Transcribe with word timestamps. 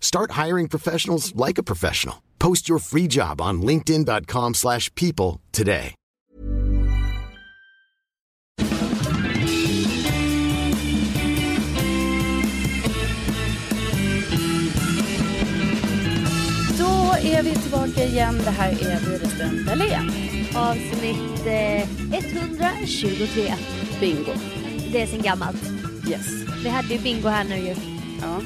Start 0.00 0.30
hiring 0.32 0.68
professionals 0.68 1.34
like 1.34 1.58
a 1.58 1.62
professional. 1.62 2.22
Post 2.38 2.68
your 2.68 2.78
free 2.78 3.06
job 3.06 3.40
on 3.40 3.60
linkedin.com/people 3.62 4.54
slash 4.54 4.94
people 4.94 5.40
today. 5.52 5.94
Då 16.78 17.14
är 17.22 17.42
vi 17.42 17.54
tillbaka 17.54 18.04
igen. 18.04 18.38
Det 18.44 18.50
här 18.50 18.70
är 18.70 19.10
Widerström 19.10 19.64
Dahlén. 19.66 20.10
Avsnitt 20.56 21.46
eh, 21.46 21.88
123. 22.12 23.54
Bingo. 24.00 24.32
Det 24.92 25.02
är 25.02 25.06
sen 25.06 25.22
gammalt. 25.22 25.62
Yes. 26.08 26.26
Vi 26.64 26.68
hade 26.68 26.94
ju 26.94 26.98
bingo 27.00 27.28
här 27.28 27.44
nu 27.44 27.56
ju. 27.56 27.74
Ja. 28.22 28.40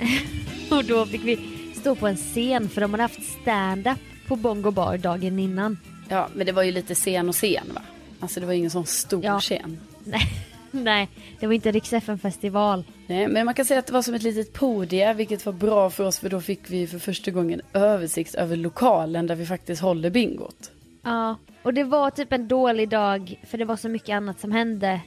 Och 0.78 0.84
då 0.84 1.06
fick 1.06 1.24
vi 1.24 1.38
stå 1.80 1.94
på 1.94 2.06
en 2.06 2.16
scen 2.16 2.68
för 2.68 2.80
de 2.80 2.90
hade 2.90 3.02
haft 3.02 3.20
stand-up 3.42 3.98
på 4.28 4.36
Bongo 4.36 4.70
Bar 4.70 4.96
dagen 4.98 5.38
innan. 5.38 5.78
ja, 6.08 6.28
men 6.34 6.46
det 6.46 6.52
var 6.52 6.62
ju 6.62 6.72
lite 6.72 6.94
sen 6.94 7.28
och 7.28 7.34
sen 7.34 7.64
va? 7.74 7.82
Alltså 8.20 8.40
det 8.40 8.46
var 8.46 8.52
ingen 8.52 8.70
sån 8.70 8.86
stor 8.86 9.24
Ja. 9.24 9.40
scen. 9.40 9.78
Nej, 10.04 10.28
nej, 10.70 11.08
det 11.40 11.46
var 11.46 11.54
inte 11.54 11.72
riks 11.72 11.90
festival 12.22 12.84
Nej, 13.06 13.28
men 13.28 13.44
man 13.44 13.54
kan 13.54 13.64
säga 13.64 13.78
att 13.80 13.86
det 13.86 13.92
var 13.92 14.02
som 14.02 14.14
ett 14.14 14.22
litet 14.22 14.52
podium, 14.52 15.16
vilket 15.16 15.46
var 15.46 15.52
bra 15.52 15.90
för 15.90 16.04
oss 16.04 16.18
för 16.18 16.28
då 16.30 16.40
fick 16.40 16.60
vi 16.70 16.86
för 16.86 16.98
första 16.98 17.30
gången 17.30 17.60
översikt 17.72 18.34
över 18.34 18.56
lokalen 18.56 19.26
där 19.26 19.34
vi 19.34 19.46
faktiskt 19.46 19.82
håller 19.82 20.10
bingot. 20.10 20.70
Ja, 21.02 21.36
och 21.62 21.74
det 21.74 21.84
var 21.84 22.10
typ 22.10 22.32
en 22.32 22.48
dålig 22.48 22.88
dag 22.88 23.40
för 23.50 23.58
det 23.58 23.64
var 23.64 23.76
så 23.76 23.88
mycket 23.88 24.14
annat 24.14 24.40
som 24.40 24.52
hände 24.52 25.00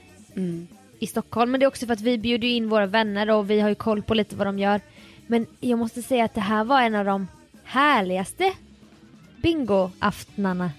i 0.99 1.07
Stockholm. 1.07 1.51
Men 1.51 1.59
det 1.59 1.63
är 1.65 1.67
också 1.67 1.85
för 1.85 1.93
att 1.93 2.01
vi 2.01 2.17
bjuder 2.17 2.47
ju 2.47 2.53
in 2.53 2.69
våra 2.69 2.85
vänner 2.85 3.29
och 3.29 3.49
vi 3.49 3.59
har 3.59 3.69
ju 3.69 3.75
koll 3.75 4.01
på 4.03 4.13
lite 4.13 4.35
vad 4.35 4.47
de 4.47 4.59
gör. 4.59 4.81
Men 5.27 5.45
jag 5.59 5.79
måste 5.79 6.01
säga 6.01 6.25
att 6.25 6.33
det 6.33 6.41
här 6.41 6.63
var 6.63 6.81
en 6.81 6.95
av 6.95 7.05
de 7.05 7.27
härligaste 7.63 8.53
bingoaftnarna. 9.43 10.71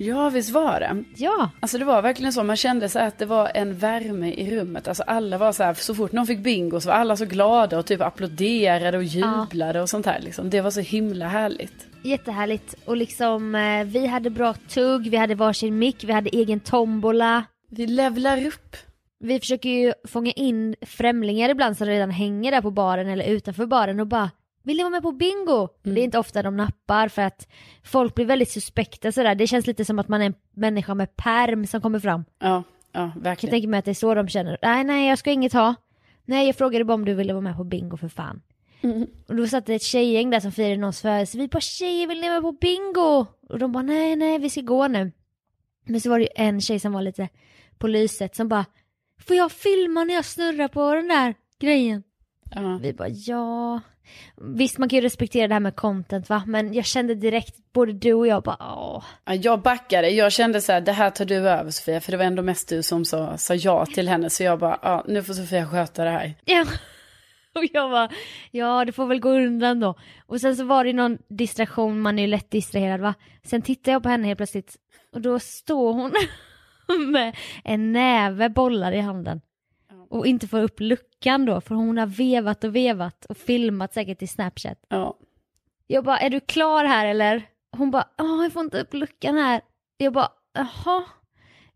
Ja, 0.00 0.30
visst 0.30 0.50
var 0.50 0.80
det. 0.80 1.04
Ja, 1.16 1.50
Alltså 1.60 1.78
det 1.78 1.84
var 1.84 2.02
verkligen 2.02 2.32
så, 2.32 2.42
man 2.42 2.56
kände 2.56 2.88
så 2.88 2.98
att 2.98 3.18
det 3.18 3.26
var 3.26 3.50
en 3.54 3.78
värme 3.78 4.32
i 4.32 4.56
rummet. 4.56 4.88
Alltså 4.88 5.02
alla 5.02 5.38
var 5.38 5.52
så 5.52 5.62
här, 5.62 5.74
så 5.74 5.94
fort 5.94 6.12
någon 6.12 6.26
fick 6.26 6.38
bingo 6.38 6.80
så 6.80 6.88
var 6.88 6.96
alla 6.96 7.16
så 7.16 7.24
glada 7.24 7.78
och 7.78 7.86
typ 7.86 8.00
applåderade 8.00 8.98
och 8.98 9.04
jublade 9.04 9.80
och 9.82 9.88
sånt 9.90 10.06
här 10.06 10.20
liksom. 10.20 10.50
Det 10.50 10.60
var 10.60 10.70
så 10.70 10.80
himla 10.80 11.28
härligt. 11.28 11.86
jättehärligt. 12.02 12.74
Och 12.84 12.96
liksom 12.96 13.54
eh, 13.54 13.84
vi 13.84 14.06
hade 14.06 14.30
bra 14.30 14.54
tugg, 14.54 15.10
vi 15.10 15.16
hade 15.16 15.34
varsin 15.34 15.78
mick, 15.78 16.04
vi 16.04 16.12
hade 16.12 16.30
egen 16.30 16.60
tombola. 16.60 17.44
Vi 17.70 17.86
levlar 17.86 18.46
upp. 18.46 18.76
Vi 19.20 19.40
försöker 19.40 19.68
ju 19.68 19.92
fånga 20.04 20.30
in 20.32 20.76
främlingar 20.82 21.48
ibland 21.48 21.76
som 21.76 21.86
redan 21.86 22.10
hänger 22.10 22.50
där 22.52 22.62
på 22.62 22.70
baren 22.70 23.08
eller 23.08 23.24
utanför 23.24 23.66
baren 23.66 24.00
och 24.00 24.06
bara 24.06 24.30
vill 24.62 24.76
ni 24.76 24.82
vara 24.82 24.90
med 24.90 25.02
på 25.02 25.12
bingo? 25.12 25.68
Det 25.82 26.00
är 26.00 26.04
inte 26.04 26.18
ofta 26.18 26.42
de 26.42 26.56
nappar 26.56 27.08
för 27.08 27.22
att 27.22 27.48
folk 27.84 28.14
blir 28.14 28.24
väldigt 28.26 28.50
suspekta 28.50 29.12
sådär. 29.12 29.34
Det 29.34 29.46
känns 29.46 29.66
lite 29.66 29.84
som 29.84 29.98
att 29.98 30.08
man 30.08 30.22
är 30.22 30.26
en 30.26 30.34
människa 30.54 30.94
med 30.94 31.16
perm 31.16 31.66
som 31.66 31.80
kommer 31.80 31.98
fram. 32.00 32.24
Ja, 32.38 32.62
ja, 32.92 33.00
Jag 33.02 33.12
kan 33.12 33.22
verkligen. 33.22 33.50
tänka 33.50 33.68
mig 33.68 33.78
att 33.78 33.84
det 33.84 33.90
är 33.90 33.94
så 33.94 34.14
de 34.14 34.28
känner. 34.28 34.58
Nej, 34.62 34.84
nej, 34.84 35.08
jag 35.08 35.18
ska 35.18 35.30
inget 35.30 35.52
ha. 35.52 35.74
Nej, 36.24 36.46
jag 36.46 36.56
frågade 36.56 36.84
bara 36.84 36.94
om 36.94 37.04
du 37.04 37.14
ville 37.14 37.32
vara 37.32 37.40
med 37.42 37.56
på 37.56 37.64
bingo 37.64 37.96
för 37.96 38.08
fan. 38.08 38.42
Och 39.28 39.36
då 39.36 39.46
satt 39.46 39.66
det 39.66 39.74
ett 39.74 39.82
tjejgäng 39.82 40.30
där 40.30 40.40
som 40.40 40.52
firade 40.52 40.76
någons 40.76 41.00
födelse. 41.00 41.38
Vi 41.38 41.48
bara 41.48 41.60
tjejer, 41.60 42.06
vill 42.06 42.20
ni 42.20 42.28
vara 42.28 42.40
med 42.40 42.42
på 42.42 42.52
bingo? 42.52 43.26
Och 43.48 43.58
de 43.58 43.72
bara 43.72 43.82
nej, 43.82 44.16
nej, 44.16 44.38
vi 44.38 44.50
ska 44.50 44.60
gå 44.60 44.88
nu. 44.88 45.12
Men 45.84 46.00
så 46.00 46.10
var 46.10 46.18
det 46.18 46.24
ju 46.24 46.30
en 46.44 46.60
tjej 46.60 46.80
som 46.80 46.92
var 46.92 47.02
lite 47.02 47.28
på 47.78 47.86
lyset 47.86 48.36
som 48.36 48.48
bara 48.48 48.64
Får 49.26 49.36
jag 49.36 49.52
filma 49.52 50.04
när 50.04 50.14
jag 50.14 50.24
snurrar 50.24 50.68
på 50.68 50.94
den 50.94 51.08
där 51.08 51.34
grejen? 51.60 52.02
Ja. 52.54 52.78
Vi 52.82 52.92
bara 52.92 53.08
ja. 53.08 53.80
Visst 54.36 54.78
man 54.78 54.88
kan 54.88 54.96
ju 54.96 55.02
respektera 55.02 55.48
det 55.48 55.54
här 55.54 55.60
med 55.60 55.76
content 55.76 56.28
va, 56.28 56.42
men 56.46 56.74
jag 56.74 56.84
kände 56.84 57.14
direkt, 57.14 57.72
både 57.72 57.92
du 57.92 58.14
och 58.14 58.26
jag 58.26 58.42
bara 58.42 58.56
åh. 58.60 59.04
Ja, 59.24 59.34
jag 59.34 59.62
backade, 59.62 60.10
jag 60.10 60.32
kände 60.32 60.60
så 60.60 60.72
här, 60.72 60.80
det 60.80 60.92
här 60.92 61.10
tar 61.10 61.24
du 61.24 61.34
över 61.36 61.70
Sofia, 61.70 62.00
för 62.00 62.10
det 62.12 62.18
var 62.18 62.24
ändå 62.24 62.42
mest 62.42 62.68
du 62.68 62.82
som 62.82 63.04
sa, 63.04 63.36
sa 63.36 63.54
ja 63.54 63.86
till 63.86 64.08
henne. 64.08 64.30
Så 64.30 64.42
jag 64.42 64.58
bara, 64.58 64.78
ja, 64.82 65.04
nu 65.08 65.22
får 65.22 65.34
Sofia 65.34 65.66
sköta 65.66 66.04
det 66.04 66.10
här. 66.10 66.34
Ja. 66.44 66.66
Och 67.54 67.64
jag 67.72 67.90
bara, 67.90 68.08
ja 68.50 68.84
det 68.84 68.92
får 68.92 69.06
väl 69.06 69.20
gå 69.20 69.30
undan 69.30 69.80
då. 69.80 69.94
Och 70.26 70.40
sen 70.40 70.56
så 70.56 70.64
var 70.64 70.84
det 70.84 70.92
någon 70.92 71.18
distraktion, 71.28 72.00
man 72.00 72.18
är 72.18 72.22
ju 72.22 72.28
lätt 72.28 72.50
distraherad 72.50 73.00
va. 73.00 73.14
Sen 73.44 73.62
tittar 73.62 73.92
jag 73.92 74.02
på 74.02 74.08
henne 74.08 74.26
helt 74.26 74.36
plötsligt 74.38 74.76
och 75.12 75.20
då 75.20 75.38
står 75.38 75.92
hon 75.92 76.12
med 77.12 77.36
en 77.64 77.92
näve 77.92 78.48
bollar 78.48 78.92
i 78.92 79.00
handen. 79.00 79.40
Och 80.10 80.26
inte 80.26 80.48
får 80.48 80.62
upp 80.62 80.80
luckan 80.80 81.46
då, 81.46 81.60
för 81.60 81.74
hon 81.74 81.98
har 81.98 82.06
vevat 82.06 82.64
och 82.64 82.76
vevat 82.76 83.24
och 83.24 83.36
filmat 83.36 83.94
säkert 83.94 84.22
i 84.22 84.26
Snapchat. 84.26 84.78
Ja. 84.88 85.18
Jag 85.86 86.04
bara, 86.04 86.18
är 86.18 86.30
du 86.30 86.40
klar 86.40 86.84
här 86.84 87.06
eller? 87.06 87.42
Hon 87.76 87.90
bara, 87.90 88.08
ja 88.16 88.42
jag 88.42 88.52
får 88.52 88.62
inte 88.62 88.80
upp 88.80 88.94
luckan 88.94 89.36
här. 89.38 89.60
Jag 89.96 90.12
bara, 90.12 90.28
jaha. 90.52 91.04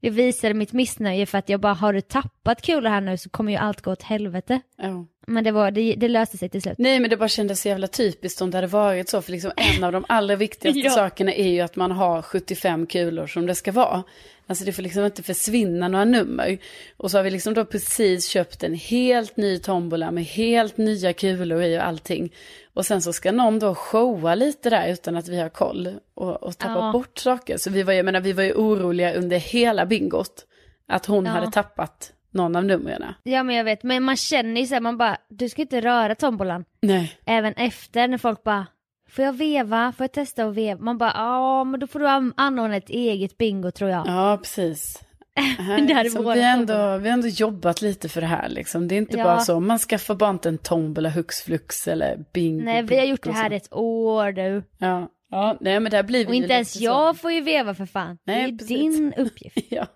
Jag 0.05 0.13
visade 0.13 0.55
mitt 0.55 0.73
missnöje 0.73 1.27
för 1.27 1.39
att 1.39 1.49
jag 1.49 1.61
bara, 1.61 1.73
har 1.73 1.93
du 1.93 2.01
tappat 2.01 2.63
kulor 2.63 2.89
här 2.89 3.01
nu 3.01 3.17
så 3.17 3.31
kommer 3.31 3.53
ju 3.53 3.59
allt 3.59 3.81
gå 3.81 3.93
åt 3.93 4.03
helvete. 4.03 4.61
Ja. 4.79 5.07
Men 5.27 5.45
det, 5.45 5.51
var, 5.51 5.71
det, 5.71 5.95
det 5.97 6.09
löste 6.09 6.39
sig 6.39 6.49
till 6.49 6.63
slut. 6.63 6.75
Nej 6.79 7.01
men 7.01 7.11
det 7.11 7.17
bara 7.17 7.29
kändes 7.29 7.61
så 7.61 7.69
jävla 7.69 7.87
typiskt 7.87 8.41
om 8.41 8.51
det 8.51 8.57
hade 8.57 8.67
varit 8.67 9.09
så. 9.09 9.23
För 9.23 9.33
liksom 9.33 9.53
en 9.57 9.85
av 9.85 9.93
de 9.93 10.05
allra 10.09 10.37
viktigaste 10.37 10.81
Ja. 10.85 10.91
sakerna 10.91 11.33
är 11.35 11.49
ju 11.49 11.61
att 11.61 11.77
man 11.77 11.93
har 11.93 12.23
75 12.23 12.87
kulor 12.87 13.27
som 13.27 13.47
det 13.47 13.55
ska 13.55 13.73
vara. 13.73 14.03
Alltså 14.47 14.65
det 14.65 14.73
får 14.73 14.83
liksom 14.83 15.05
inte 15.05 15.23
försvinna 15.23 15.89
några 15.89 16.05
nummer. 16.05 16.59
Och 16.97 17.11
så 17.11 17.19
har 17.19 17.23
vi 17.25 17.31
liksom 17.31 17.55
då 17.55 17.65
precis 17.65 18.27
köpt 18.29 18.63
en 18.63 18.75
helt 18.75 19.37
ny 19.37 19.59
tombola 19.59 20.11
med 20.11 20.25
helt 20.25 20.77
nya 20.77 21.13
kulor 21.13 21.63
i 21.63 21.79
och 21.79 21.87
allting. 21.87 22.33
Och 22.75 22.87
sen 22.87 23.03
så 23.03 23.13
ska 23.13 23.33
någon 23.33 23.59
då 23.59 23.75
showa 23.75 24.35
lite 24.35 24.71
där 24.71 24.89
utan 24.93 25.17
att 25.17 25.29
vi 25.29 25.41
har 25.41 25.49
koll 25.49 25.89
och, 26.15 26.43
och 26.43 26.59
tappa 26.59 26.81
Ja. 26.81 26.93
bort 26.93 27.19
saker. 27.19 27.57
Så 27.57 27.71
vi 27.71 27.83
var, 27.83 27.93
jag 27.93 28.05
menar, 28.05 28.21
vi 28.21 28.33
var 28.33 28.43
ju 28.43 28.53
oroliga 28.55 29.15
under 29.15 29.37
hela 29.39 29.87
bingot. 29.87 30.47
Att 30.89 31.07
hon 31.07 31.25
Ja. 31.27 31.31
hade 31.33 31.51
tappat 31.51 32.13
någon 32.31 32.57
av 32.57 32.65
numren. 32.65 33.05
Ja 33.23 33.43
men 33.43 33.57
jag 33.57 33.65
vet, 33.65 33.83
men 33.83 34.03
man 34.03 34.17
känner 34.17 34.61
ju 34.61 34.67
så 34.67 34.75
här, 34.75 34.81
man 34.81 34.99
bara, 34.99 35.17
du 35.29 35.49
ska 35.49 35.63
inte 35.63 35.81
röra 35.81 36.15
tombolan. 36.15 36.65
Nej. 36.83 37.13
Även 37.27 37.53
efter 37.55 38.09
när 38.09 38.19
folk 38.19 38.43
bara, 38.43 38.67
får 39.11 39.25
jag 39.25 39.33
veva? 39.33 39.93
Får 39.97 40.05
jag 40.05 40.13
testa 40.13 40.45
att 40.45 40.55
veva? 40.55 40.81
Man 40.81 40.99
bara, 40.99 41.13
ja 41.15 41.65
men 41.65 41.81
då 41.81 41.87
får 41.87 41.99
du 41.99 42.09
an- 42.09 42.35
anordna 42.37 42.77
ett 42.77 42.91
eget 42.91 43.39
bingo 43.39 43.71
tror 43.71 43.91
jag. 43.91 44.07
Ja, 44.07 44.39
precis. 44.43 45.01
Här, 45.59 45.81
Det 45.81 45.95
hade 45.95 46.03
liksom, 46.05 46.33
vi, 46.35 46.43
ändå, 46.43 46.99
vi 46.99 47.09
har 47.09 47.15
ändå 47.15 47.29
jobbat 47.29 47.83
lite 47.83 48.09
för 48.09 48.21
det 48.21 48.27
här. 48.27 48.49
Liksom. 48.49 48.89
Det 48.89 48.95
är 48.95 48.97
inte 48.97 49.17
Ja. 49.19 49.25
bara 49.25 49.41
så, 49.41 49.61
man 49.61 49.79
skaffar 49.79 50.15
bara 50.15 50.31
inte 50.31 50.49
en 50.49 50.59
tombola 50.59 51.09
hux 51.09 51.43
flux 51.43 51.89
eller 51.89 52.25
bingo. 52.33 52.65
Nej 52.65 52.83
vi 52.83 52.97
har 52.99 53.05
gjort 53.05 53.23
det 53.23 53.33
här 53.33 53.51
ett 53.51 53.73
år 53.73 54.33
du. 54.33 54.63
Ja. 54.79 55.09
ja, 55.31 55.57
nej 55.61 55.81
men 55.81 55.91
där 55.93 56.03
blir 56.03 56.19
vi 56.25 56.31
Och 56.31 56.35
inte 56.35 56.53
ens 56.55 56.77
jag 56.81 57.17
Så. 57.17 57.21
får 57.21 57.33
ju 57.33 57.41
veva 57.41 57.75
för 57.75 57.87
fan. 57.87 58.19
Nej, 58.25 58.43
det 58.53 58.55
är 58.55 58.59
precis. 58.59 58.69
din 58.97 59.13
uppgift. 59.17 59.59
Ja. 59.71 59.87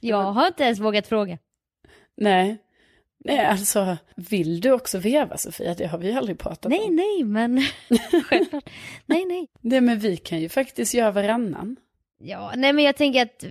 Jag 0.00 0.22
har 0.32 0.46
inte 0.46 0.64
ens 0.64 0.78
vågat 0.78 1.06
fråga. 1.06 1.38
Nej. 2.16 2.58
Nej, 3.24 3.46
alltså, 3.46 3.96
vill 4.16 4.60
du 4.60 4.72
också 4.72 4.98
veva 4.98 5.36
Sofia? 5.36 5.74
Det 5.74 5.86
har 5.86 5.98
vi 5.98 6.12
aldrig 6.12 6.38
pratat 6.38 6.70
Nej 6.70 6.84
om. 6.88 6.96
nej 6.96 7.24
men 7.24 7.62
självklart. 8.24 8.70
Nej 9.06 9.24
nej. 9.24 9.46
Nej, 9.60 9.80
men 9.80 9.98
vi 9.98 10.16
kan 10.16 10.40
ju 10.40 10.48
faktiskt 10.48 10.94
göra 10.94 11.10
varannan. 11.10 11.76
Ja 12.20 12.52
nej 12.56 12.72
men 12.72 12.84
jag 12.84 12.96
tänker 12.96 13.22
att 13.22 13.44
eh, 13.44 13.50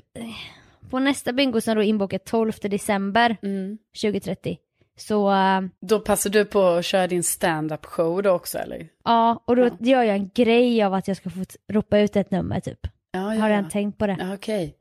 på 0.90 1.00
nästa 1.00 1.34
bingo 1.34 1.62
som 1.62 1.76
då 1.76 1.82
är 1.84 1.86
inbokat 1.88 2.26
12 2.26 2.52
december 2.62 3.38
Mm. 3.42 3.78
2030. 4.02 4.58
Så 5.00 5.34
Då 5.82 6.00
passar 6.00 6.30
du 6.30 6.46
på 6.46 6.62
att 6.64 6.86
köra 6.86 7.08
din 7.08 7.24
stand-up 7.24 7.86
show 7.86 8.24
då 8.24 8.30
också 8.32 8.58
eller? 8.58 8.88
ja, 9.04 9.44
och 9.46 9.56
då 9.56 9.66
Ja. 9.66 9.72
gör 9.80 10.04
jag 10.04 10.16
en 10.16 10.30
grej 10.36 10.84
av 10.84 10.94
att 10.94 11.08
jag 11.08 11.18
ska 11.18 11.30
få 11.30 11.44
ropa 11.72 12.00
ut 12.00 12.16
ett 12.16 12.32
nummer 12.32 12.60
typ. 12.60 12.80
Ja, 13.12 13.20
Har 13.20 13.34
ja, 13.36 13.50
redan 13.50 13.64
ja. 13.64 13.70
tänkt 13.70 13.98
på 13.98 14.08
det. 14.08 14.18
ja 14.20 14.34
Okej. 14.34 14.76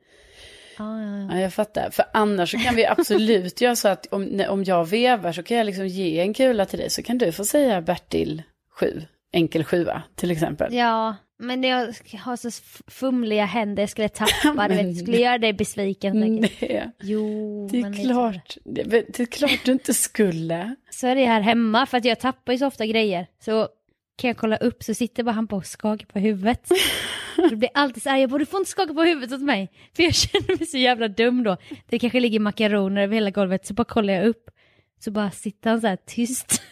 Ja, 0.79 1.01
ja, 1.03 1.17
ja. 1.19 1.29
Ja, 1.35 1.41
jag 1.41 1.55
fattar. 1.55 1.91
För 1.91 2.05
annars 2.13 2.51
så 2.51 2.59
kan 2.59 2.75
vi 2.75 2.87
absolut 2.87 3.61
göra 3.61 3.77
så 3.77 3.89
att 3.89 4.07
om, 4.07 4.43
om 4.49 4.65
jag 4.65 4.85
vevar 4.89 5.33
så 5.33 5.43
kan 5.43 5.57
jag 5.57 5.65
liksom 5.67 5.87
ge 5.87 6.21
en 6.21 6.35
kula 6.35 6.65
till 6.67 6.79
dig 6.79 6.91
så 6.91 7.03
kan 7.03 7.19
du 7.19 7.33
få 7.33 7.45
säga 7.45 7.81
Bertil 7.81 8.43
7, 8.71 9.03
enkel 9.33 9.65
sjua 9.65 10.03
till 10.15 10.31
exempel. 10.31 10.75
Ja, 10.75 11.17
men 11.39 11.63
jag 11.63 11.95
har 12.19 12.37
så 12.37 12.51
fumliga 12.87 13.45
händer, 13.45 13.83
jag 13.83 13.91
skulle 13.91 14.09
tappa, 14.09 14.69
du 14.69 14.75
Men- 14.75 14.95
skulle 14.95 15.17
göra 15.17 15.39
dig 15.39 15.53
besviken. 15.53 16.21
Nej, 16.21 16.91
Jo, 17.03 17.69
det 17.73 17.79
är 17.81 18.05
klart. 18.05 18.57
Det, 18.65 18.83
det 18.83 19.21
är 19.21 19.27
klart 19.27 19.61
du 19.65 19.73
inte 19.73 19.95
skulle. 19.95 20.77
Så 20.91 21.07
är 21.07 21.15
det 21.15 21.25
här 21.27 21.41
hemma, 21.41 21.87
för 21.87 21.99
att 21.99 22.05
jag 22.05 22.21
tappar 22.21 22.53
ju 22.53 22.59
så 22.59 22.67
ofta 22.67 22.87
grejer. 22.87 23.27
Så 23.45 23.69
kan 24.17 24.29
jag 24.29 24.37
kolla 24.37 24.57
upp 24.57 24.83
så 24.83 24.95
sitter 24.95 25.23
bara 25.23 25.33
han 25.33 25.47
på 25.49 25.57
och 25.57 25.67
skakar 25.67 26.07
på 26.07 26.19
huvudet. 26.19 26.69
Det 27.51 27.57
blir 27.57 27.71
alltid 27.75 28.03
så 28.03 28.09
här, 28.11 28.17
jag 28.19 28.31
borde 28.31 28.47
få 28.47 28.59
inte 28.59 28.71
skaka 28.71 28.95
på 28.95 29.03
huvudet 29.03 29.33
åt 29.33 29.43
mig. 29.43 29.71
För 29.97 30.03
jag 30.03 30.15
känner 30.15 30.59
mig 30.59 30.67
så 30.67 30.79
jävla 30.79 31.09
dum 31.09 31.43
då. 31.43 31.57
Det 31.89 31.99
kanske 31.99 32.21
ligger 32.21 32.41
makaroner 32.41 33.03
över 33.03 33.15
hela 33.15 33.31
golvet, 33.31 33.67
så 33.67 33.75
bara 33.75 33.85
kollar 33.85 34.15
jag 34.15 34.27
upp. 34.27 34.51
Så 35.05 35.11
bara 35.11 35.31
sitter 35.31 35.71
han 35.71 35.81
så 35.81 35.87
här 35.87 35.99
tyst. 36.07 36.63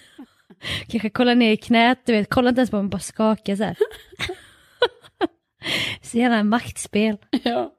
Kanske 0.88 1.10
kollar 1.10 1.34
ner 1.34 1.52
i 1.52 1.56
knät, 1.56 1.98
du 2.04 2.12
vet, 2.12 2.30
kollar 2.30 2.48
inte 2.48 2.60
ens 2.60 2.70
på 2.70 2.82
mig, 2.82 2.90
bara 2.90 2.98
skakar 2.98 3.56
så 3.56 3.64
här. 3.64 3.76
Så 6.02 6.18
gärna 6.18 6.42
maktspel. 6.44 7.16
Ja. 7.42 7.70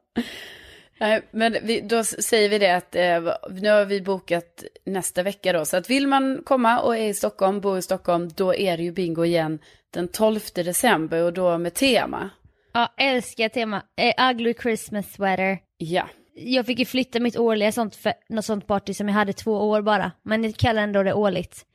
Nej, 0.99 1.21
men 1.31 1.57
vi, 1.63 1.81
då 1.81 2.03
säger 2.03 2.49
vi 2.49 2.59
det 2.59 2.75
att 2.75 2.95
eh, 2.95 3.33
nu 3.61 3.69
har 3.69 3.85
vi 3.85 4.01
bokat 4.01 4.63
nästa 4.85 5.23
vecka 5.23 5.53
då. 5.53 5.65
Så 5.65 5.77
att 5.77 5.89
vill 5.89 6.07
man 6.07 6.41
komma 6.45 6.79
och 6.79 6.97
är 6.97 7.09
i 7.09 7.13
Stockholm, 7.13 7.61
bor 7.61 7.77
i 7.77 7.81
Stockholm, 7.81 8.29
då 8.35 8.55
är 8.55 8.77
det 8.77 8.83
ju 8.83 8.91
bingo 8.91 9.25
igen 9.25 9.59
den 9.93 10.07
12 10.07 10.39
december 10.55 11.23
och 11.23 11.33
då 11.33 11.57
med 11.57 11.73
tema. 11.73 12.29
Ja, 12.73 12.93
älskar 12.97 13.49
tema. 13.49 13.81
Eh, 13.97 14.29
ugly 14.29 14.53
Christmas 14.53 15.13
sweater. 15.13 15.57
Ja, 15.77 16.07
Jag 16.33 16.65
fick 16.65 16.79
ju 16.79 16.85
flytta 16.85 17.19
mitt 17.19 17.37
årliga 17.37 17.71
sånt, 17.71 17.95
för, 17.95 18.13
något 18.29 18.45
sånt 18.45 18.67
party 18.67 18.93
som 18.93 19.07
jag 19.07 19.15
hade 19.15 19.33
två 19.33 19.51
år 19.69 19.81
bara. 19.81 20.11
Men 20.23 20.43
jag 20.43 20.55
kallar 20.55 20.81
ändå 20.83 21.03
det 21.03 21.13
årligt. 21.13 21.65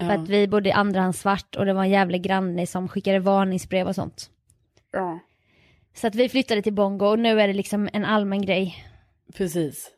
För 0.00 0.06
Ja. 0.06 0.12
att 0.12 0.28
vi 0.28 0.48
bodde 0.48 0.68
i 0.68 0.72
andrahandsvart 0.72 1.56
och 1.56 1.66
det 1.66 1.72
var 1.72 1.82
en 1.82 1.90
jävla 1.90 2.18
granne 2.18 2.66
som 2.66 2.88
skickade 2.88 3.18
varningsbrev 3.18 3.88
och 3.88 3.94
sånt. 3.94 4.30
ja. 4.92 5.18
Så 5.98 6.06
att 6.06 6.14
vi 6.14 6.28
flyttade 6.28 6.62
till 6.62 6.72
Bongo 6.72 7.06
och 7.06 7.18
nu 7.18 7.40
är 7.40 7.48
det 7.48 7.54
liksom 7.54 7.88
en 7.92 8.04
allmän 8.04 8.42
grej. 8.42 8.84
precis. 9.34 9.90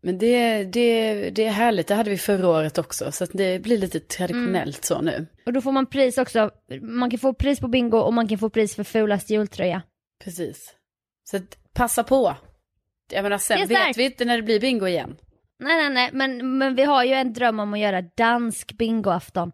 Men 0.00 0.18
det, 0.18 0.64
det, 0.64 1.30
det 1.30 1.44
är 1.44 1.50
härligt, 1.50 1.86
det 1.86 1.94
hade 1.94 2.10
vi 2.10 2.18
förra 2.18 2.48
året 2.48 2.78
också. 2.78 3.12
Så 3.12 3.26
det 3.32 3.62
blir 3.62 3.78
lite 3.78 4.00
traditionellt 4.00 4.84
så 4.84 5.00
nu. 5.00 5.26
Och 5.46 5.52
då 5.52 5.60
får 5.60 5.72
man 5.72 5.86
pris 5.86 6.18
också. 6.18 6.50
Man 6.82 7.10
kan 7.10 7.18
få 7.18 7.34
pris 7.34 7.60
på 7.60 7.68
bingo 7.68 7.98
och 7.98 8.14
man 8.14 8.28
kan 8.28 8.38
få 8.38 8.50
pris 8.50 8.74
för 8.74 8.84
fulast 8.84 9.30
jultröja. 9.30 9.82
Precis. 10.24 10.74
Så 11.30 11.40
passa 11.74 12.04
på. 12.04 12.36
Jag 13.10 13.22
menar, 13.22 13.38
sen 13.38 13.58
vet 13.58 13.78
starkt. 13.78 13.98
vi 13.98 14.04
inte 14.04 14.24
när 14.24 14.36
det 14.36 14.42
blir 14.42 14.60
bingo 14.60 14.86
igen. 14.86 15.16
Nej, 15.58 15.76
nej, 15.76 15.90
nej, 15.90 16.10
men, 16.12 16.58
men 16.58 16.74
vi 16.74 16.84
har 16.84 17.04
ju 17.04 17.12
en 17.12 17.32
dröm 17.32 17.60
om 17.60 17.74
att 17.74 17.80
göra 17.80 18.02
dansk 18.02 18.72
bingoafton. 18.72 19.52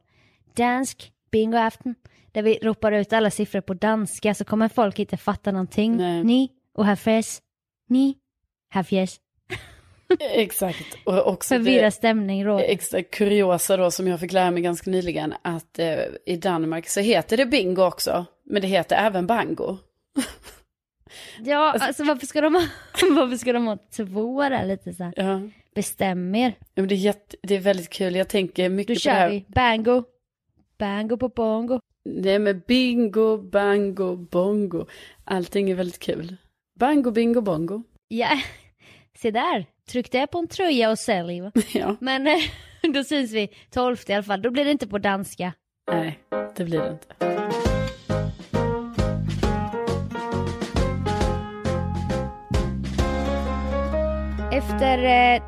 Dansk 0.57 1.13
bingoafton. 1.31 1.95
Där 2.35 2.43
vi 2.43 2.59
ropar 2.63 2.93
ut 2.93 3.13
alla 3.13 3.31
siffror 3.31 3.61
på 3.61 3.75
danska 3.75 4.35
så 4.35 4.45
kommer 4.45 4.69
folk 4.69 4.99
inte 4.99 5.17
fatta 5.17 5.53
någonting. 5.53 5.97
Nej. 5.97 6.25
Ni 6.25 6.51
och 6.75 6.87
här 6.87 6.97
fes. 6.97 7.43
Ni, 7.89 8.15
här 8.71 8.83
fjäs. 8.83 9.21
Exakt. 10.21 10.97
Och 11.05 11.27
också 11.27 11.55
Förvirrad 11.55 11.95
stämning 11.95 12.45
råder. 12.45 12.65
extra 12.65 13.03
kuriosa 13.03 13.77
då 13.77 13.91
som 13.91 14.09
jag 14.09 14.21
fick 14.21 14.33
lära 14.33 14.51
mig 14.51 14.63
ganska 14.63 14.91
nyligen 14.91 15.35
att 15.43 15.79
eh, 15.79 15.97
i 16.27 16.37
Danmark 16.37 16.89
så 16.89 17.01
heter 17.01 17.37
det 17.37 17.47
bingo 17.47 17.83
också, 17.85 18.27
men 18.45 18.63
det 18.63 18.69
heter 18.69 18.97
även 18.97 19.27
bango. 19.27 19.79
Ja, 21.41 21.73
alltså 21.81 22.05
varför 22.05 22.27
ska 22.27 22.41
de 22.41 22.55
ha, 22.55 22.63
varför 23.11 23.37
ska 23.37 23.53
de 23.53 23.67
ha 23.67 23.79
två 23.97 24.43
där 24.49 24.67
lite 24.67 24.93
så 24.93 25.05
här? 25.05 25.13
Ja, 25.17 25.41
Bestäm 25.75 26.35
er. 26.35 26.55
men 26.75 26.89
det 26.89 26.95
är, 26.95 26.97
jätte, 26.97 27.37
det 27.43 27.55
är 27.57 27.61
väldigt 27.61 27.91
kul. 27.91 28.15
Jag 28.17 28.29
tänker 28.29 28.69
Då 28.69 28.75
mycket 28.75 28.89
på 28.89 28.93
det 28.95 29.01
kör 29.01 29.11
här. 29.13 29.29
vi. 29.31 29.45
Bango. 29.49 30.05
Bango 30.79 31.17
på 31.17 31.29
bongo. 31.29 31.81
Nej 32.05 32.39
men 32.39 32.63
bingo, 32.67 33.39
bango, 33.39 34.17
bongo. 34.17 34.87
Allting 35.25 35.71
är 35.71 35.75
väldigt 35.75 35.99
kul. 35.99 36.37
Bango, 36.81 37.11
bingo, 37.11 37.41
bongo. 37.41 37.83
Ja, 38.09 38.41
se 39.19 39.31
där. 39.31 39.67
Tryck 39.89 40.13
det 40.13 40.27
på 40.27 40.39
en 40.39 40.49
tröja 40.49 40.91
och 40.91 40.99
sälj. 40.99 41.43
Ja, 41.75 41.97
Men 42.01 42.27
eh, 42.27 42.39
då 42.95 43.05
syns 43.05 43.33
vi 43.33 43.49
12 43.71 43.97
i 44.07 44.13
alla 44.13 44.23
fall. 44.23 44.43
Då 44.43 44.51
blir 44.51 44.65
det 44.65 44.71
inte 44.71 44.87
på 44.87 44.99
danska. 44.99 45.53
nej, 45.91 46.19
det 46.57 46.65
blir 46.65 46.81
det 46.81 46.91
inte. 46.91 47.35
Efter 54.53 55.05
eh, 55.05 55.43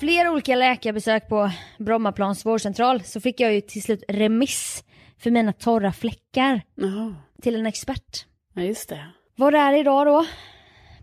flera 0.00 0.30
olika 0.30 0.56
läkarbesök 0.56 1.28
på 1.28 1.50
Brommaplans 1.78 2.46
vårdcentral 2.46 3.02
så 3.02 3.20
fick 3.20 3.40
jag 3.40 3.54
ju 3.54 3.60
till 3.60 3.82
slut 3.82 4.04
remiss 4.08 4.84
för 5.22 5.30
mina 5.30 5.52
torra 5.52 5.92
fläckar 5.92 6.62
Jaha, 6.74 7.14
till 7.42 7.54
en 7.56 7.66
expert. 7.66 8.26
ja 8.54 8.62
just 8.62 8.88
det. 8.88 9.06
Var 9.36 9.52
är 9.52 9.72
idag 9.72 10.06
då? 10.06 10.26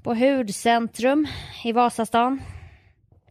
På 0.03 0.13
Hudcentrum 0.13 1.27
i 1.63 1.71
Vasastan. 1.71 2.41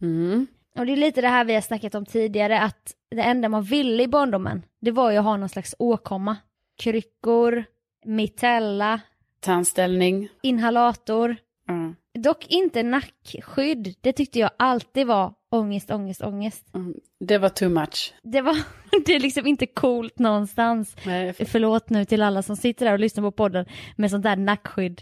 Mm. 0.01 0.47
Och 0.77 0.85
det 0.85 0.91
är 0.91 0.97
lite 0.97 1.21
det 1.21 1.27
här 1.27 1.45
vi 1.45 1.53
har 1.53 1.61
snackat 1.61 1.95
om 1.95 2.05
tidigare 2.05 2.61
att 2.61 2.93
det 3.11 3.21
enda 3.21 3.49
man 3.49 3.63
ville 3.63 4.03
i 4.03 4.07
barndomen 4.07 4.63
det 4.81 4.91
var 4.91 5.11
ju 5.11 5.17
att 5.17 5.23
ha 5.23 5.37
någon 5.37 5.49
slags 5.49 5.75
åkomma. 5.79 6.37
Kryckor, 6.77 7.65
mitella, 8.05 8.99
Tandställning. 9.39 10.29
inhalator. 10.41 11.35
Ja. 11.67 11.93
Dock 12.21 12.47
inte 12.47 12.83
nackskydd. 12.83 13.95
Det 14.01 14.13
tyckte 14.13 14.39
jag 14.39 14.51
alltid 14.57 15.07
var 15.07 15.33
ångest, 15.49 15.91
ångest, 15.91 16.21
ångest. 16.21 16.75
Mm. 16.75 16.93
Det 17.19 17.37
var 17.37 17.49
too 17.49 17.69
much. 17.69 18.13
Det 18.23 18.41
var 18.41 18.57
det 19.05 19.15
är 19.15 19.19
liksom 19.19 19.47
inte 19.47 19.65
coolt 19.65 20.19
någonstans. 20.19 20.95
Nej, 21.05 21.33
för... 21.33 21.45
Förlåt 21.45 21.89
nu 21.89 22.05
till 22.05 22.21
alla 22.21 22.41
som 22.41 22.55
sitter 22.55 22.85
där 22.85 22.93
och 22.93 22.99
lyssnar 22.99 23.23
på 23.23 23.31
podden 23.31 23.65
med 23.95 24.11
sånt 24.11 24.23
där 24.23 24.35
nackskydd. 24.35 25.01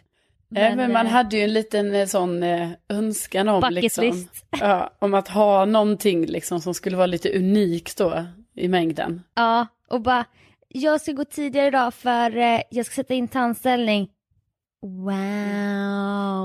men, 0.50 0.78
men 0.78 0.94
man 0.94 1.06
eh, 1.06 1.12
hade 1.12 1.38
ju 1.38 1.44
en 1.44 1.54
liten 1.54 1.96
eh, 1.96 2.06
sån 2.06 2.44
eh, 2.44 2.70
önskan 2.90 3.48
om, 3.48 3.64
liksom, 3.72 4.28
ja, 4.60 4.94
om 5.00 5.14
att 5.14 5.28
ha 5.28 5.66
någonting 5.66 6.26
liksom, 6.26 6.60
som 6.60 6.74
skulle 6.74 6.98
vara 6.98 7.08
lite 7.08 7.38
unikt 7.38 7.98
då 7.98 8.26
i 8.56 8.68
mängden. 8.68 9.24
Ja, 9.36 9.68
och 9.90 10.02
bara 10.02 10.26
jag 10.70 11.02
ska 11.02 11.12
gå 11.12 11.26
tidigare 11.26 11.68
idag 11.68 11.94
för 11.94 12.38
eh, 12.38 12.62
jag 12.70 12.86
ska 12.86 12.96
sätta 12.96 13.14
in 13.14 13.28
tandställning. 13.28 14.10
Wow. 14.82 15.14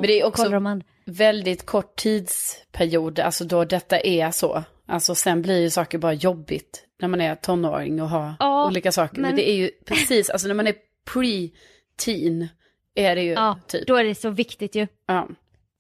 Men 0.01 0.03
det 0.03 0.21
är 0.21 0.27
också- 0.27 0.43
Kollar 0.43 0.55
de 0.55 0.67
andra. 0.67 0.87
Väldigt 1.05 1.67
kort 1.67 1.97
tidsperiod, 1.97 3.21
alltså 3.21 3.45
då 3.45 3.65
detta 3.65 4.01
är 4.01 4.31
så. 4.31 4.65
Alltså 4.87 5.15
sen 5.15 5.43
blir 5.43 5.61
ju 5.61 5.71
saker 5.71 5.99
bara 5.99 6.13
jobbigt 6.13 6.85
när 6.99 7.09
man 7.09 7.21
är 7.21 7.35
tonåring 7.35 8.03
och 8.03 8.09
har 8.09 8.35
Ja, 8.39 8.67
olika 8.67 8.93
saker. 8.93 9.15
Men... 9.21 9.23
men- 9.23 9.37
det 9.37 9.51
är 9.51 9.55
ju 9.55 9.71
precis, 9.87 10.31
alltså 10.31 10.49
när 10.49 10.55
man 10.55 10.67
är 10.67 10.75
pre-teen 11.07 12.49
är 12.95 13.17
det 13.17 13.23
ju 13.23 13.33
Ja, 13.33 13.59
typ. 13.67 13.87
då 13.87 13.97
är 13.97 14.05
det 14.05 14.15
så 14.15 14.31
viktigt 14.31 14.75
ju. 14.75 14.87
Ja. 15.07 15.29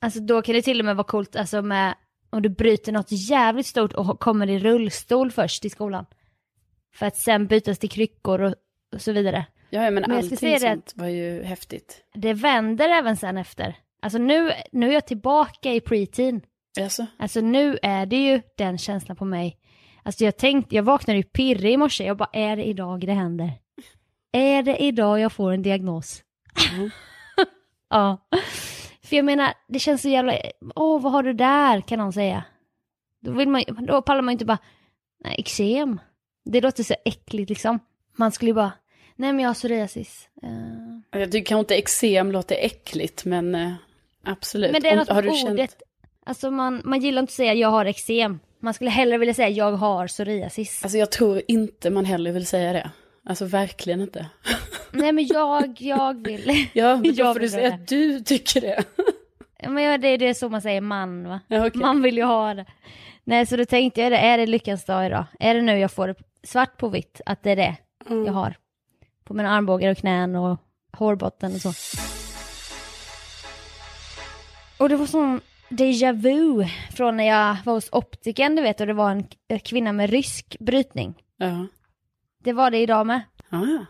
Alltså 0.00 0.20
då 0.20 0.42
kan 0.42 0.54
det 0.54 0.62
till 0.62 0.78
och 0.78 0.84
med 0.84 0.96
vara 0.96 1.06
coolt 1.06 1.36
alltså 1.36 1.62
med 1.62 1.94
om 2.30 2.42
du 2.42 2.48
bryter 2.48 2.92
något 2.92 3.12
jävligt 3.12 3.66
stort 3.66 3.92
och 3.92 4.20
kommer 4.20 4.50
i 4.50 4.58
rullstol 4.58 5.30
först 5.30 5.64
i 5.64 5.70
skolan. 5.70 6.06
För 6.94 7.06
att 7.06 7.16
sen 7.16 7.46
bytas 7.46 7.78
till 7.78 7.90
kryckor 7.90 8.40
och, 8.40 8.54
och 8.94 9.00
så 9.00 9.12
vidare. 9.12 9.46
Ja, 9.70 9.80
men, 9.80 9.94
Men 9.94 10.12
allting 10.12 10.60
sånt 10.60 10.92
var 10.96 11.06
ju 11.06 11.42
häftigt. 11.42 12.04
Det 12.14 12.34
vänder 12.34 12.88
även 12.88 13.16
sen 13.16 13.38
efter. 13.38 13.76
Alltså 14.02 14.18
nu, 14.18 14.52
nu 14.72 14.88
är 14.88 14.92
jag 14.92 15.06
tillbaka 15.06 15.72
i 15.72 15.80
preteen. 15.80 16.40
Alltså, 16.80 17.06
Alltså 17.18 17.40
nu 17.40 17.78
är 17.82 18.06
det 18.06 18.16
ju 18.16 18.42
den 18.56 18.78
känslan 18.78 19.16
på 19.16 19.24
mig. 19.24 19.58
Alltså 20.02 20.24
jag 20.24 20.36
tänkte, 20.36 20.76
jag 20.76 20.82
vaknade 20.82 21.16
ju 21.16 21.22
pirrig 21.22 21.72
i 21.72 21.76
morse. 21.76 22.04
Jag 22.04 22.16
bara, 22.16 22.30
är 22.32 22.56
det 22.56 22.64
idag 22.64 23.00
det 23.00 23.12
händer? 23.12 23.52
Är 24.32 24.62
det 24.62 24.82
idag 24.82 25.20
jag 25.20 25.32
får 25.32 25.52
en 25.52 25.62
diagnos? 25.62 26.22
ja. 27.90 28.28
För 29.02 29.16
jag 29.16 29.24
menar, 29.24 29.54
det 29.68 29.78
känns 29.78 30.02
så 30.02 30.08
jävla, 30.08 30.38
åh 30.74 31.02
vad 31.02 31.12
har 31.12 31.22
du 31.22 31.32
där 31.32 31.80
kan 31.80 31.98
någon 31.98 32.12
säga. 32.12 32.44
Då, 33.20 33.32
vill 33.32 33.48
man, 33.48 33.62
då 33.86 34.02
pallar 34.02 34.22
man 34.22 34.32
ju 34.32 34.34
inte 34.34 34.44
bara, 34.44 34.58
nej 35.24 35.34
eksem. 35.38 36.00
Det 36.44 36.60
låter 36.60 36.82
så 36.82 36.94
äckligt 37.04 37.48
liksom. 37.48 37.78
Man 38.16 38.32
skulle 38.32 38.48
ju 38.50 38.54
bara, 38.54 38.72
nej 39.16 39.32
men 39.32 39.40
jag 39.40 39.48
har 39.48 39.54
psoriasis. 39.54 40.28
Eh, 40.42 41.20
jag 41.20 41.32
tycker 41.32 41.46
kanske 41.46 41.60
inte 41.60 41.74
eksem 41.74 42.32
låter 42.32 42.56
äckligt, 42.60 43.24
men 43.24 43.54
eh, 43.54 43.72
absolut. 44.24 44.72
Men 44.72 44.82
det 44.82 44.88
är 44.88 44.96
något 44.96 45.08
har 45.08 45.22
du 45.22 45.28
ordet. 45.28 45.70
känt, 45.70 45.82
Alltså 46.26 46.50
man, 46.50 46.82
man 46.84 47.00
gillar 47.00 47.20
inte 47.20 47.30
att 47.30 47.34
säga 47.34 47.54
jag 47.54 47.68
har 47.68 47.84
eksem. 47.84 48.40
Man 48.60 48.74
skulle 48.74 48.90
hellre 48.90 49.18
vilja 49.18 49.34
säga 49.34 49.48
jag 49.48 49.72
har 49.72 50.06
psoriasis. 50.06 50.80
Alltså 50.84 50.98
jag 50.98 51.10
tror 51.10 51.42
inte 51.48 51.90
man 51.90 52.04
heller 52.04 52.32
vill 52.32 52.46
säga 52.46 52.72
det. 52.72 52.90
Alltså 53.26 53.44
verkligen 53.44 54.00
inte. 54.00 54.26
Nej 54.92 55.12
men 55.12 55.26
jag, 55.26 55.76
jag 55.80 56.24
vill. 56.26 56.66
Ja, 56.72 56.96
men 56.96 57.14
då 57.14 57.24
får 57.34 57.40
du 57.40 57.48
säga 57.48 57.74
att 57.74 57.88
du 57.88 58.20
tycker 58.20 58.60
det. 58.60 58.84
Men 59.68 60.00
det, 60.00 60.08
är- 60.08 60.18
det 60.18 60.28
är 60.28 60.34
så 60.34 60.48
man 60.48 60.62
säger 60.62 60.80
man 60.80 61.28
va? 61.28 61.40
Ja, 61.48 61.66
okej. 61.66 61.80
Man 61.80 62.02
vill 62.02 62.16
ju 62.16 62.22
ha 62.24 62.54
det. 62.54 62.66
Nej 63.24 63.46
så 63.46 63.56
då 63.56 63.64
tänkte 63.64 64.00
jag 64.00 64.12
det, 64.12 64.18
är 64.18 64.38
det 64.38 64.46
lyckans 64.46 64.84
dag 64.84 65.06
idag? 65.06 65.24
Är 65.40 65.54
det 65.54 65.62
nu 65.62 65.78
jag 65.78 65.92
får 65.92 66.08
det 66.08 66.14
svart 66.42 66.76
på 66.76 66.88
vitt 66.88 67.20
att 67.26 67.42
det 67.42 67.50
är 67.50 67.56
det 67.56 67.76
Mm. 68.10 68.26
jag 68.26 68.32
har? 68.32 68.54
På 69.24 69.34
mina 69.34 69.50
armbågar 69.50 69.90
och 69.90 69.96
knän 69.98 70.36
och 70.36 70.58
hårbotten 70.96 71.54
och 71.54 71.60
så. 71.60 71.72
Och 74.82 74.88
det 74.88 74.96
var 74.96 75.06
sån 75.06 75.40
déjà 75.68 76.12
vu 76.12 76.64
från 76.92 77.16
när 77.16 77.24
jag 77.24 77.56
var 77.64 77.74
hos 77.74 77.88
optiken 77.92 78.56
du 78.56 78.62
vet 78.62 78.80
och 78.80 78.86
det 78.86 78.92
var 78.92 79.10
en 79.10 79.22
k- 79.22 79.58
kvinna 79.64 79.92
med 79.92 80.10
rysk 80.10 80.56
brytning. 80.60 81.14
Ja. 81.36 81.66
Det 82.44 82.52
var 82.52 82.70
det 82.70 82.78
idag 82.78 83.06
med. 83.06 83.20
Ja. 83.50 83.86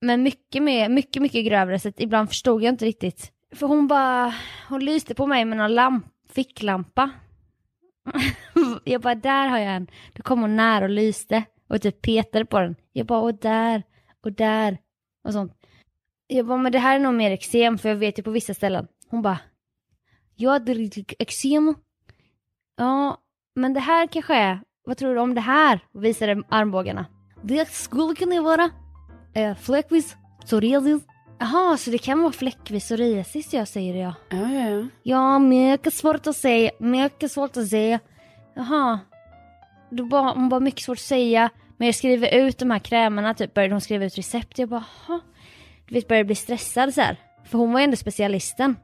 Men 0.00 0.22
mycket 0.22 0.62
mer, 0.62 0.88
mycket, 0.88 1.22
mycket 1.22 1.44
grövre 1.46 1.78
så 1.78 1.92
ibland 1.96 2.28
förstod 2.28 2.62
jag 2.62 2.68
inte 2.72 2.84
riktigt. 2.84 3.32
För 3.54 3.66
hon 3.66 3.88
bara, 3.88 4.34
hon 4.68 4.84
lyste 4.84 5.14
på 5.14 5.26
mig 5.26 5.44
med 5.44 5.58
någon 5.58 5.74
lamp, 5.74 6.06
ficklampa. 6.28 7.10
jag 8.84 9.00
bara, 9.00 9.14
där 9.14 9.48
har 9.48 9.58
jag 9.58 9.74
en. 9.74 9.86
Då 10.12 10.22
kom 10.22 10.40
hon 10.40 10.56
nära 10.56 10.84
och 10.84 10.90
lyste 10.90 11.44
och 11.68 11.82
typ 11.82 12.02
petade 12.02 12.44
på 12.44 12.60
den. 12.60 12.76
Jag 12.92 13.06
bara, 13.06 13.20
och 13.20 13.34
där, 13.34 13.82
och 14.24 14.32
där 14.32 14.78
och 15.24 15.32
sånt. 15.32 15.52
Jag 16.26 16.46
bara, 16.46 16.58
men 16.58 16.72
det 16.72 16.78
här 16.78 16.94
är 16.96 17.00
nog 17.00 17.14
mer 17.14 17.30
eksem 17.30 17.78
för 17.78 17.88
jag 17.88 17.96
vet 17.96 18.18
ju 18.18 18.22
på 18.22 18.30
vissa 18.30 18.54
ställen. 18.54 18.86
Hon 19.10 19.22
bara, 19.22 19.38
ja 20.40 20.58
det 20.58 20.72
är 20.72 21.04
eksem. 21.18 21.74
Ja, 22.76 23.18
men 23.54 23.72
det 23.72 23.80
här 23.80 24.06
kanske 24.06 24.34
är, 24.34 24.60
vad 24.84 24.96
tror 24.96 25.14
du 25.14 25.20
om 25.20 25.34
det 25.34 25.40
här? 25.40 25.80
Visade 25.92 26.42
armbågarna. 26.48 27.06
Det 27.42 27.68
skulle 27.68 28.14
kunna 28.14 28.42
vara 28.42 28.70
eh, 29.34 29.56
fläckvis 29.56 30.16
psoriasis. 30.44 31.02
Jaha, 31.38 31.76
så 31.76 31.90
det 31.90 31.98
kan 31.98 32.22
vara 32.22 32.32
fläckvis 32.32 32.84
psoriasis 32.84 33.54
jag 33.54 33.68
säger 33.68 33.94
det 33.94 33.98
ja. 33.98 34.14
ja, 34.28 34.52
ja, 34.52 34.68
ja. 34.68 34.86
Ja, 35.02 35.38
mycket 35.38 35.94
svårt 35.94 36.26
att 36.26 36.36
säga, 36.36 36.70
mycket 36.78 37.32
svårt 37.32 37.56
att 37.56 37.68
säga. 37.68 38.00
Jaha. 38.54 38.98
Då 39.90 40.04
bara, 40.04 40.32
hon 40.32 40.48
bara 40.48 40.60
mycket 40.60 40.80
svårt 40.82 40.98
att 40.98 41.04
säga. 41.04 41.50
Men 41.76 41.86
jag 41.86 41.94
skriver 41.94 42.34
ut 42.34 42.58
de 42.58 42.70
här 42.70 42.78
krämerna, 42.78 43.34
typ 43.34 43.54
började 43.54 43.74
hon 43.74 43.80
skriva 43.80 44.04
ut 44.04 44.18
recept. 44.18 44.58
Jag 44.58 44.68
bara, 44.68 44.84
jaha. 45.08 45.20
Du 45.88 45.94
vet, 45.94 46.08
började 46.08 46.24
bli 46.24 46.34
stressad 46.34 46.94
så 46.94 47.00
här. 47.00 47.16
För 47.44 47.58
hon 47.58 47.72
var 47.72 47.80
ju 47.80 47.84
ändå 47.84 47.96
specialisten. 47.96 48.76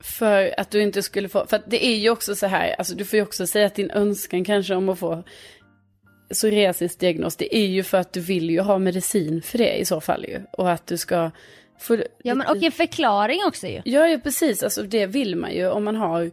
För 0.00 0.60
att 0.60 0.70
du 0.70 0.82
inte 0.82 1.02
skulle 1.02 1.28
få, 1.28 1.46
för 1.46 1.56
att 1.56 1.70
det 1.70 1.86
är 1.86 1.96
ju 1.96 2.10
också 2.10 2.34
så 2.34 2.46
här, 2.46 2.74
alltså 2.78 2.94
du 2.94 3.04
får 3.04 3.16
ju 3.16 3.22
också 3.22 3.46
säga 3.46 3.66
att 3.66 3.74
din 3.74 3.90
önskan 3.90 4.44
kanske 4.44 4.74
om 4.74 4.88
att 4.88 4.98
få 4.98 5.24
psoriasisdiagnos, 6.30 7.36
det 7.36 7.56
är 7.56 7.66
ju 7.66 7.82
för 7.82 7.98
att 7.98 8.12
du 8.12 8.20
vill 8.20 8.50
ju 8.50 8.60
ha 8.60 8.78
medicin 8.78 9.42
för 9.42 9.58
det 9.58 9.76
i 9.76 9.84
så 9.84 10.00
fall 10.00 10.24
ju. 10.28 10.40
Och 10.52 10.70
att 10.70 10.86
du 10.86 10.98
ska 10.98 11.30
få... 11.78 11.98
Ja, 12.22 12.34
men 12.34 12.46
och 12.46 12.62
en 12.62 12.72
förklaring 12.72 13.40
också 13.46 13.66
ju. 13.66 13.82
Ja, 13.84 14.08
ja 14.08 14.18
precis, 14.18 14.62
alltså 14.62 14.82
det 14.82 15.06
vill 15.06 15.36
man 15.36 15.54
ju 15.54 15.68
om 15.68 15.84
man 15.84 15.96
har 15.96 16.30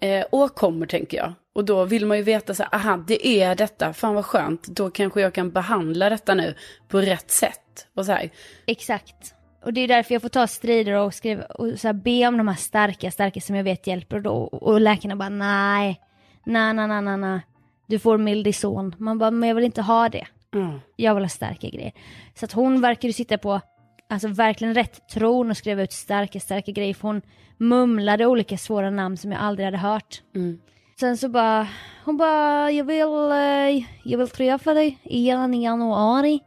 eh, 0.00 0.26
åkommor 0.30 0.86
tänker 0.86 1.16
jag. 1.16 1.34
Och 1.54 1.64
då 1.64 1.84
vill 1.84 2.06
man 2.06 2.16
ju 2.16 2.22
veta 2.22 2.54
så 2.54 2.62
här, 2.62 2.74
aha, 2.74 3.04
det 3.08 3.26
är 3.26 3.54
detta, 3.54 3.92
fan 3.92 4.14
vad 4.14 4.24
skönt, 4.24 4.66
då 4.66 4.90
kanske 4.90 5.20
jag 5.20 5.34
kan 5.34 5.50
behandla 5.50 6.08
detta 6.08 6.34
nu 6.34 6.54
på 6.88 7.00
rätt 7.00 7.30
sätt. 7.30 7.86
Och 7.94 8.06
så 8.06 8.12
här, 8.12 8.30
Exakt. 8.66 9.34
Och 9.64 9.72
det 9.72 9.80
är 9.80 9.88
därför 9.88 10.14
jag 10.14 10.22
får 10.22 10.28
ta 10.28 10.46
strider 10.46 10.92
och, 10.94 11.14
skriva, 11.14 11.44
och 11.44 11.78
så 11.78 11.88
här 11.88 11.92
be 11.92 12.26
om 12.28 12.36
de 12.36 12.48
här 12.48 12.54
starka, 12.56 13.10
starka 13.10 13.40
som 13.40 13.56
jag 13.56 13.64
vet 13.64 13.86
hjälper. 13.86 14.16
Och, 14.16 14.22
då, 14.22 14.32
och 14.34 14.80
läkarna 14.80 15.16
bara 15.16 15.28
nej, 15.28 16.00
nej, 16.44 16.74
nej, 16.74 16.88
nej, 16.88 17.02
nej, 17.02 17.16
nej. 17.16 17.40
Du 17.86 17.98
får 17.98 18.18
Mildison. 18.18 18.94
Man 18.98 19.18
bara, 19.18 19.30
men 19.30 19.48
jag 19.48 19.54
vill 19.56 19.64
inte 19.64 19.82
ha 19.82 20.08
det. 20.08 20.26
ja. 20.50 20.80
Jag 20.96 21.14
vill 21.14 21.24
ha 21.24 21.28
starka 21.28 21.68
grejer. 21.68 21.92
Så 22.34 22.44
att 22.44 22.52
hon 22.52 22.80
verkar 22.80 23.08
ju 23.08 23.12
sitta 23.12 23.38
på, 23.38 23.60
alltså 24.08 24.28
verkligen 24.28 24.74
rätt 24.74 25.08
tron 25.08 25.50
och 25.50 25.56
skriva 25.56 25.82
ut 25.82 25.92
starka, 25.92 26.40
starka 26.40 26.72
grejer. 26.72 26.94
För 26.94 27.08
hon 27.08 27.22
mumlade 27.56 28.26
olika 28.26 28.58
svåra 28.58 28.90
namn 28.90 29.16
som 29.16 29.32
jag 29.32 29.40
aldrig 29.40 29.66
hade 29.66 29.78
hört. 29.78 30.22
Mm. 30.34 30.60
Sen 31.00 31.16
så 31.16 31.28
bara, 31.28 31.68
hon 32.04 32.16
bara, 32.16 32.70
jag 32.70 32.84
vill, 32.84 33.30
eh, 33.30 33.84
jag 34.02 34.18
vill 34.18 34.28
träffa 34.28 34.74
dig 34.74 34.98
igen 35.02 35.54
i 35.54 35.62
januari. 35.64 36.40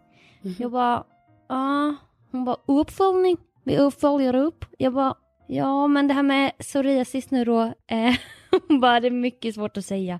Jag 0.58 0.72
bara, 0.72 1.04
ja. 1.50 1.96
Hon 2.32 2.46
bara, 2.46 2.58
uppföljning. 2.66 3.38
Vi 3.64 3.78
uppföljer 3.78 4.36
upp. 4.36 4.66
Jag 4.78 4.94
bara, 4.94 5.16
ja 5.48 5.88
men 5.88 6.08
det 6.08 6.14
här 6.14 6.24
med 6.24 6.58
psoriasis 6.58 7.32
nu 7.32 7.46
då. 7.46 7.62
Eh, 7.88 8.16
hon 8.68 8.80
bara, 8.80 9.00
det 9.00 9.08
är 9.08 9.12
mycket 9.12 9.56
svårt 9.56 9.78
att 9.78 9.86
säga. 9.86 10.20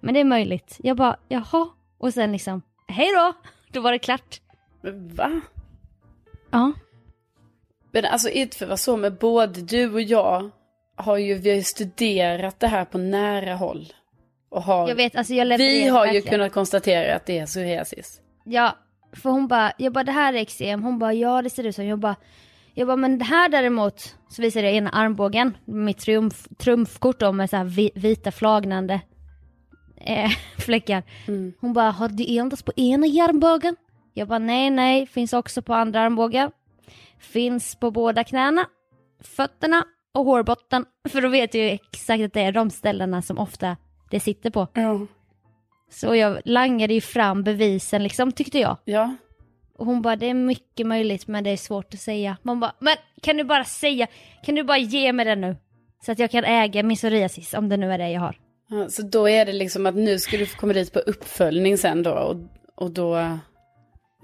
Men 0.00 0.14
det 0.14 0.20
är 0.20 0.24
möjligt. 0.24 0.76
Jag 0.82 0.96
bara, 0.96 1.16
jaha. 1.28 1.68
Och 1.98 2.14
sen 2.14 2.32
liksom, 2.32 2.62
hej 2.88 3.08
då. 3.14 3.32
Då 3.72 3.80
var 3.80 3.92
det 3.92 3.98
klart. 3.98 4.40
Men 4.82 5.14
va? 5.14 5.40
Ja. 6.50 6.72
Men 7.92 8.04
alltså 8.04 8.28
inte 8.28 8.56
för 8.56 8.64
att 8.64 8.68
vara 8.68 8.76
så, 8.76 8.96
men 8.96 9.16
både 9.20 9.60
du 9.60 9.92
och 9.94 10.02
jag 10.02 10.50
har 10.96 11.16
ju, 11.16 11.34
vi 11.34 11.48
har 11.50 11.56
ju 11.56 11.62
studerat 11.62 12.60
det 12.60 12.66
här 12.66 12.84
på 12.84 12.98
nära 12.98 13.54
håll. 13.54 13.92
Och 14.48 14.62
har, 14.62 14.88
Jag 14.88 14.96
vet, 14.96 15.16
alltså 15.16 15.34
jag 15.34 15.58
vi 15.58 15.88
har 15.88 16.06
ju 16.06 16.12
verkligen. 16.12 16.38
kunnat 16.38 16.52
konstatera 16.52 17.16
att 17.16 17.26
det 17.26 17.38
är 17.38 17.46
psoriasis. 17.46 18.20
Ja, 18.44 18.76
för 19.12 19.30
hon 19.30 19.48
bara, 19.48 19.72
jag 19.78 19.92
bara 19.92 20.04
det 20.04 20.12
här 20.12 20.32
är 20.32 20.38
eksem. 20.38 20.82
Hon 20.82 20.98
bara 20.98 21.14
ja 21.14 21.42
det 21.42 21.50
ser 21.50 21.66
ut 21.66 21.76
så. 21.76 21.82
Jag 21.82 21.98
bara, 21.98 22.16
jag 22.74 22.86
bara 22.86 22.96
men 22.96 23.18
det 23.18 23.24
här 23.24 23.48
däremot, 23.48 24.16
så 24.28 24.42
visade 24.42 24.66
jag 24.66 24.74
ena 24.76 24.90
armbågen, 24.90 25.56
mitt 25.64 25.98
triumf, 25.98 26.48
trumfkort 26.58 27.20
då 27.20 27.32
med 27.32 27.50
så 27.50 27.56
här 27.56 27.64
vi, 27.64 27.90
vita 27.94 28.32
flagnande 28.32 29.00
eh, 29.96 30.30
fläckar. 30.58 31.02
Mm. 31.28 31.52
Hon 31.60 31.72
bara, 31.72 31.90
har 31.90 32.08
du 32.08 32.38
endast 32.38 32.64
på 32.64 32.72
ena 32.76 33.06
armbågen? 33.06 33.76
Jag 34.14 34.28
bara 34.28 34.38
nej 34.38 34.70
nej, 34.70 35.06
finns 35.06 35.32
också 35.32 35.62
på 35.62 35.74
andra 35.74 36.00
armbågar. 36.00 36.50
Finns 37.18 37.74
på 37.74 37.90
båda 37.90 38.24
knäna, 38.24 38.66
fötterna 39.20 39.84
och 40.14 40.24
hårbotten. 40.24 40.84
För 41.08 41.20
då 41.20 41.28
vet 41.28 41.54
jag 41.54 41.64
ju 41.64 41.70
exakt 41.70 42.24
att 42.24 42.32
det 42.32 42.40
är 42.40 42.52
de 42.52 42.70
ställena 42.70 43.22
som 43.22 43.38
ofta 43.38 43.76
det 44.10 44.20
sitter 44.20 44.50
på. 44.50 44.66
Ja. 44.74 45.06
Så 45.90 46.14
jag 46.14 46.40
langade 46.44 46.94
ju 46.94 47.00
fram 47.00 47.42
bevisen 47.42 48.02
liksom 48.02 48.32
tyckte 48.32 48.58
jag. 48.58 48.76
Ja. 48.84 49.16
Och 49.78 49.86
hon 49.86 50.02
bara, 50.02 50.16
det 50.16 50.26
är 50.26 50.34
mycket 50.34 50.86
möjligt 50.86 51.26
men 51.26 51.44
det 51.44 51.50
är 51.50 51.56
svårt 51.56 51.94
att 51.94 52.00
säga. 52.00 52.36
Man 52.42 52.60
bara, 52.60 52.72
men 52.78 52.96
kan 53.22 53.36
du 53.36 53.44
bara 53.44 53.64
säga, 53.64 54.06
kan 54.44 54.54
du 54.54 54.62
bara 54.64 54.78
ge 54.78 55.12
mig 55.12 55.24
den 55.24 55.40
nu? 55.40 55.56
Så 56.06 56.12
att 56.12 56.18
jag 56.18 56.30
kan 56.30 56.44
äga 56.44 56.82
min 56.82 56.96
psoriasis 56.96 57.54
om 57.54 57.68
det 57.68 57.76
nu 57.76 57.92
är 57.92 57.98
det 57.98 58.10
jag 58.10 58.20
har. 58.20 58.36
ja. 58.68 58.88
Så 58.88 59.02
då 59.02 59.28
är 59.28 59.46
det 59.46 59.52
liksom 59.52 59.86
att 59.86 59.94
nu 59.94 60.18
ska 60.18 60.36
du 60.36 60.46
komma 60.46 60.72
dit 60.72 60.92
på 60.92 60.98
uppföljning 60.98 61.78
sen 61.78 62.02
då. 62.02 62.10
Och, 62.10 62.36
och 62.84 62.90
då, 62.90 63.38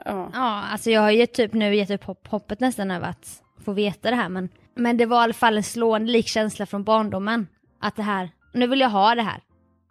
ja. 0.04 0.30
Ja, 0.32 0.62
alltså 0.72 0.90
jag 0.90 1.00
har 1.00 1.10
ju 1.10 1.26
typ 1.26 1.52
nu 1.52 1.74
gett 1.76 1.90
upp 1.90 2.04
hopp, 2.04 2.26
hoppet 2.28 2.60
nästan 2.60 2.90
över 2.90 3.08
att 3.08 3.42
få 3.64 3.72
veta 3.72 4.10
det 4.10 4.16
här 4.16 4.28
men, 4.28 4.48
men 4.74 4.96
det 4.96 5.06
var 5.06 5.20
i 5.20 5.24
alla 5.24 5.32
fall 5.32 5.56
en 5.56 5.62
slående 5.62 6.12
lik 6.12 6.26
känsla 6.28 6.66
från 6.66 6.84
barndomen. 6.84 7.46
Att 7.80 7.96
det 7.96 8.02
här, 8.02 8.30
nu 8.54 8.66
vill 8.66 8.80
jag 8.80 8.90
ha 8.90 9.14
det 9.14 9.22
här. 9.22 9.40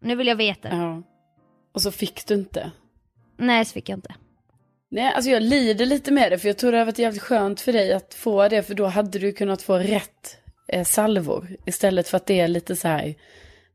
Nu 0.02 0.16
vill 0.16 0.28
jag 0.28 0.36
veta 0.36 0.70
det. 0.70 0.76
ja. 0.76 1.02
Och 1.76 1.82
så 1.82 1.92
fick 1.92 2.28
du 2.28 2.34
inte. 2.34 2.72
Nej, 3.38 3.66
så 3.66 3.74
fick 3.74 3.90
jag 3.90 3.98
inte. 3.98 4.16
Nej, 4.90 5.14
alltså 5.14 5.32
jag 5.32 5.44
lider 5.44 5.86
lite 5.86 6.12
med 6.12 6.32
det 6.32 6.38
för 6.40 6.48
jag 6.48 6.58
tror 6.58 6.72
det 6.72 6.78
hade 6.78 6.92
varit 6.92 7.00
jävligt 7.00 7.22
skönt 7.22 7.62
för 7.62 7.74
dig 7.74 7.94
att 7.94 8.14
få 8.14 8.48
det 8.48 8.64
för 8.64 8.74
då 8.74 8.86
hade 8.86 9.20
du 9.20 9.32
kunnat 9.32 9.62
få 9.62 9.78
rätt 9.78 10.38
eh, 10.68 10.84
salvor 10.84 11.58
istället 11.66 12.08
för 12.08 12.18
att 12.18 12.26
det 12.26 12.40
är 12.40 12.48
lite 12.48 12.76
så 12.76 12.88
här, 12.88 13.16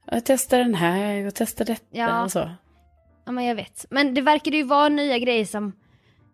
jag 0.07 0.25
testar 0.25 0.59
den 0.59 0.75
här 0.75 1.27
och 1.27 1.35
testar 1.35 1.65
detta 1.65 1.85
Ja. 1.91 2.25
och 2.25 2.33
så. 2.33 2.51
Ja 3.27 3.33
men 3.33 3.45
jag 3.45 3.55
vet. 3.55 3.87
Men 3.91 4.15
det 4.15 4.21
verkar 4.21 4.53
ju 4.53 4.63
vara 4.63 4.89
nya 4.89 5.19
grejer 5.19 5.45
som, 5.45 5.73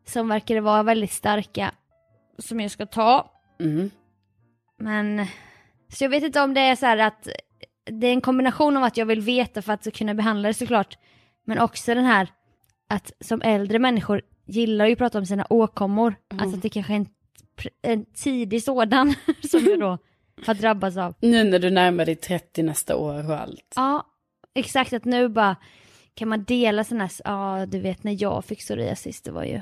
som 0.06 0.28
verkar 0.28 0.60
vara 0.60 0.82
väldigt 0.82 1.12
starka. 1.12 1.72
Som 2.38 2.60
jag 2.60 2.70
ska 2.70 2.86
ta. 2.86 3.30
Mm. 3.60 3.90
Men, 4.78 5.26
så 5.92 6.04
jag 6.04 6.08
vet 6.08 6.22
inte 6.22 6.40
om 6.40 6.54
det 6.54 6.60
är 6.60 6.76
så 6.76 6.86
här 6.86 6.98
att 6.98 7.28
det 7.90 8.06
är 8.06 8.12
en 8.12 8.20
kombination 8.20 8.76
av 8.76 8.84
att 8.84 8.96
jag 8.96 9.06
vill 9.06 9.20
veta 9.20 9.62
för 9.62 9.72
att 9.72 9.94
kunna 9.94 10.14
behandla 10.14 10.48
det 10.48 10.54
såklart. 10.54 10.98
Men 11.46 11.58
också 11.58 11.94
den 11.94 12.04
här 12.04 12.28
att 12.88 13.12
som 13.20 13.42
äldre 13.42 13.78
människor 13.78 14.22
gillar 14.46 14.86
ju 14.86 14.92
att 14.92 14.98
prata 14.98 15.18
om 15.18 15.26
sina 15.26 15.46
åkommor. 15.50 16.14
Mm. 16.32 16.42
Alltså 16.42 16.56
att 16.56 16.62
det 16.62 16.68
kanske 16.68 16.92
är 16.92 16.96
en, 16.96 17.06
en 17.82 18.04
tidig 18.04 18.62
sådan 18.62 19.14
som 19.50 19.64
jag 19.64 19.80
då 19.80 19.98
har 20.46 20.54
drabbats 20.54 20.96
av. 20.96 21.14
Nu 21.20 21.44
när 21.44 21.58
du 21.58 21.70
närmar 21.70 22.04
dig 22.04 22.16
30 22.16 22.62
nästa 22.62 22.96
år 22.96 23.30
och 23.30 23.40
allt. 23.40 23.72
Ja, 23.76 24.06
exakt 24.54 24.92
att 24.92 25.04
nu 25.04 25.28
bara 25.28 25.56
kan 26.14 26.28
man 26.28 26.44
dela 26.44 26.84
sådana 26.84 27.04
här, 27.04 27.12
ja 27.24 27.66
du 27.66 27.80
vet 27.80 28.04
när 28.04 28.22
jag 28.22 28.44
fick 28.44 28.58
psoriasis 28.58 29.22
det 29.22 29.30
var 29.30 29.44
ju 29.44 29.60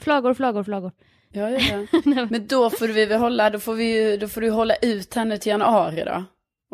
flagor, 0.00 0.34
flagor, 0.34 0.64
flagor. 0.64 0.92
Ja, 1.32 1.50
ja, 1.50 1.58
ja. 2.04 2.26
Men 2.30 2.46
då 2.46 2.70
får 2.70 2.88
vi 2.88 3.06
väl 3.06 3.20
hålla, 3.20 3.50
då 3.50 3.58
får, 3.58 3.74
vi, 3.74 4.16
då 4.16 4.28
får 4.28 4.40
du 4.40 4.50
hålla 4.50 4.74
ut 4.76 5.14
henne 5.14 5.38
till 5.38 5.50
januari 5.50 6.04
då. 6.06 6.24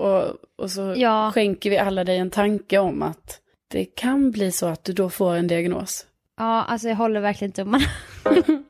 Och, 0.02 0.24
och 0.58 0.70
så 0.70 0.94
Ja. 0.96 1.30
skänker 1.34 1.70
vi 1.70 1.78
alla 1.78 2.04
dig 2.04 2.18
en 2.18 2.30
tanke 2.30 2.78
om 2.78 3.02
att 3.02 3.40
det 3.74 3.84
kan 3.84 4.30
bli 4.30 4.52
så 4.52 4.66
att 4.66 4.84
du 4.84 4.92
då 4.92 5.10
får 5.10 5.34
en 5.34 5.46
diagnos. 5.46 6.06
Ja, 6.38 6.62
alltså 6.62 6.88
jag 6.88 6.96
håller 6.96 7.20
verkligen 7.20 7.52
tummarna. 7.52 7.84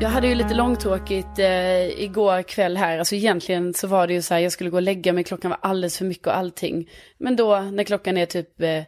Jag 0.00 0.08
hade 0.08 0.28
ju 0.28 0.34
lite 0.34 0.54
långtråkigt 0.54 1.38
eh, 1.38 2.02
igår 2.02 2.42
kväll 2.42 2.76
här. 2.76 2.98
Alltså 2.98 3.14
egentligen 3.14 3.74
så 3.74 3.86
var 3.86 4.06
det 4.06 4.12
ju 4.14 4.22
så 4.22 4.34
här, 4.34 4.40
jag 4.40 4.52
skulle 4.52 4.70
gå 4.70 4.76
och 4.76 4.82
lägga 4.82 5.12
mig, 5.12 5.24
klockan 5.24 5.50
var 5.50 5.58
alldeles 5.62 5.98
för 5.98 6.04
mycket 6.04 6.26
och 6.26 6.36
allting. 6.36 6.90
Men 7.18 7.36
då 7.36 7.60
när 7.60 7.84
klockan 7.84 8.16
är 8.16 8.26
typ 8.26 8.60
eh, 8.60 8.82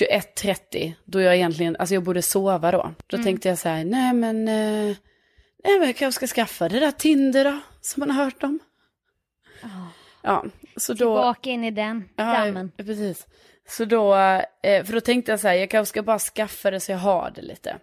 21.30, 0.00 0.92
då 1.04 1.20
jag 1.20 1.36
egentligen, 1.36 1.76
alltså 1.76 1.94
jag 1.94 2.02
borde 2.02 2.22
sova 2.22 2.70
då. 2.70 2.94
Då 3.06 3.18
tänkte 3.18 3.48
jag 3.48 3.58
så 3.58 3.68
här, 3.68 3.84
nej 3.84 4.14
men, 4.14 4.48
eh, 4.48 4.96
nej 5.64 5.78
men 5.78 5.86
jag 5.88 5.96
kanske 5.96 6.26
ska 6.26 6.34
skaffa 6.34 6.68
det 6.68 6.80
där 6.80 6.90
Tinder 6.90 7.44
då, 7.44 7.58
som 7.80 8.00
man 8.00 8.10
har 8.10 8.24
hört 8.24 8.42
om. 8.42 8.58
Ja, 10.22 10.44
så 10.76 10.92
då... 10.92 10.96
Tillbaka 10.98 11.50
in 11.50 11.64
i 11.64 11.70
den 11.70 12.08
Ja, 12.16 12.24
dammen. 12.24 12.72
precis. 12.76 13.26
Så 13.68 13.84
då, 13.84 14.14
eh, 14.62 14.84
för 14.84 14.92
då 14.92 15.00
tänkte 15.00 15.32
jag 15.32 15.40
så 15.40 15.48
här, 15.48 15.54
jag 15.54 15.70
kanske 15.70 15.88
ska 15.90 16.02
bara 16.02 16.18
skaffa 16.18 16.70
det 16.70 16.80
så 16.80 16.92
jag 16.92 16.98
har 16.98 17.32
det 17.34 17.42
lite. 17.42 17.76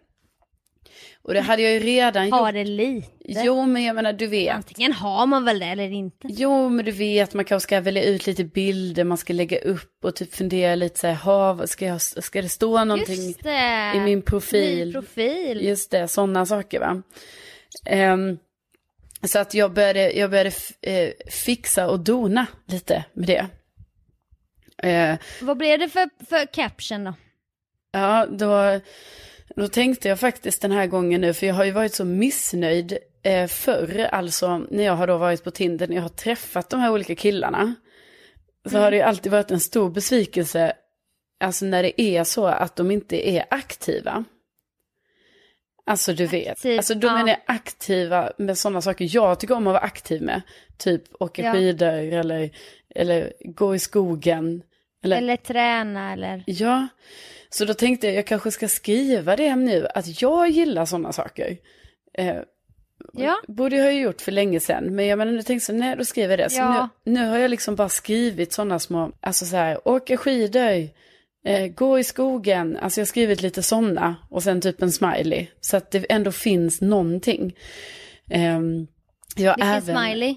Och 1.23 1.33
det 1.33 1.41
hade 1.41 1.61
jag 1.61 1.71
ju 1.71 1.79
redan 1.79 2.31
Ha 2.31 2.47
gjort. 2.47 2.53
det 2.53 2.63
lite. 2.63 3.07
Jo, 3.25 3.65
men 3.65 3.83
jag 3.83 3.95
menar, 3.95 4.13
du 4.13 4.27
vet. 4.27 4.55
Antingen 4.55 4.93
har 4.93 5.25
man 5.25 5.45
väl 5.45 5.59
det 5.59 5.65
eller 5.65 5.91
inte. 5.91 6.27
Jo, 6.29 6.69
men 6.69 6.85
du 6.85 6.91
vet, 6.91 7.33
man 7.33 7.45
kanske 7.45 7.63
ska 7.67 7.81
välja 7.81 8.03
ut 8.03 8.27
lite 8.27 8.43
bilder 8.43 9.03
man 9.03 9.17
ska 9.17 9.33
lägga 9.33 9.59
upp 9.59 10.05
och 10.05 10.15
typ 10.15 10.35
fundera 10.35 10.75
lite 10.75 10.99
så 10.99 11.07
här, 11.07 11.65
ska, 11.65 11.85
jag, 11.85 12.01
ska 12.01 12.41
det 12.41 12.49
stå 12.49 12.83
någonting 12.83 13.15
Just 13.27 13.43
det. 13.43 13.93
i 13.95 13.99
min 13.99 14.21
profil? 14.21 14.87
Ny 14.87 14.93
profil. 14.93 15.61
Just 15.65 15.91
det, 15.91 16.07
sådana 16.07 16.45
saker 16.45 16.79
va. 16.79 17.01
Ehm, 17.85 18.37
så 19.23 19.39
att 19.39 19.53
jag 19.53 19.73
började, 19.73 20.11
jag 20.11 20.29
började 20.29 20.51
eh, 20.81 21.11
fixa 21.29 21.89
och 21.89 21.99
dona 21.99 22.45
lite 22.67 23.05
med 23.13 23.27
det. 23.27 23.47
Eh, 24.87 25.17
Vad 25.41 25.57
blev 25.57 25.79
det 25.79 25.89
för, 25.89 26.09
för 26.29 26.53
caption 26.53 27.03
då? 27.03 27.13
Ja, 27.91 28.25
då, 28.25 28.79
då 29.55 29.67
tänkte 29.67 30.09
jag 30.09 30.19
faktiskt 30.19 30.61
den 30.61 30.71
här 30.71 30.87
gången 30.87 31.21
nu, 31.21 31.33
för 31.33 31.47
jag 31.47 31.53
har 31.53 31.63
ju 31.63 31.71
varit 31.71 31.93
så 31.93 32.05
missnöjd 32.05 32.97
eh, 33.23 33.47
förr, 33.47 34.09
alltså 34.11 34.57
när 34.57 34.83
jag 34.83 34.95
har 34.95 35.07
då 35.07 35.17
varit 35.17 35.43
på 35.43 35.51
Tinder, 35.51 35.87
när 35.87 35.95
jag 35.95 36.01
har 36.01 36.09
träffat 36.09 36.69
de 36.69 36.79
här 36.79 36.91
olika 36.91 37.15
killarna. 37.15 37.75
Så 38.69 38.77
har 38.77 38.91
det 38.91 38.97
ju 38.97 39.03
alltid 39.03 39.31
varit 39.31 39.51
en 39.51 39.59
stor 39.59 39.89
besvikelse, 39.89 40.73
alltså 41.39 41.65
när 41.65 41.83
det 41.83 42.01
är 42.01 42.23
så 42.23 42.45
att 42.45 42.75
de 42.75 42.91
inte 42.91 43.29
är 43.29 43.45
aktiva. 43.49 44.25
Alltså 45.85 46.13
du 46.13 46.25
vet, 46.25 46.51
Aktiv, 46.51 46.77
alltså 46.77 46.95
de 46.95 47.07
ja. 47.07 47.27
är 47.29 47.37
aktiva 47.45 48.31
med 48.37 48.57
sådana 48.57 48.81
saker 48.81 49.07
jag 49.11 49.39
tycker 49.39 49.55
om 49.55 49.67
att 49.67 49.73
vara 49.73 49.83
aktiv 49.83 50.21
med. 50.21 50.41
Typ 50.77 51.03
åka 51.19 51.41
Ja. 51.41 51.53
skidor 51.53 51.93
eller, 51.93 52.49
eller 52.95 53.33
gå 53.45 53.75
i 53.75 53.79
skogen. 53.79 54.63
Eller, 55.03 55.17
Eller 55.17 55.35
träna 55.37 56.13
eller... 56.13 56.43
Ja, 56.47 56.87
så 57.49 57.65
då 57.65 57.73
tänkte 57.73 58.07
jag 58.07 58.15
jag 58.15 58.27
kanske 58.27 58.51
ska 58.51 58.67
skriva 58.67 59.35
det 59.35 59.55
nu, 59.55 59.87
att 59.95 60.21
jag 60.21 60.49
gillar 60.49 60.85
sådana 60.85 61.11
saker. 61.13 61.57
Eh, 62.13 62.35
Ja. 63.13 63.41
Borde 63.47 63.75
jag 63.75 63.83
ha 63.83 63.91
gjort 63.91 64.21
för 64.21 64.31
länge 64.31 64.59
sedan, 64.59 64.95
men 64.95 65.05
jag 65.07 65.17
menar 65.17 65.31
nu 65.31 65.41
tänkte 65.41 65.71
jag 65.71 65.79
nej 65.79 65.95
då 65.95 66.05
skriver 66.05 66.37
jag 66.37 66.39
det. 66.39 66.49
Så 66.49 66.59
Ja. 66.61 66.89
nu, 67.03 67.11
nu 67.19 67.27
har 67.29 67.37
jag 67.37 67.51
liksom 67.51 67.75
bara 67.75 67.89
skrivit 67.89 68.53
sådana 68.53 68.79
små, 68.79 69.11
alltså 69.19 69.45
så 69.45 69.55
här, 69.55 69.87
åka 69.87 70.17
skidor, 70.17 70.87
eh, 71.45 71.67
gå 71.67 71.99
i 71.99 72.03
skogen, 72.03 72.77
alltså 72.77 72.99
jag 72.99 73.05
har 73.05 73.07
skrivit 73.07 73.41
lite 73.41 73.63
sådana 73.63 74.15
och 74.29 74.43
sen 74.43 74.61
typ 74.61 74.81
en 74.81 74.91
smiley. 74.91 75.47
Så 75.61 75.77
att 75.77 75.91
det 75.91 76.05
ändå 76.09 76.31
finns 76.31 76.81
någonting. 76.81 77.55
Ehm, 78.29 78.87
jag 79.35 79.55
Vilken 79.55 79.73
även, 79.73 79.95
smiley? 79.97 80.35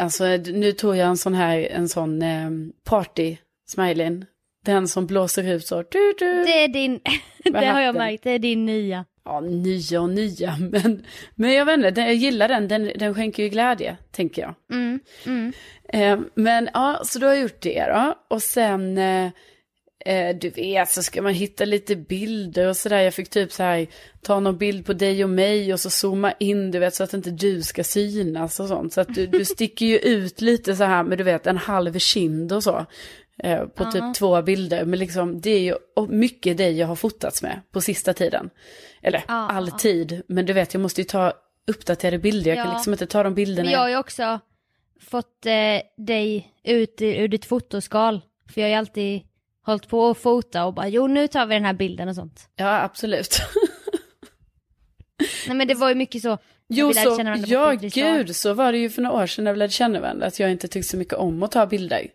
Alltså 0.00 0.24
nu 0.36 0.72
tog 0.72 0.96
jag 0.96 1.08
en 1.08 1.16
sån 1.16 1.34
här, 1.34 1.58
en 1.58 1.88
sån 1.88 2.22
eh, 2.22 2.50
party 2.84 3.36
smileyn. 3.68 4.24
Den 4.64 4.88
som 4.88 5.06
blåser 5.06 5.52
ut 5.54 5.66
så. 5.66 5.82
Du, 5.82 6.14
du. 6.18 6.44
Det 6.44 6.64
är 6.64 6.68
din... 6.68 7.00
Det 7.44 7.66
har 7.66 7.80
jag 7.80 7.94
märkt, 7.94 8.24
det 8.24 8.30
är 8.30 8.38
din 8.38 8.66
nya. 8.66 9.04
Ja, 9.24 9.40
nya 9.40 10.00
och 10.00 10.10
nya. 10.10 10.56
Men, 10.72 11.04
men 11.34 11.52
jag 11.52 11.64
vet 11.64 11.74
inte, 11.76 11.90
den- 11.90 12.04
jag 12.06 12.14
gillar 12.14 12.48
den. 12.48 12.68
Den, 12.68 12.92
den 12.98 13.14
skänker 13.14 13.42
ju 13.42 13.48
glädje, 13.48 13.96
tänker 14.12 14.42
jag. 14.42 14.54
Mm, 14.72 15.00
mm. 15.26 15.52
Eh, 15.88 16.18
men 16.34 16.68
ja, 16.74 17.00
så 17.04 17.18
då 17.18 17.26
har 17.26 17.34
jag 17.34 17.42
gjort 17.42 17.60
det 17.62 17.84
då. 17.84 18.14
Och 18.30 18.42
sen, 18.42 18.98
eh, 20.06 20.36
du 20.36 20.48
vet, 20.50 20.88
så 20.90 21.02
ska 21.02 21.22
man 21.22 21.34
hitta 21.34 21.64
lite 21.64 21.96
bilder 21.96 22.66
och 22.68 22.76
sådär. 22.76 23.00
Jag 23.00 23.14
fick 23.14 23.30
typ 23.30 23.52
så 23.52 23.62
här, 23.62 23.86
ta 24.22 24.40
någon 24.40 24.58
bild 24.58 24.86
på 24.86 24.92
dig 24.92 25.24
och 25.24 25.30
mig 25.30 25.72
och 25.72 25.80
så 25.80 25.90
zooma 25.90 26.32
in, 26.32 26.70
du 26.70 26.78
vet, 26.78 26.94
så 26.94 27.04
att 27.04 27.14
inte 27.14 27.30
du 27.30 27.62
ska 27.62 27.84
synas 27.84 28.60
och 28.60 28.68
sånt. 28.68 28.92
Så 28.92 29.00
att 29.00 29.14
du, 29.14 29.26
du 29.26 29.44
sticker 29.44 29.86
ju 29.86 29.98
ut 29.98 30.40
lite 30.40 30.76
så 30.76 30.84
här 30.84 31.02
med, 31.02 31.18
du 31.18 31.24
vet, 31.24 31.46
en 31.46 31.56
halv 31.58 31.98
kind 31.98 32.52
och 32.52 32.62
så. 32.62 32.86
Eh, 33.38 33.64
på 33.64 33.92
typ 33.92 34.14
två 34.16 34.42
bilder. 34.42 34.84
Men 34.84 34.98
liksom, 34.98 35.40
det 35.40 35.50
är 35.50 35.60
ju 35.60 35.74
mycket 36.08 36.56
dig 36.56 36.78
jag 36.78 36.86
har 36.86 36.96
fotats 36.96 37.42
med 37.42 37.60
på 37.72 37.80
sista 37.80 38.12
tiden. 38.12 38.50
Eller 39.02 39.24
Ja. 39.28 39.34
alltid. 39.50 40.22
Men 40.28 40.46
du 40.46 40.52
vet, 40.52 40.74
jag 40.74 40.80
måste 40.80 41.00
ju 41.00 41.04
ta 41.04 41.32
uppdaterade 41.66 42.18
bilder. 42.18 42.50
Jag 42.50 42.58
kan 42.64 42.66
Ja. 42.66 42.72
liksom 42.78 42.92
inte 42.92 43.06
ta 43.06 43.22
de 43.22 43.34
bilderna. 43.34 43.70
Jag 43.70 43.78
har 43.78 43.88
ju 43.88 43.96
också 43.96 44.40
fått 45.00 45.46
eh, 45.46 46.04
dig 46.04 46.52
ut 46.64 47.02
ur, 47.02 47.28
ditt 47.28 47.44
fotoskal. 47.44 48.20
För 48.54 48.60
jag 48.60 48.70
ju 48.70 48.76
alltid 48.76 49.22
hållit 49.66 49.88
på 49.88 50.10
att 50.10 50.18
fota 50.18 50.64
och 50.64 50.74
bara 50.74 50.88
jo 50.88 51.06
nu 51.06 51.28
tar 51.28 51.46
vi 51.46 51.54
den 51.54 51.64
här 51.64 51.74
bilden 51.74 52.08
och 52.08 52.14
sånt. 52.14 52.48
Ja, 52.56 52.82
absolut. 52.82 53.38
Nej 55.46 55.56
men 55.56 55.68
det 55.68 55.74
var 55.74 55.88
ju 55.88 55.94
mycket 55.94 56.22
så. 56.22 56.38
Jo, 56.68 56.92
så, 56.94 57.36
ja 57.46 57.72
gud, 57.72 58.36
så 58.36 58.54
var 58.54 58.72
det 58.72 58.78
ju 58.78 58.90
för 58.90 59.02
några 59.02 59.22
år 59.22 59.26
sedan 59.26 59.44
när 59.44 59.52
vi 59.52 59.58
lärde 59.58 59.72
känna 59.72 60.00
varandra, 60.00 60.26
att 60.26 60.40
jag 60.40 60.50
inte 60.50 60.68
tyckte 60.68 60.90
så 60.90 60.96
mycket 60.96 61.14
om 61.14 61.42
att 61.42 61.52
ta 61.52 61.66
bilder. 61.66 62.06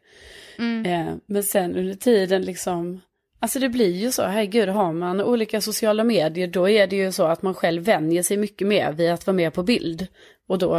Mm. 0.57 0.85
Eh, 0.85 1.13
men 1.25 1.43
sen 1.43 1.75
under 1.75 1.93
tiden 1.93 2.41
liksom, 2.41 3.01
alltså 3.39 3.59
det 3.59 3.69
blir 3.69 3.95
ju 3.95 4.11
så, 4.11 4.23
herregud, 4.23 4.69
har 4.69 4.93
man 4.93 5.21
olika 5.21 5.61
sociala 5.61 6.03
medier, 6.03 6.47
då 6.47 6.69
är 6.69 6.87
det 6.87 6.95
ju 6.95 7.11
så 7.11 7.23
att 7.23 7.41
man 7.41 7.53
själv 7.53 7.83
vänjer 7.83 8.23
sig 8.23 8.37
mycket 8.37 8.67
mer 8.67 8.91
vid 8.91 9.11
att 9.11 9.27
vara 9.27 9.35
med 9.35 9.53
på 9.53 9.63
bild. 9.63 10.07
Och 10.47 10.57
då 10.57 10.75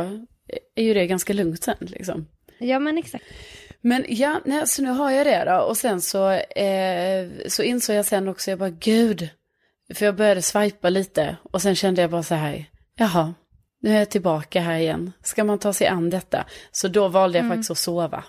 är 0.74 0.84
ju 0.84 0.94
det 0.94 1.06
ganska 1.06 1.32
lugnt 1.32 1.62
sen 1.62 1.76
liksom. 1.80 2.26
Ja 2.58 2.78
men 2.78 2.98
exakt. 2.98 3.24
Men 3.82 4.04
ja, 4.08 4.40
nej, 4.44 4.66
så 4.66 4.82
nu 4.82 4.90
har 4.90 5.10
jag 5.10 5.26
det 5.26 5.44
då. 5.44 5.56
Och 5.56 5.76
sen 5.76 6.00
så, 6.00 6.30
eh, 6.30 7.28
så 7.48 7.62
insåg 7.62 7.96
jag 7.96 8.06
sen 8.06 8.28
också, 8.28 8.50
jag 8.50 8.58
bara 8.58 8.70
gud. 8.70 9.28
För 9.94 10.04
jag 10.04 10.16
började 10.16 10.42
swipa 10.42 10.88
lite 10.88 11.36
och 11.42 11.62
sen 11.62 11.74
kände 11.74 12.00
jag 12.00 12.10
bara 12.10 12.22
så 12.22 12.34
här, 12.34 12.64
jaha, 12.96 13.34
nu 13.80 13.94
är 13.94 13.98
jag 13.98 14.10
tillbaka 14.10 14.60
här 14.60 14.78
igen. 14.78 15.12
Ska 15.22 15.44
man 15.44 15.58
ta 15.58 15.72
sig 15.72 15.86
an 15.86 16.10
detta? 16.10 16.46
Så 16.70 16.88
då 16.88 17.08
valde 17.08 17.38
jag 17.38 17.48
faktiskt 17.48 17.70
att 17.70 17.78
sova. 17.78 18.24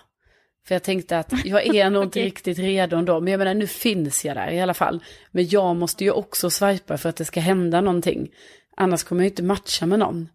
För 0.66 0.74
jag 0.74 0.82
tänkte 0.82 1.18
att 1.18 1.32
jag 1.44 1.66
är 1.66 1.90
nog 1.90 2.02
inte 2.04 2.18
Okej. 2.18 2.24
riktigt 2.24 2.58
redo 2.58 2.96
ändå. 2.96 3.20
Men 3.20 3.30
jag 3.30 3.38
menar, 3.38 3.54
nu 3.54 3.66
finns 3.66 4.24
jag 4.24 4.36
där 4.36 4.50
i 4.50 4.60
alla 4.60 4.74
fall. 4.74 5.04
Men 5.30 5.48
jag 5.48 5.76
måste 5.76 6.04
ju 6.04 6.10
också 6.10 6.50
swipa 6.50 6.98
för 6.98 7.08
att 7.08 7.16
det 7.16 7.24
ska 7.24 7.40
hända 7.40 7.80
någonting. 7.80 8.28
Annars 8.76 9.02
kommer 9.02 9.22
jag 9.22 9.26
ju 9.26 9.30
inte 9.30 9.42
matcha 9.42 9.86
med 9.86 9.98
någon. 9.98 10.28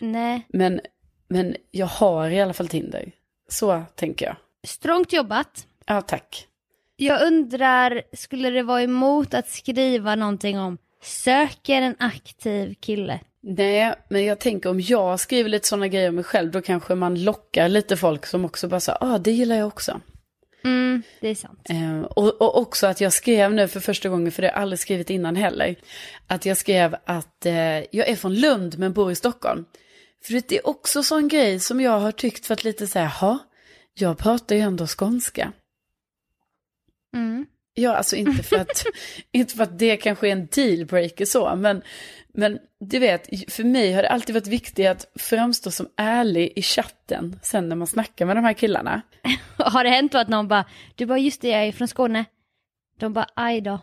Nej. 0.00 0.46
Men, 0.48 0.80
men 1.28 1.56
jag 1.70 1.86
har 1.86 2.30
i 2.30 2.40
alla 2.40 2.52
fall 2.52 2.68
Tinder. 2.68 3.12
Så 3.48 3.82
tänker 3.94 4.26
jag. 4.26 4.36
Strångt 4.68 5.12
jobbat. 5.12 5.66
Ja, 5.86 6.00
tack. 6.00 6.46
Jag 6.96 7.26
undrar, 7.26 8.02
skulle 8.12 8.50
det 8.50 8.62
vara 8.62 8.82
emot 8.82 9.34
att 9.34 9.48
skriva 9.48 10.14
någonting 10.14 10.58
om 10.58 10.78
söker 11.02 11.82
en 11.82 11.96
aktiv 11.98 12.74
kille? 12.80 13.20
Nej, 13.42 13.94
men 14.08 14.24
jag 14.24 14.40
tänker 14.40 14.70
om 14.70 14.80
jag 14.80 15.20
skriver 15.20 15.50
lite 15.50 15.68
sådana 15.68 15.88
grejer 15.88 16.08
om 16.08 16.14
mig 16.14 16.24
själv, 16.24 16.50
då 16.50 16.60
kanske 16.60 16.94
man 16.94 17.22
lockar 17.22 17.68
lite 17.68 17.96
folk 17.96 18.26
som 18.26 18.44
också 18.44 18.68
bara 18.68 18.80
säger, 18.80 18.98
ah, 19.00 19.18
det 19.18 19.30
gillar 19.30 19.56
jag 19.56 19.66
också. 19.66 20.00
Mm, 20.64 21.02
det 21.20 21.28
är 21.28 21.34
sant. 21.34 21.60
Eh, 21.70 22.00
och, 22.00 22.42
och 22.42 22.58
också 22.58 22.86
att 22.86 23.00
jag 23.00 23.12
skrev 23.12 23.52
nu 23.52 23.68
för 23.68 23.80
första 23.80 24.08
gången, 24.08 24.32
för 24.32 24.42
det 24.42 24.48
har 24.48 24.52
jag 24.52 24.62
aldrig 24.62 24.78
skrivit 24.78 25.10
innan 25.10 25.36
heller, 25.36 25.76
att 26.26 26.46
jag 26.46 26.56
skrev 26.56 26.96
att 27.04 27.46
eh, 27.46 27.54
jag 27.78 28.08
är 28.08 28.16
från 28.16 28.34
Lund 28.34 28.78
men 28.78 28.92
bor 28.92 29.12
i 29.12 29.14
Stockholm. 29.14 29.64
För 30.24 30.32
det 30.32 30.52
är 30.52 30.66
också 30.66 31.02
sån 31.02 31.28
grej 31.28 31.60
som 31.60 31.80
jag 31.80 31.98
har 31.98 32.12
tyckt 32.12 32.46
för 32.46 32.54
att 32.54 32.64
lite 32.64 32.86
så 32.86 32.98
här, 32.98 33.06
jag 34.00 34.18
pratar 34.18 34.56
ju 34.56 34.60
ändå 34.60 34.86
skånska. 34.86 35.52
Mm. 37.14 37.46
Ja, 37.74 37.96
alltså 37.96 38.16
inte 38.16 38.42
för 38.42 38.56
att, 38.56 38.84
inte 39.32 39.54
för 39.54 39.62
att 39.62 39.78
det 39.78 39.96
kanske 39.96 40.28
är 40.28 40.32
en 40.32 40.46
dealbreaker 40.46 41.24
så, 41.24 41.56
men, 41.56 41.82
men 42.34 42.58
du 42.80 42.98
vet, 42.98 43.52
för 43.52 43.64
mig 43.64 43.92
har 43.92 44.02
det 44.02 44.08
alltid 44.08 44.34
varit 44.34 44.46
viktigt 44.46 44.86
att 44.86 45.06
framstå 45.14 45.70
som 45.70 45.88
ärlig 45.96 46.52
i 46.56 46.62
chatten 46.62 47.40
sen 47.42 47.68
när 47.68 47.76
man 47.76 47.86
snackar 47.86 48.26
med 48.26 48.36
de 48.36 48.44
här 48.44 48.52
killarna. 48.52 49.02
Har 49.56 49.84
det 49.84 49.90
hänt 49.90 50.12
då 50.12 50.18
att 50.18 50.28
någon 50.28 50.48
bara, 50.48 50.64
du 50.94 51.06
bara 51.06 51.18
just 51.18 51.40
det 51.40 51.48
jag 51.48 51.66
är 51.66 51.72
från 51.72 51.88
Skåne. 51.88 52.24
De 52.98 53.12
bara 53.12 53.26
aj 53.34 53.60
då, 53.60 53.78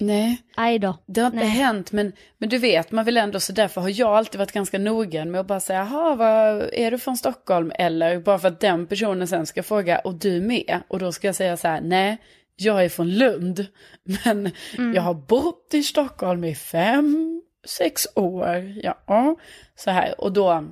Nej, 0.00 0.42
aj 0.56 0.78
då. 0.78 0.98
det 1.06 1.20
har 1.20 1.26
inte 1.26 1.38
Nej. 1.38 1.48
hänt, 1.48 1.92
men, 1.92 2.12
men 2.38 2.48
du 2.48 2.58
vet, 2.58 2.92
man 2.92 3.04
vill 3.04 3.16
ändå, 3.16 3.40
så 3.40 3.52
därför 3.52 3.80
har 3.80 4.00
jag 4.00 4.08
alltid 4.16 4.38
varit 4.38 4.52
ganska 4.52 4.78
noggrann 4.78 5.30
med 5.30 5.40
att 5.40 5.46
bara 5.46 5.60
säga, 5.60 5.78
jaha, 5.78 6.14
vad, 6.14 6.70
är 6.72 6.90
du 6.90 6.98
från 6.98 7.16
Stockholm? 7.16 7.72
Eller 7.74 8.20
bara 8.20 8.38
för 8.38 8.48
att 8.48 8.60
den 8.60 8.86
personen 8.86 9.28
sen 9.28 9.46
ska 9.46 9.62
fråga, 9.62 9.98
och 9.98 10.14
du 10.14 10.40
med? 10.40 10.80
Och 10.88 10.98
då 10.98 11.12
ska 11.12 11.28
jag 11.28 11.34
säga 11.34 11.56
så 11.56 11.68
här, 11.68 11.80
nej, 11.80 12.18
jag 12.56 12.84
är 12.84 12.88
från 12.88 13.10
Lund, 13.10 13.66
men 14.24 14.50
jag 14.94 15.02
har 15.02 15.14
bott 15.14 15.74
i 15.74 15.82
Stockholm 15.82 16.44
i 16.44 16.54
fem, 16.54 17.42
sex 17.66 18.06
år, 18.14 18.74
ja, 18.82 19.36
så 19.74 19.90
här, 19.90 20.20
och 20.20 20.32
då, 20.32 20.64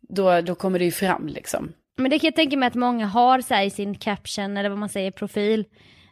då, 0.00 0.40
då 0.40 0.54
kommer 0.54 0.78
det 0.78 0.84
ju 0.84 0.92
fram 0.92 1.28
liksom. 1.28 1.72
Men 1.96 2.10
det 2.10 2.18
kan 2.18 2.26
jag 2.28 2.36
tänka 2.36 2.56
mig 2.56 2.66
att 2.66 2.74
många 2.74 3.06
har 3.06 3.40
så 3.40 3.54
här 3.54 3.64
i 3.64 3.70
sin 3.70 3.94
caption 3.94 4.56
eller 4.56 4.68
vad 4.68 4.78
man 4.78 4.88
säger 4.88 5.10
profil. 5.10 5.64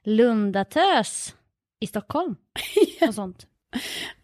Lundatös 0.05 1.35
i 1.81 1.87
Stockholm. 1.87 2.37
Och 3.09 3.15
sånt. 3.15 3.47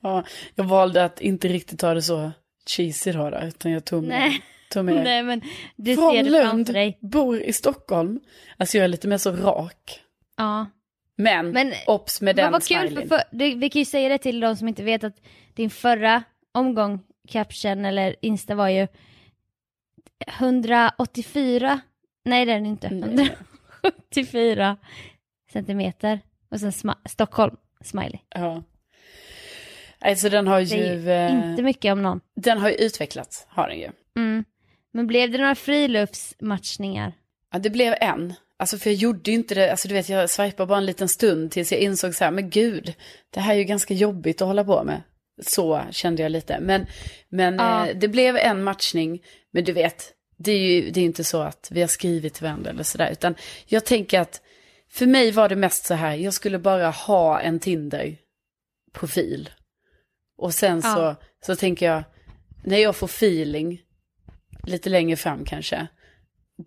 Ja, 0.01 0.25
jag 0.55 0.65
valde 0.65 1.05
att 1.05 1.21
inte 1.21 1.49
riktigt 1.49 1.79
ta 1.81 1.95
det 1.95 2.03
så 2.03 2.33
cheesy 2.67 3.13
då, 3.13 3.31
då 3.31 3.39
utan 3.39 3.73
jag 3.73 3.85
tog 3.85 4.03
med, 4.03 4.19
Nej. 4.19 4.43
tog 4.71 4.85
med 4.85 5.05
Nej 5.05 5.23
men 5.23 5.43
du 5.77 5.95
från 5.97 6.13
ser 6.13 6.25
det 6.25 6.31
Lund, 6.31 6.73
dig. 6.73 6.99
bor 7.01 7.41
i 7.41 7.53
Stockholm. 7.53 8.21
Alltså 8.57 8.77
jag 8.77 8.85
är 8.85 8.89
lite 8.89 9.09
mer 9.09 9.19
så 9.19 9.33
rak. 9.33 10.01
Ja. 10.37 10.67
Men, 11.17 11.51
Men 11.51 11.73
obs 11.87 12.21
med 12.21 12.37
Vad 12.37 12.45
den 12.45 12.53
var 12.53 12.61
kul 12.61 12.97
för, 12.97 13.07
för 13.09 13.23
det, 13.33 13.55
vi 13.55 13.71
kan 13.71 13.79
ju 13.81 13.87
säga 13.87 14.09
det 14.09 14.19
till 14.19 14.41
de 14.41 14.57
som 14.57 14.69
inte 14.69 14.83
vet 14.83 15.05
att 15.05 15.17
din 15.55 15.71
förra 15.71 16.23
omgång 16.53 17.01
caption 17.29 17.85
eller 17.85 18.17
Insta 18.21 18.55
var 18.55 18.69
ju 18.69 18.87
184, 20.27 21.81
nej 22.25 22.45
det 22.47 22.53
är 22.53 22.57
den 22.57 22.67
inte, 22.67 22.91
Nej. 22.91 23.37
174 23.83 24.77
centimeter 25.53 26.21
och 26.55 26.61
sen 26.61 26.73
sma, 26.73 26.99
Stockholm, 27.09 27.57
smiley. 27.85 28.19
Ja. 28.35 28.63
Alltså 29.99 30.29
den 30.29 30.47
har 30.47 30.61
ju 30.61 31.11
eh, 31.11 31.51
inte 31.51 31.63
mycket 31.63 31.93
om 31.93 32.03
någon. 32.03 32.21
den 32.37 32.59
har 32.59 32.69
ju 32.69 32.75
utvecklats, 32.75 33.47
har 33.49 33.69
den 33.69 33.79
ju. 33.79 33.91
Mm. 34.17 34.45
Men 34.93 35.07
blev 35.07 35.31
det 35.31 35.39
några 35.39 35.55
friluftsmatchningar? 35.55 37.13
Ja, 37.53 37.59
det 37.59 37.71
blev 37.71 37.95
en. 38.01 38.35
Alltså 38.57 38.79
för 38.79 38.91
jag 38.91 38.97
gjorde 38.97 39.31
ju 39.31 39.37
inte 39.37 39.55
det, 39.55 39.71
alltså 39.71 39.89
du 39.89 39.95
vet 39.95 40.09
jag 40.09 40.31
swipade 40.31 40.67
bara 40.67 40.79
en 40.79 40.87
liten 40.87 41.09
stund 41.09 41.51
tills 41.51 41.73
jag 41.73 41.81
insåg 41.81 42.15
så 42.15 42.25
här, 42.25 42.31
men 42.31 42.51
gud, 42.51 42.95
det 43.31 43.41
här 43.41 43.55
är 43.55 43.59
ju 43.59 43.65
ganska 43.65 43.95
jobbigt 43.95 44.43
att 44.43 44.49
hålla 44.49 44.65
på 44.65 44.85
med. 44.85 45.03
Så 45.47 45.83
kände 45.91 46.23
jag 46.23 46.33
lite. 46.33 46.61
Men, 46.61 46.87
men 47.29 47.55
Ja. 47.55 47.89
eh, 47.89 47.97
det 47.97 48.09
blev 48.09 48.37
en 48.37 48.63
matchning, 48.63 49.23
men 49.53 49.65
du 49.65 49.73
vet, 49.73 50.13
det 50.37 50.53
är 50.53 50.59
ju 50.59 50.91
det 50.91 51.01
är 51.01 51.05
inte 51.05 51.25
så 51.25 51.41
att 51.43 51.69
vi 51.71 51.81
har 51.81 51.89
skrivit 51.89 52.35
till 52.35 52.43
varandra 52.45 52.71
eller 52.71 52.83
sådär, 52.83 53.11
utan 53.13 53.35
jag 53.67 53.85
tänker 53.85 54.21
att 54.21 54.41
för 54.95 55.07
mig 55.07 55.31
var 55.31 55.49
det 55.49 55.57
mest 55.57 55.87
så 55.87 55.95
här, 55.95 56.15
jag 56.15 56.35
skulle 56.35 56.59
bara 56.59 56.91
ha 56.91 57.41
en 57.41 57.61
Tinder-profil. 57.61 59.51
Och 60.39 60.55
sen 60.55 60.83
så, 60.83 60.89
Ja. 60.89 61.17
så 61.47 61.57
tänker 61.57 61.87
jag, 61.87 62.05
när 62.65 62.79
jag 62.79 62.97
får 62.97 63.07
feeling, 63.07 63.81
lite 64.67 64.91
längre 64.91 65.17
fram 65.17 65.45
kanske, 65.45 65.87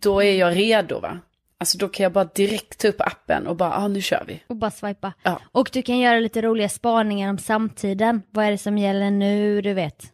då 0.02 0.24
är 0.24 0.32
jag 0.36 0.56
redo 0.56 1.00
va? 1.00 1.20
Alltså 1.60 1.78
då 1.78 1.90
kan 1.90 2.04
jag 2.04 2.12
bara 2.12 2.30
direkt 2.36 2.80
ta 2.80 2.88
upp 2.88 3.02
appen 3.02 3.48
och 3.48 3.56
bara, 3.56 3.74
ah, 3.74 3.88
nu 3.88 4.02
kör 4.02 4.24
vi. 4.28 4.44
Och 4.48 4.56
bara 4.56 4.72
swipa. 4.72 5.14
Ja. 5.24 5.42
Och 5.52 5.70
du 5.74 5.82
kan 5.82 6.00
göra 6.00 6.20
lite 6.20 6.42
roliga 6.42 6.70
spaningar 6.70 7.30
om 7.30 7.38
samtiden. 7.38 8.22
Vad 8.30 8.46
är 8.46 8.52
det 8.52 8.58
som 8.58 8.78
gäller 8.78 9.12
nu, 9.12 9.62
du 9.62 9.74
vet. 9.74 10.14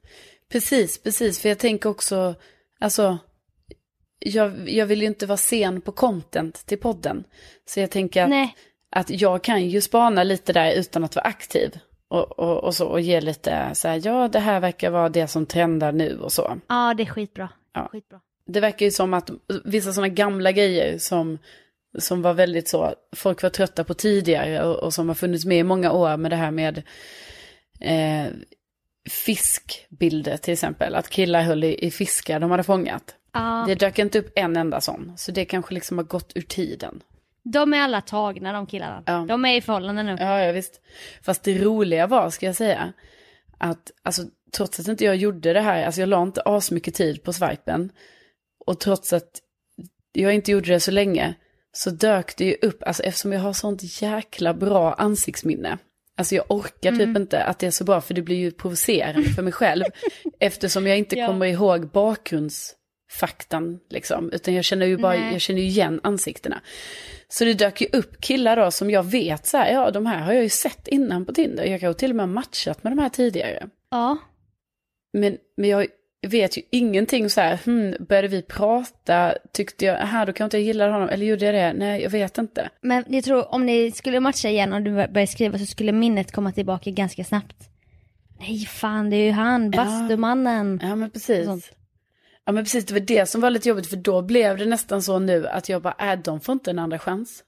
Precis, 0.51 1.03
precis, 1.03 1.41
för 1.41 1.49
jag 1.49 1.59
tänker 1.59 1.89
också, 1.89 2.35
alltså, 2.79 3.17
jag, 4.25 4.69
jag 4.69 4.85
vill 4.85 5.01
ju 5.01 5.07
inte 5.07 5.25
vara 5.25 5.37
sen 5.37 5.81
på 5.81 5.91
content 5.91 6.65
till 6.65 6.77
podden. 6.77 7.23
Så 7.65 7.79
jag 7.79 7.91
tänker 7.91 8.23
att, 8.23 8.29
Nej. 8.29 8.55
att 8.89 9.09
jag 9.09 9.43
kan 9.43 9.69
ju 9.69 9.81
spana 9.81 10.23
lite 10.23 10.53
där 10.53 10.71
utan 10.71 11.03
att 11.03 11.15
vara 11.15 11.25
aktiv. 11.25 11.79
Och, 12.07 12.39
och, 12.39 12.63
och 12.63 12.75
så, 12.75 12.87
och 12.87 13.01
ge 13.01 13.21
lite 13.21 13.69
så 13.73 13.87
här, 13.87 14.01
ja 14.03 14.27
det 14.27 14.39
här 14.39 14.59
verkar 14.59 14.89
vara 14.89 15.09
det 15.09 15.27
som 15.27 15.45
trendar 15.45 15.91
nu 15.91 16.19
och 16.19 16.31
så. 16.31 16.57
Ja, 16.67 16.93
det 16.93 17.03
är 17.03 17.07
skitbra. 17.07 17.49
Ja. 17.73 17.89
Skitbra. 17.91 18.19
Det 18.45 18.59
verkar 18.59 18.85
ju 18.85 18.91
som 18.91 19.13
att 19.13 19.29
vissa 19.65 19.93
sådana 19.93 20.13
gamla 20.13 20.51
grejer 20.51 20.97
som, 20.97 21.37
som 21.97 22.21
var 22.21 22.33
väldigt 22.33 22.67
så, 22.67 22.93
folk 23.15 23.43
var 23.43 23.49
trötta 23.49 23.83
på 23.83 23.93
tidigare 23.93 24.63
och, 24.63 24.75
och 24.75 24.93
som 24.93 25.07
har 25.07 25.15
funnits 25.15 25.45
med 25.45 25.59
i 25.59 25.63
många 25.63 25.91
år 25.91 26.17
med 26.17 26.31
det 26.31 26.35
här 26.35 26.51
med 26.51 26.83
eh, 27.79 28.27
fiskbilder 29.09 30.37
till 30.37 30.53
exempel. 30.53 30.95
Att 30.95 31.09
killar 31.09 31.41
höll 31.41 31.63
i, 31.63 31.85
i 31.85 31.91
fiskar 31.91 32.39
de 32.39 32.51
hade 32.51 32.63
fångat. 32.63 33.15
Ja, 33.33 33.63
Det 33.67 33.75
dök 33.75 33.99
inte 33.99 34.19
upp 34.19 34.31
en 34.35 34.57
enda 34.57 34.81
sån, 34.81 35.13
så 35.17 35.31
det 35.31 35.45
kanske 35.45 35.73
liksom 35.73 35.97
har 35.97 36.05
gått 36.05 36.31
ur 36.35 36.41
tiden. 36.41 37.01
de 37.43 37.73
är 37.73 37.79
alla 37.81 38.01
tagna 38.01 38.53
de 38.53 38.65
killarna. 38.67 39.03
Ja. 39.05 39.25
De 39.27 39.45
är 39.45 39.55
i 39.55 39.61
förhållande 39.61 40.03
nu. 40.03 40.15
Ja, 40.19 40.41
ja 40.43 40.51
visst. 40.51 40.81
Fast 41.23 41.43
det 41.43 41.57
roliga 41.63 42.07
var, 42.07 42.29
ska 42.29 42.45
jag 42.45 42.55
säga, 42.55 42.93
att 43.57 43.91
alltså, 44.03 44.21
trots 44.57 44.79
att 44.79 44.87
inte 44.87 45.05
jag 45.05 45.15
gjorde 45.15 45.53
det 45.53 45.61
här, 45.61 45.85
alltså 45.85 46.01
jag 46.01 46.09
la 46.09 46.23
inte 46.23 46.41
asmycket 46.41 46.95
tid 46.95 47.23
på 47.23 47.33
swipen. 47.33 47.89
Och 48.65 48.79
trots 48.79 49.13
att 49.13 49.29
jag 50.13 50.33
inte 50.33 50.51
gjorde 50.51 50.67
det 50.73 50.79
så 50.79 50.91
länge, 50.91 51.33
så 51.71 51.89
dök 51.89 52.37
det 52.37 52.45
ju 52.45 52.55
upp, 52.61 52.83
alltså 52.83 53.03
eftersom 53.03 53.33
jag 53.33 53.39
har 53.39 53.53
sånt 53.53 54.01
jäkla 54.01 54.53
bra 54.53 54.93
ansiktsminne. 54.93 55.77
Alltså 56.17 56.35
jag 56.35 56.45
orkar 56.51 56.91
typ 56.91 57.17
inte 57.17 57.43
att 57.43 57.59
det 57.59 57.67
är 57.67 57.71
så 57.71 57.83
bra, 57.83 58.01
för 58.01 58.13
det 58.13 58.21
blir 58.21 58.35
ju 58.37 58.51
provocerande 58.51 59.29
för 59.29 59.41
mig 59.41 59.53
själv. 59.53 59.83
eftersom 60.39 60.87
jag 60.87 60.97
inte 60.97 61.19
Ja. 61.19 61.27
kommer 61.27 61.45
ihåg 61.45 61.91
bakgrundsfaktan, 63.21 63.79
liksom. 63.89 64.31
Utan 64.31 64.53
jag 64.53 64.65
känner 64.65 64.85
ju 64.85 64.97
bara, 64.97 65.13
Nej. 65.13 65.31
jag 65.33 65.41
känner 65.41 65.61
ju 65.61 65.67
igen 65.67 65.99
ansiktena. 66.03 66.61
Så 67.27 67.45
det 67.45 67.53
dök 67.53 67.81
ju 67.81 67.87
upp 67.93 68.21
killar 68.21 68.55
då 68.57 68.71
som 68.71 68.89
jag 68.89 69.03
vet 69.03 69.45
så 69.45 69.57
här, 69.57 69.71
ja 69.71 69.91
de 69.91 70.05
här 70.05 70.19
har 70.19 70.33
jag 70.33 70.43
ju 70.43 70.49
sett 70.49 70.87
innan 70.87 71.25
på 71.25 71.33
Tinder. 71.33 71.65
Jag 71.65 71.79
har 71.79 71.93
till 71.93 72.11
och 72.11 72.15
med 72.15 72.29
matchat 72.29 72.83
med 72.83 72.91
de 72.91 72.99
här 72.99 73.09
tidigare. 73.09 73.69
Ja. 73.91 74.17
Men, 75.13 75.37
men 75.57 75.69
jag 75.69 75.87
vet 76.27 76.57
ju 76.57 76.61
ingenting 76.71 77.29
så 77.29 77.41
här, 77.41 77.59
hmm, 77.65 77.95
började 77.99 78.27
vi 78.27 78.41
prata, 78.41 79.33
tyckte 79.51 79.85
jag, 79.85 79.95
här 79.95 80.25
då 80.25 80.33
kan 80.33 80.45
inte 80.45 80.57
jag 80.57 80.63
gilla 80.63 80.91
honom, 80.91 81.09
eller 81.09 81.25
gjorde 81.25 81.45
jag 81.45 81.55
det? 81.55 81.73
Nej, 81.73 82.01
jag 82.01 82.09
vet 82.09 82.37
inte. 82.37 82.69
Men 82.81 83.03
jag 83.07 83.23
tror 83.23 83.53
om 83.53 83.65
ni 83.65 83.91
skulle 83.91 84.19
matcha 84.19 84.49
igen 84.49 84.73
och 84.73 84.81
du 84.81 84.91
började 84.91 85.27
skriva 85.27 85.57
så 85.57 85.65
skulle 85.65 85.91
minnet 85.91 86.31
komma 86.31 86.51
tillbaka 86.51 86.91
ganska 86.91 87.23
snabbt. 87.23 87.69
Nej 88.39 88.65
fan 88.65 89.09
det 89.09 89.15
är 89.15 89.25
ju 89.25 89.31
han, 89.31 89.71
bastumannen. 89.71 90.79
Ja 90.83 90.95
men 90.95 91.09
precis. 91.09 91.47
Ja 92.45 92.51
men 92.51 92.63
precis, 92.63 92.85
det 92.85 92.93
var 92.93 92.99
det 92.99 93.29
som 93.29 93.41
var 93.41 93.49
lite 93.49 93.69
jobbigt, 93.69 93.87
för 93.87 93.97
då 93.97 94.21
blev 94.21 94.57
det 94.57 94.65
nästan 94.65 95.01
så 95.01 95.19
nu 95.19 95.47
att 95.47 95.69
jag 95.69 95.81
bara, 95.81 96.13
äh, 96.13 96.19
de 96.19 96.39
får 96.39 96.53
inte 96.53 96.71
en 96.71 96.79
andra 96.79 96.99
chans. 96.99 97.43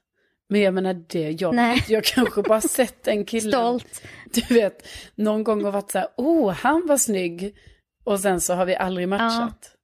Men 0.48 0.60
jag 0.60 0.74
menar 0.74 0.94
det, 0.94 1.30
jag, 1.30 1.54
Nej. 1.54 1.84
jag 1.88 2.04
kanske 2.04 2.42
bara 2.42 2.60
sett 2.60 3.08
en 3.08 3.24
kille. 3.24 3.52
Stolt. 3.52 4.02
Du 4.32 4.54
vet, 4.54 4.88
någon 5.14 5.44
gång 5.44 5.64
har 5.64 5.72
varit 5.72 5.90
så 5.90 5.98
här, 5.98 6.08
oh 6.16 6.52
han 6.52 6.86
var 6.86 6.96
snygg. 6.96 7.56
Och 8.04 8.20
sen 8.20 8.40
så 8.40 8.54
har 8.54 8.66
vi 8.66 8.76
aldrig 8.76 9.08
matchat. 9.08 9.76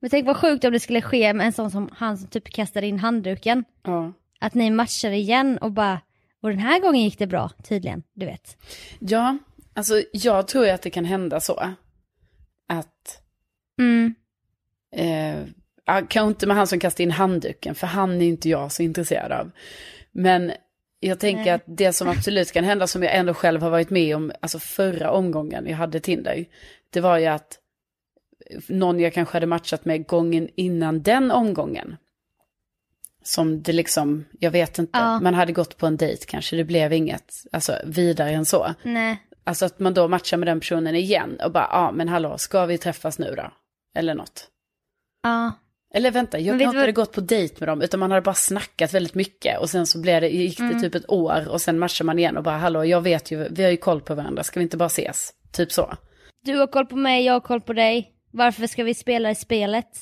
Men 0.00 0.10
tänk 0.10 0.26
vad 0.26 0.36
sjukt 0.36 0.64
om 0.64 0.72
det 0.72 0.80
skulle 0.80 1.02
ske 1.02 1.32
med 1.32 1.46
en 1.46 1.52
sån 1.52 1.70
som 1.70 1.90
han 1.92 2.18
som 2.18 2.28
typ 2.28 2.50
kastade 2.50 2.86
in 2.86 2.98
handduken. 2.98 3.64
Ja. 3.82 4.12
Att 4.40 4.54
ni 4.54 4.70
matchar 4.70 5.10
igen 5.10 5.58
och 5.58 5.72
bara, 5.72 6.00
och 6.42 6.48
den 6.48 6.58
här 6.58 6.80
gången 6.80 7.02
gick 7.02 7.18
det 7.18 7.26
bra 7.26 7.50
tydligen, 7.68 8.02
du 8.14 8.26
vet. 8.26 8.56
ja, 8.98 9.38
alltså 9.74 10.02
jag 10.12 10.48
tror 10.48 10.64
ju 10.64 10.70
att 10.70 10.82
det 10.82 10.90
kan 10.90 11.04
hända 11.04 11.40
så. 11.40 11.74
Att, 12.68 13.22
Mm. 13.78 14.14
eh, 14.96 15.48
kanske 16.08 16.20
inte 16.20 16.46
med 16.46 16.56
han 16.56 16.66
som 16.66 16.80
kastade 16.80 17.02
in 17.02 17.10
handduken, 17.10 17.74
för 17.74 17.86
han 17.86 18.20
är 18.22 18.26
inte 18.26 18.48
jag 18.48 18.72
så 18.72 18.82
intresserad 18.82 19.32
av. 19.32 19.50
Men 20.12 20.52
jag 21.00 21.20
tänker 21.20 21.44
Nej. 21.44 21.50
att 21.50 21.64
det 21.66 21.92
som 21.92 22.08
absolut 22.08 22.52
kan 22.52 22.64
hända, 22.64 22.86
som 22.86 23.02
jag 23.02 23.14
ändå 23.14 23.34
själv 23.34 23.62
har 23.62 23.70
varit 23.70 23.90
med 23.90 24.16
om, 24.16 24.32
alltså 24.40 24.58
förra 24.58 25.10
omgången 25.10 25.66
jag 25.66 25.76
hade 25.76 26.00
Tinder, 26.00 26.44
det 26.90 27.00
var 27.00 27.18
ju 27.18 27.26
att 27.26 27.58
någon 28.68 29.00
jag 29.00 29.12
kanske 29.12 29.36
hade 29.36 29.46
matchat 29.46 29.84
med 29.84 30.06
gången 30.06 30.48
innan 30.56 31.02
den 31.02 31.30
omgången. 31.30 31.96
Som 33.22 33.62
det 33.62 33.72
liksom, 33.72 34.24
jag 34.38 34.50
vet 34.50 34.78
inte, 34.78 34.98
Ja. 34.98 35.20
man 35.20 35.34
hade 35.34 35.52
gått 35.52 35.76
på 35.76 35.86
en 35.86 35.96
dejt 35.96 36.24
kanske, 36.26 36.56
det 36.56 36.64
blev 36.64 36.92
inget, 36.92 37.32
alltså 37.52 37.76
vidare 37.84 38.30
än 38.30 38.44
så. 38.44 38.74
Nej. 38.82 39.22
Alltså 39.44 39.64
att 39.64 39.78
man 39.78 39.94
då 39.94 40.08
matchar 40.08 40.36
med 40.36 40.48
den 40.48 40.60
personen 40.60 40.94
igen 40.94 41.40
och 41.44 41.52
bara, 41.52 41.68
ja 41.70 41.92
men 41.92 42.08
hallå, 42.08 42.38
ska 42.38 42.66
vi 42.66 42.78
träffas 42.78 43.18
nu 43.18 43.34
då? 43.36 43.52
Eller 43.94 44.14
något. 44.14 44.48
Ja. 45.22 45.52
Eller 45.94 46.10
vänta, 46.10 46.38
jag 46.38 46.54
har 46.54 46.60
inte 46.60 46.76
vad- 46.76 46.94
gått 46.94 47.12
på 47.12 47.20
dejt 47.20 47.54
med 47.58 47.68
dem, 47.68 47.82
utan 47.82 48.00
man 48.00 48.10
hade 48.10 48.20
bara 48.22 48.34
snackat 48.34 48.94
väldigt 48.94 49.14
mycket. 49.14 49.60
Och 49.60 49.70
sen 49.70 49.86
så 49.86 50.00
blev 50.00 50.20
det, 50.20 50.28
gick 50.28 50.58
det 50.58 50.64
Mm. 50.64 50.82
typ 50.82 50.94
ett 50.94 51.10
år 51.10 51.48
och 51.48 51.60
sen 51.60 51.78
matchar 51.78 52.04
man 52.04 52.18
igen 52.18 52.36
och 52.36 52.42
bara, 52.42 52.56
hallå, 52.58 52.84
jag 52.84 53.00
vet 53.00 53.30
ju, 53.30 53.48
vi 53.50 53.62
har 53.64 53.70
ju 53.70 53.76
koll 53.76 54.00
på 54.00 54.14
varandra, 54.14 54.44
ska 54.44 54.60
vi 54.60 54.64
inte 54.64 54.76
bara 54.76 54.86
ses? 54.86 55.30
Typ 55.52 55.72
så. 55.72 55.94
Du 56.44 56.56
har 56.56 56.66
koll 56.66 56.86
på 56.86 56.96
mig, 56.96 57.24
jag 57.24 57.32
har 57.32 57.40
koll 57.40 57.60
på 57.60 57.72
dig. 57.72 58.10
Varför 58.30 58.66
ska 58.66 58.84
vi 58.84 58.94
spela 58.94 59.30
i 59.30 59.34
spelet? 59.34 59.86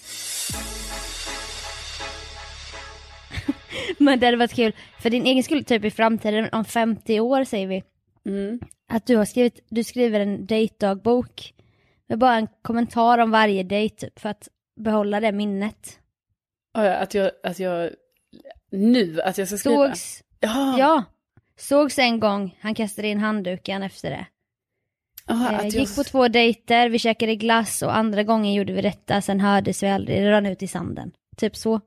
Men 3.99 4.21
det 4.21 4.27
hade 4.27 4.37
varit 4.39 4.55
kul, 4.55 4.73
för 5.01 5.11
din 5.11 5.27
egen 5.27 5.43
skull, 5.43 5.65
typ 5.65 5.85
i 5.85 5.91
framtiden, 5.91 6.49
om 6.53 6.65
50 6.65 7.21
år 7.21 7.45
säger 7.45 7.67
vi, 7.67 7.83
Mm. 8.27 8.61
att 8.93 9.07
du 9.07 9.17
har 9.17 9.25
skrivit, 9.25 9.61
du 9.69 9.85
skriver 9.85 10.21
en 10.21 10.47
dejtdagbok 10.47 11.55
med 12.13 12.19
bara 12.19 12.37
en 12.37 12.49
kommentar 12.63 13.19
om 13.19 13.31
varje 13.31 13.63
dejt 13.63 13.97
typ, 13.97 14.19
för 14.19 14.29
att 14.29 14.49
behålla 14.81 15.21
det 15.21 15.33
minnet. 15.33 15.99
Ja, 16.75 16.95
Att 16.95 17.15
jag, 17.15 17.31
att 17.43 17.59
jag, 17.59 17.91
nu, 18.71 19.21
att 19.21 19.39
jag 19.39 19.49
ska 19.49 19.57
skriva. 19.57 19.89
Sågs, 19.89 20.23
Ja, 20.41 20.79
ja, 20.79 21.05
sågs 21.59 21.99
en 21.99 22.21
gång, 22.21 22.59
han 22.61 22.75
kastade 22.75 23.09
in 23.09 23.19
handduken 23.19 23.83
efter 23.83 24.11
det. 24.11 24.27
ja, 25.27 25.53
Eh, 25.53 25.59
att 25.59 25.65
jag, 25.65 25.73
gick 25.75 25.97
på 25.97 26.05
två 26.05 26.29
dejter, 26.29 26.89
vi 26.89 26.99
käkade 26.99 27.37
glass 27.37 27.83
och 27.83 27.97
andra 27.97 28.23
gången 28.23 28.55
gjorde 28.55 28.73
vi 28.73 28.83
detta, 28.83 29.21
sen 29.23 29.41
hördes 29.41 29.83
vi 29.83 29.89
aldrig, 29.89 30.23
det 30.23 30.31
rann 30.31 30.47
ut 30.47 30.63
i 30.63 30.69
sanden. 30.69 31.13
Typ 31.37 31.57
så. 31.57 31.81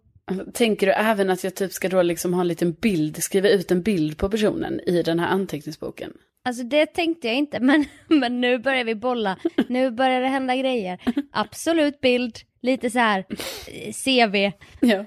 Tänker 0.54 0.88
du 0.88 0.94
även 0.94 1.30
att 1.30 1.44
jag 1.44 1.56
typ 1.56 1.74
ska 1.74 1.90
då 1.90 2.02
liksom 2.02 2.34
ha 2.34 2.42
en 2.42 2.48
liten 2.48 2.72
bild, 2.72 3.24
skriva 3.24 3.50
ut 3.50 3.72
en 3.72 3.82
bild 3.82 4.18
på 4.18 4.30
personen 4.30 4.80
i 4.80 5.02
den 5.04 5.20
här 5.20 5.28
anteckningsboken? 5.28 6.14
Alltså 6.46 6.64
det 6.64 6.86
tänkte 6.86 7.28
jag 7.28 7.36
inte, 7.38 7.60
men, 7.64 7.86
men 8.08 8.42
nu 8.42 8.58
börjar 8.58 8.84
vi 8.84 8.96
bolla. 8.96 9.38
Nu 9.70 9.92
börjar 9.92 10.22
det 10.22 10.28
hända 10.28 10.56
grejer. 10.56 11.00
Absolut 11.32 12.02
bild, 12.02 12.38
lite 12.62 12.90
så 12.90 13.00
här 13.00 13.26
eh, 13.68 13.94
CV. 13.94 14.52
Ja. 14.80 15.06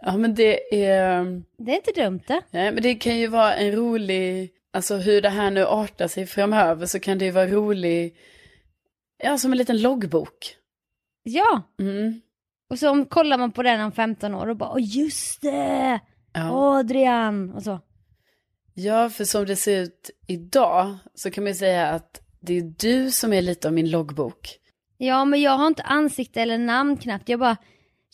Ja, 0.00 0.16
men 0.16 0.34
det 0.34 0.84
är, 0.86 1.24
Det 1.58 1.72
är 1.72 1.76
inte 1.76 2.02
dumt 2.02 2.20
det. 2.26 2.40
nej, 2.50 2.72
men 2.72 2.82
det 2.82 2.94
kan 2.94 3.18
ju 3.18 3.26
vara 3.26 3.54
en 3.54 3.72
rolig, 3.72 4.50
alltså 4.72 4.96
hur 4.96 5.22
det 5.22 5.28
här 5.28 5.50
nu 5.50 5.64
artar 5.66 6.08
sig 6.08 6.26
framöver 6.26 6.86
så 6.86 7.00
kan 7.00 7.18
det 7.18 7.24
ju 7.24 7.30
vara 7.30 7.46
rolig, 7.46 8.16
ja 9.22 9.38
som 9.38 9.52
en 9.52 9.58
liten 9.58 9.82
loggbok. 9.82 10.54
Ja, 11.22 11.62
Mm. 11.80 12.20
och 12.70 12.78
så 12.78 13.04
kollar 13.04 13.38
man 13.38 13.52
på 13.52 13.62
den 13.62 13.80
om 13.80 13.92
15 13.92 14.34
år 14.34 14.46
och 14.48 14.56
bara 14.56 14.70
åh 14.70 14.78
just 14.80 15.42
det! 15.42 16.00
Ja. 16.32 16.50
Adrian! 16.78 17.50
Och 17.52 17.62
så. 17.62 17.80
Ja, 18.78 19.10
för 19.10 19.24
som 19.24 19.46
det 19.46 19.56
ser 19.56 19.80
ut 19.82 20.10
idag 20.26 20.96
så 21.14 21.30
kan 21.30 21.44
man 21.44 21.50
ju 21.52 21.58
säga 21.58 21.88
att 21.88 22.20
det 22.40 22.58
är 22.58 22.62
du 22.78 23.10
som 23.10 23.32
är 23.32 23.42
lite 23.42 23.68
av 23.68 23.74
min 23.74 23.90
loggbok. 23.90 24.58
Ja 24.96 25.24
men 25.24 25.40
jag 25.40 25.50
har 25.50 25.66
inte 25.66 25.82
ansikte 25.82 26.42
eller 26.42 26.58
namn 26.58 26.96
knappt, 26.96 27.28
jag 27.28 27.40
bara 27.40 27.56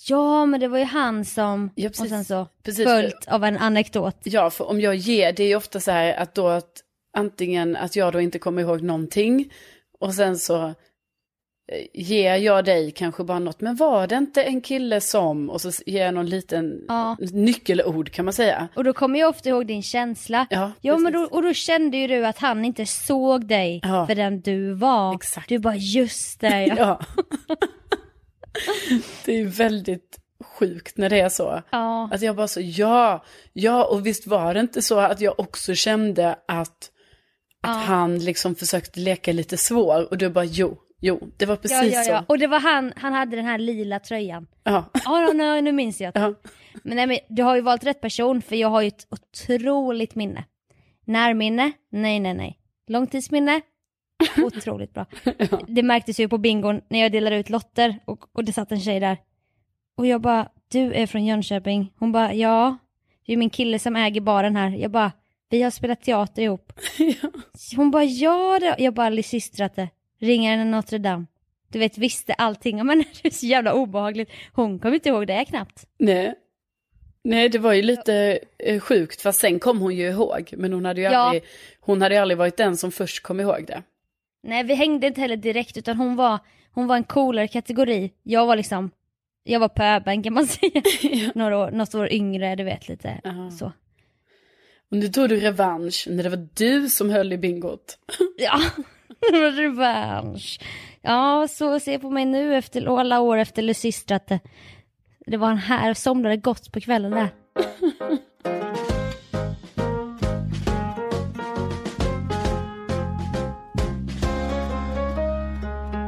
Ja 0.08 0.46
men 0.46 0.60
det 0.60 0.68
var 0.68 0.78
ju 0.78 0.84
han 0.84 1.24
som, 1.24 1.70
Ja, 1.74 1.88
och 1.88 1.92
precis. 1.94 2.08
sen 2.10 2.24
så 2.24 2.48
Precis. 2.62 2.84
följt 2.84 3.28
av 3.28 3.44
en 3.44 3.56
anekdot. 3.58 4.16
Ja, 4.22 4.50
för 4.50 4.64
om 4.64 4.80
jag 4.80 4.94
ger, 4.94 5.32
det 5.32 5.42
är 5.42 5.48
ju 5.48 5.56
ofta 5.56 5.80
så 5.80 5.90
här 5.90 6.14
att 6.14 6.34
då 6.34 6.48
att 6.48 6.82
antingen 7.16 7.76
att 7.76 7.96
jag 7.96 8.12
då 8.12 8.20
inte 8.20 8.38
kommer 8.38 8.62
ihåg 8.62 8.82
någonting 8.82 9.52
och 10.00 10.14
sen 10.14 10.38
så 10.38 10.74
ger 11.92 12.36
jag 12.36 12.64
dig 12.64 12.90
kanske 12.90 13.24
bara 13.24 13.38
något, 13.38 13.60
men 13.60 13.76
var 13.76 14.06
det 14.06 14.16
inte 14.16 14.42
en 14.42 14.60
kille 14.60 15.00
som, 15.00 15.50
och 15.50 15.60
så 15.60 15.70
ger 15.86 16.04
jag 16.04 16.14
någon 16.14 16.26
liten 16.26 16.84
Ja. 16.88 17.16
nyckelord 17.32 18.10
kan 18.10 18.24
man 18.24 18.34
säga. 18.34 18.68
Och 18.76 18.84
då 18.84 18.92
kommer 18.92 19.18
jag 19.20 19.28
ofta 19.28 19.48
ihåg 19.48 19.66
din 19.66 19.82
känsla. 19.82 20.46
Ja, 20.50 20.72
Ja 20.80 20.98
men 20.98 21.12
då, 21.12 21.20
och 21.20 21.42
då 21.42 21.52
kände 21.54 21.96
ju 21.96 22.06
du 22.06 22.26
att 22.26 22.38
han 22.38 22.64
inte 22.64 22.86
såg 22.86 23.46
dig 23.46 23.80
Ja. 23.82 24.06
för 24.06 24.14
den 24.14 24.40
du 24.40 24.72
var. 24.74 25.14
Exakt. 25.14 25.48
Du 25.48 25.58
bara 25.58 25.76
just 25.76 26.40
det 26.40 26.66
ja. 26.66 27.00
Det 29.24 29.40
är 29.40 29.44
väldigt 29.44 30.18
sjukt 30.58 30.98
när 30.98 31.10
det 31.10 31.20
är 31.20 31.28
så. 31.28 31.62
ja. 31.70 32.08
Att 32.12 32.22
jag 32.22 32.36
bara 32.36 32.48
så, 32.48 32.60
ja, 32.60 33.24
ja, 33.52 33.84
och 33.84 34.06
visst 34.06 34.26
var 34.26 34.54
det 34.54 34.60
inte 34.60 34.82
så 34.82 34.98
att 34.98 35.20
jag 35.20 35.40
också 35.40 35.74
kände 35.74 36.32
att, 36.32 36.38
att 36.58 36.90
Ja. 37.62 37.68
han 37.70 38.18
liksom 38.18 38.54
försökte 38.54 39.00
leka 39.00 39.32
lite 39.32 39.56
svår 39.56 40.08
och 40.10 40.18
du 40.18 40.30
bara, 40.30 40.44
jo, 40.44 40.78
jo, 41.00 41.30
det 41.36 41.46
var 41.46 41.56
precis 41.56 41.76
Ja, 41.76 41.84
ja, 41.84 42.04
ja. 42.06 42.18
så. 42.18 42.24
Och 42.28 42.38
det 42.38 42.46
var 42.46 42.60
han, 42.60 42.92
han 42.96 43.12
hade 43.12 43.36
den 43.36 43.44
här 43.44 43.58
lila 43.58 43.98
tröjan. 43.98 44.46
Ja. 44.64 44.84
Ja, 45.04 45.32
nu, 45.34 45.60
nu 45.60 45.72
minns 45.72 46.00
jag. 46.00 46.12
Ja. 46.14 46.34
Men, 46.82 46.96
nej, 46.96 47.06
men 47.06 47.18
du 47.28 47.42
har 47.42 47.56
ju 47.56 47.62
valt 47.62 47.84
rätt 47.84 48.00
person 48.00 48.42
för 48.42 48.56
jag 48.56 48.68
har 48.68 48.82
ju 48.82 48.88
ett 48.88 49.06
otroligt 49.10 50.14
minne. 50.14 50.44
Närminne? 51.04 51.72
Nej, 51.90 52.20
nej, 52.20 52.34
nej. 52.34 52.58
Långtidsminne? 52.86 53.60
Otroligt 54.42 54.94
bra. 54.94 55.06
Det 55.68 55.82
märktes 55.82 56.20
ju 56.20 56.28
på 56.28 56.38
bingon 56.38 56.80
när 56.88 56.98
jag 56.98 57.12
delade 57.12 57.36
ut 57.36 57.50
lotter 57.50 57.98
och, 58.04 58.24
och 58.32 58.44
det 58.44 58.52
satt 58.52 58.72
en 58.72 58.80
tjej 58.80 59.00
där. 59.00 59.18
Och 59.96 60.06
jag 60.06 60.20
bara, 60.20 60.48
du 60.68 60.92
är 60.92 61.06
från 61.06 61.24
Jönköping. 61.24 61.92
Hon 61.98 62.12
bara, 62.12 62.34
ja. 62.34 62.76
Det 63.26 63.32
är 63.32 63.36
min 63.36 63.50
kille 63.50 63.78
som 63.78 63.96
äger 63.96 64.20
baren 64.20 64.56
här. 64.56 64.70
Jag 64.70 64.90
bara, 64.90 65.12
vi 65.50 65.62
har 65.62 65.70
spelat 65.70 66.02
teater 66.02 66.42
ihop. 66.42 66.72
Hon 67.76 67.90
bara, 67.90 68.04
ja 68.04 68.58
det. 68.60 68.74
Jag 68.78 68.94
bara, 68.94 69.22
systrat 69.22 69.76
det. 69.76 69.88
Ringaren 70.24 70.60
i 70.60 70.64
Notre 70.70 70.98
Dame. 70.98 71.26
Du 71.68 71.78
vet, 71.78 71.98
visste 71.98 72.34
allting 72.34 72.78
henne. 72.78 72.94
Det 73.22 73.28
är 73.28 73.32
så 73.32 73.46
jävla 73.46 73.72
obehagligt. 73.74 74.30
Hon 74.52 74.78
kommer 74.78 74.94
inte 74.94 75.08
ihåg 75.08 75.26
det 75.26 75.44
knappt. 75.44 75.84
Nej. 75.98 76.34
Nej, 77.24 77.48
det 77.48 77.58
var 77.58 77.72
ju 77.72 77.82
lite 77.82 78.38
eh, 78.58 78.80
sjukt, 78.80 79.20
fast 79.22 79.40
sen 79.40 79.58
kom 79.58 79.80
hon 79.80 79.94
ju 79.96 80.08
ihåg. 80.08 80.50
Men 80.56 80.72
hon 80.72 80.84
hade 80.84 81.00
ju 81.00 81.06
Ja. 81.06 81.16
aldrig, 81.18 81.42
hon 81.80 82.02
hade 82.02 82.22
aldrig 82.22 82.38
varit 82.38 82.56
den 82.56 82.76
som 82.76 82.92
först 82.92 83.22
kom 83.22 83.40
ihåg 83.40 83.64
det. 83.66 83.82
Nej, 84.42 84.64
vi 84.64 84.74
hängde 84.74 85.06
inte 85.06 85.20
heller 85.20 85.36
direkt 85.36 85.76
utan 85.76 85.96
hon 85.96 86.16
var, 86.16 86.38
hon 86.72 86.86
var 86.86 86.96
en 86.96 87.04
coolare 87.04 87.48
kategori. 87.48 88.12
Jag 88.22 88.46
var 88.46 88.56
liksom, 88.56 88.90
jag 89.44 89.60
var 89.60 89.68
pöben 89.68 90.22
kan 90.22 90.32
man 90.32 90.46
säga. 90.46 90.82
Några 91.34 91.58
år, 91.58 91.70
något 91.70 91.94
år 91.94 92.12
yngre, 92.12 92.56
du 92.56 92.64
vet 92.64 92.88
lite 92.88 93.20
Ja. 93.24 93.50
så. 93.50 93.72
Och 94.90 94.96
nu 94.96 95.08
tog 95.08 95.28
du 95.28 95.36
revansch 95.40 96.06
när 96.10 96.22
det 96.22 96.28
var 96.28 96.48
du 96.54 96.88
som 96.88 97.10
höll 97.10 97.32
i 97.32 97.38
bingot. 97.38 97.98
Ja, 98.38 98.60
revansch. 99.56 100.60
Ja, 101.02 101.48
så 101.48 101.80
se 101.80 101.98
på 101.98 102.10
mig 102.10 102.24
nu 102.24 102.56
efter 102.56 102.98
alla 102.98 103.20
år 103.20 103.38
efter 103.38 103.62
Lysistrat. 103.62 104.26
Det, 104.26 104.40
det 105.26 105.36
var 105.36 105.50
en 105.50 105.58
här, 105.58 105.94
somnade 105.94 106.36
gott 106.36 106.72
på 106.72 106.80
kvällen 106.80 107.10
där. 107.10 107.28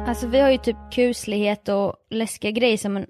Alltså 0.06 0.26
vi 0.26 0.40
har 0.40 0.50
ju 0.50 0.58
typ 0.58 0.76
kuslighet 0.92 1.68
och 1.68 1.94
läskiga 2.10 2.50
grejer 2.50 2.76
som 2.76 2.96
en 2.96 3.06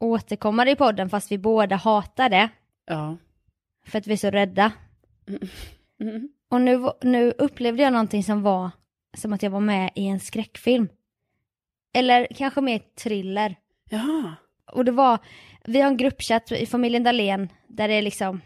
återkommare 0.00 0.70
i 0.70 0.76
podden 0.76 1.10
fast 1.10 1.32
vi 1.32 1.38
båda 1.38 1.76
hatar 1.76 2.28
det. 2.28 2.48
Ja. 2.86 3.16
För 3.86 3.98
att 3.98 4.06
vi 4.06 4.12
är 4.12 4.16
så 4.16 4.30
rädda. 4.30 4.72
Mm. 6.00 6.28
Och 6.50 6.60
nu, 6.60 6.90
nu 7.02 7.32
upplevde 7.38 7.82
jag 7.82 7.92
någonting 7.92 8.24
som 8.24 8.42
var 8.42 8.70
som 9.14 9.32
att 9.32 9.42
jag 9.42 9.50
var 9.50 9.60
med 9.60 9.90
i 9.94 10.06
en 10.06 10.20
skräckfilm. 10.20 10.88
Eller 11.92 12.26
kanske 12.36 12.60
mer 12.60 12.80
thriller. 13.02 13.56
Ja. 13.90 14.34
Och 14.72 14.84
det 14.84 14.92
var, 14.92 15.18
vi 15.64 15.80
har 15.80 15.88
en 15.88 15.96
gruppchatt 15.96 16.52
i 16.52 16.66
familjen 16.66 17.02
Dahlén 17.02 17.48
där 17.66 17.88
det 17.88 17.94
är 17.94 18.02
liksom, 18.02 18.40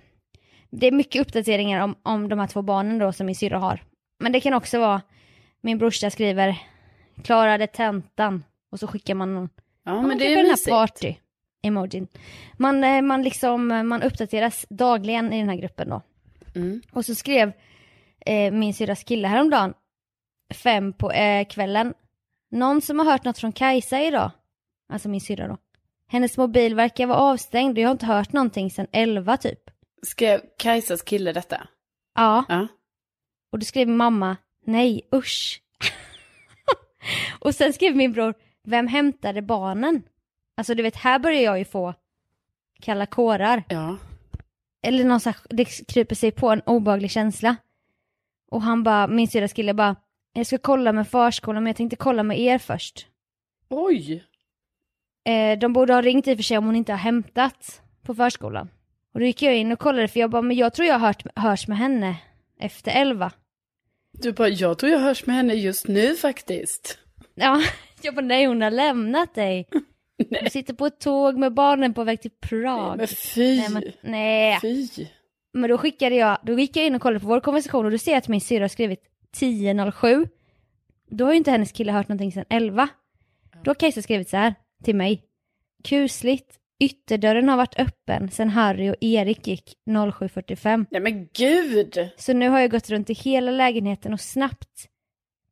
det 0.71 0.87
är 0.87 0.93
mycket 0.93 1.21
uppdateringar 1.23 1.81
om, 1.81 1.95
om 2.03 2.29
de 2.29 2.39
här 2.39 2.47
två 2.47 2.63
barnen 2.63 2.99
då 2.99 3.13
som 3.13 3.27
min 3.27 3.35
syrra 3.35 3.59
har. 3.59 3.83
Men 4.19 4.33
det 4.33 4.41
kan 4.41 4.55
också 4.55 4.79
vara, 4.79 5.03
min 5.61 5.79
brorsa 5.79 6.11
skriver, 6.11 6.59
klarade 7.23 7.67
tentan 7.67 8.45
och 8.71 8.81
så 8.81 8.87
skickar 8.87 9.15
man 9.15 9.35
någon 9.35 9.49
Ja, 9.85 10.03
men 10.03 10.19
det 10.19 10.25
kanske 10.25 10.33
är 10.33 10.37
den 10.37 10.45
här 10.47 10.53
mysigt. 10.53 10.71
party 10.71 11.15
emojin. 11.63 12.07
Man, 12.57 12.85
eh, 12.85 13.03
man 13.03 13.23
liksom, 13.23 13.67
man 13.67 14.03
uppdateras 14.03 14.67
dagligen 14.69 15.33
i 15.33 15.39
den 15.39 15.49
här 15.49 15.57
gruppen 15.57 15.89
då. 15.89 16.03
Mm. 16.55 16.83
Och 16.93 17.05
så 17.05 17.15
skrev 17.15 17.53
eh, 18.27 18.53
min 18.53 18.75
syrras 18.75 19.05
kille 19.05 19.29
häromdagen, 19.29 19.75
fem 20.55 20.93
på 20.93 21.11
eh, 21.13 21.47
kvällen, 21.49 21.95
någon 22.51 22.81
som 22.81 22.99
har 22.99 23.07
hört 23.07 23.25
något 23.25 23.39
från 23.39 23.53
Kajsa 23.53 24.01
idag? 24.01 24.31
Alltså 24.89 25.09
min 25.09 25.21
syrra 25.21 25.49
då. 25.49 25.59
Hennes 26.09 26.37
mobil 26.37 26.75
verkar 26.75 27.07
vara 27.07 27.19
avstängd 27.19 27.79
och 27.79 27.83
jag 27.83 27.89
har 27.89 27.93
inte 27.93 28.07
hört 28.07 28.33
någonting 28.33 28.71
sedan 28.71 28.87
elva 28.93 29.37
typ. 29.37 29.61
Skrev 30.07 30.41
Kajsas 30.59 31.03
kille 31.03 31.33
detta? 31.33 31.69
Ja, 32.15 32.45
Ja. 32.49 32.67
och 33.53 33.59
då 33.59 33.65
skrev 33.65 33.89
mamma, 33.89 34.37
nej 34.67 35.09
usch. 35.15 35.63
och 37.41 37.55
sen 37.55 37.73
skrev 37.73 37.97
min 37.97 38.13
bror, 38.13 38.35
vem 38.65 38.87
hämtade 38.87 39.43
barnen? 39.43 40.03
Alltså 40.57 40.75
du 40.75 40.83
vet, 40.83 40.97
här 40.97 41.19
börjar 41.19 41.41
jag 41.43 41.59
ju 41.59 41.65
få 41.65 41.95
kalla 42.83 43.07
kårar. 43.07 43.63
Ja. 43.69 43.97
Eller 44.83 45.05
någon 45.05 45.21
slags, 45.21 45.43
det 45.51 45.65
kryper 45.65 46.15
sig 46.15 46.31
på 46.31 46.51
en 46.51 46.61
obehaglig 46.67 47.11
känsla. 47.11 47.57
Och 48.51 48.63
han 48.63 48.83
bara, 48.83 49.07
min 49.07 49.29
syrras 49.29 49.53
kille 49.53 49.75
bara, 49.75 49.97
jag 50.35 50.47
ska 50.47 50.59
kolla 50.59 50.93
med 50.93 51.09
förskolan 51.09 51.63
men 51.63 51.71
jag 51.71 51.77
tänkte 51.77 51.97
kolla 51.97 52.23
med 52.23 52.41
er 52.41 52.59
först. 52.59 53.07
Oj. 53.71 54.25
Eh, 55.25 55.59
de 55.59 55.73
borde 55.73 55.95
ha 55.95 56.03
ringt 56.03 56.29
i 56.29 56.33
och 56.33 56.37
för 56.39 56.43
sig 56.43 56.59
om 56.59 56.67
hon 56.67 56.77
inte 56.77 56.93
har 56.93 56.99
hämtat 56.99 57.83
på 58.03 58.15
förskolan. 58.15 58.69
Och 59.15 59.21
då 59.21 59.27
gick 59.27 59.43
jag 59.43 59.57
in 59.57 59.73
och 59.73 59.79
kollade 59.79 60.09
för 60.09 60.21
jag 60.21 60.31
bara, 60.31 60.43
men 60.43 60.57
jag 60.57 60.75
tror 60.75 60.89
jag 60.89 60.99
har 60.99 61.07
hört, 61.07 61.23
hörs 61.37 61.69
med 61.69 61.79
henne 61.79 62.17
efter 62.61 62.93
elva. 62.93 63.33
Du 64.13 64.33
bara, 64.33 64.49
jag 64.49 64.79
tror 64.79 64.93
jag 64.93 64.99
hörs 64.99 65.27
med 65.27 65.37
henne 65.37 65.55
just 65.55 65.89
nu 65.89 66.15
faktiskt. 66.15 66.99
Ja, 67.35 67.63
jag 68.03 68.15
bara, 68.15 68.27
nej 68.27 68.47
hon 68.47 68.63
har 68.63 68.71
lämnat 68.71 69.35
dig. 69.35 69.69
Du 70.17 70.51
sitter 70.51 70.75
på 70.75 70.87
ett 70.87 71.01
tåg 71.01 71.39
med 71.39 71.55
barnen 71.55 71.95
på 71.95 72.05
väg 72.05 72.23
till 72.23 72.31
Prag. 72.31 72.97
Men 72.97 73.07
fy. 73.07 73.57
Nej, 73.57 73.69
men, 73.71 73.83
nej. 74.03 74.59
Fy. 74.63 74.89
Men 75.53 75.71
då 75.71 75.79
skickade 75.79 76.15
jag, 76.15 76.39
då 76.43 76.59
gick 76.59 76.77
jag 76.77 76.87
in 76.87 76.95
och 76.95 77.03
kollade 77.03 77.21
på 77.21 77.27
vår 77.27 77.41
konversation 77.41 77.85
och 77.85 77.91
då 77.91 77.99
ser 77.99 78.13
jag 78.13 78.19
att 78.19 78.29
min 78.29 78.41
syrra 78.41 78.65
har 78.65 78.69
skrivit 78.69 79.03
10.07. 79.37 80.29
Då 81.11 81.25
har 81.25 81.33
ju 81.33 81.39
inte 81.39 81.51
hennes 81.51 81.73
kille 81.73 81.93
hört 81.93 82.09
någonting 82.09 82.33
sedan 82.33 82.45
11. 82.49 82.89
Då 83.63 83.69
har 83.71 83.75
Kajsa 83.75 84.03
skrivit 84.03 84.29
så 84.29 84.37
här 84.37 84.55
till 84.85 84.97
mig. 84.97 85.23
Kusligt. 85.85 86.59
Ytterdörren 86.81 87.49
har 87.49 87.57
varit 87.57 87.79
öppen 87.79 88.31
sedan 88.31 88.49
Harry 88.49 88.91
och 88.91 88.97
Erik 89.01 89.47
gick 89.47 89.75
07.45. 89.87 90.87
Nej 90.91 91.01
men 91.01 91.29
gud! 91.35 92.11
Så 92.17 92.33
nu 92.33 92.49
har 92.49 92.61
jag 92.61 92.71
gått 92.71 92.91
runt 92.91 93.11
i 93.11 93.13
hela 93.13 93.51
lägenheten 93.51 94.13
och 94.13 94.21
snabbt 94.21 94.89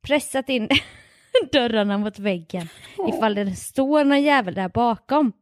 pressat 0.01 0.49
in 0.49 0.69
dörrarna 1.51 1.97
mot 1.97 2.19
väggen 2.19 2.67
ifall 3.09 3.35
det 3.35 3.55
står 3.55 4.03
någon 4.03 4.21
jävel 4.21 4.53
där 4.53 4.69
bakom. 4.69 5.33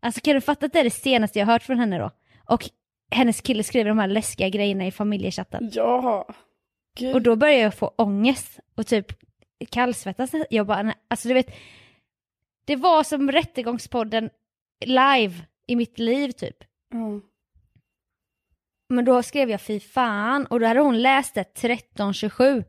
Alltså 0.00 0.20
kan 0.20 0.34
du 0.34 0.40
fatta 0.40 0.66
att 0.66 0.72
det 0.72 0.80
är 0.80 0.84
det 0.84 0.90
senaste 0.90 1.38
jag 1.38 1.46
hört 1.46 1.62
från 1.62 1.78
henne 1.78 1.98
då? 1.98 2.10
Och 2.48 2.70
hennes 3.10 3.40
kille 3.40 3.62
skriver 3.62 3.88
de 3.88 3.98
här 3.98 4.08
läskiga 4.08 4.48
grejerna 4.48 4.86
i 4.86 4.90
familjechatten. 4.90 5.70
Ja. 5.72 6.26
Gud. 6.96 7.14
Och 7.14 7.22
då 7.22 7.36
börjar 7.36 7.58
jag 7.58 7.74
få 7.74 7.94
ångest 7.96 8.60
och 8.74 8.86
typ 8.86 9.06
kallsvettas. 9.70 10.30
Jag 10.50 10.66
bara, 10.66 10.82
nej, 10.82 10.94
alltså 11.08 11.28
du 11.28 11.34
vet, 11.34 11.54
det 12.64 12.76
var 12.76 13.02
som 13.02 13.32
Rättegångspodden 13.32 14.30
live 14.84 15.34
i 15.66 15.76
mitt 15.76 15.98
liv 15.98 16.30
typ. 16.32 16.56
Mm. 16.92 17.22
Men 18.88 19.04
då 19.04 19.22
skrev 19.22 19.50
jag 19.50 19.60
fy 19.60 19.80
fan 19.80 20.46
och 20.46 20.60
då 20.60 20.66
hade 20.66 20.80
hon 20.80 21.02
läst 21.02 21.34
det 21.34 21.40
1327. 21.40 22.64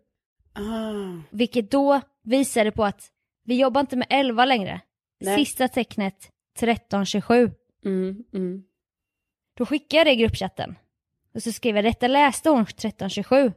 Ah. 0.53 1.21
Vilket 1.29 1.71
då 1.71 2.01
visade 2.23 2.71
på 2.71 2.85
att 2.85 3.11
vi 3.43 3.59
jobbar 3.59 3.81
inte 3.81 3.95
med 3.95 4.07
11 4.09 4.45
längre. 4.45 4.81
Nej. 5.19 5.35
Sista 5.37 5.67
tecknet 5.67 6.31
1327. 6.55 7.51
Mm, 7.85 8.23
mm. 8.33 8.63
Då 9.57 9.65
skickade 9.65 9.99
jag 9.99 10.07
det 10.07 10.11
i 10.11 10.15
gruppchatten. 10.15 10.75
Och 11.33 11.43
så 11.43 11.51
skrev 11.51 11.75
jag 11.75 11.85
detta 11.85 12.07
läste 12.07 12.49
hon 12.49 12.61
1327. 12.61 13.53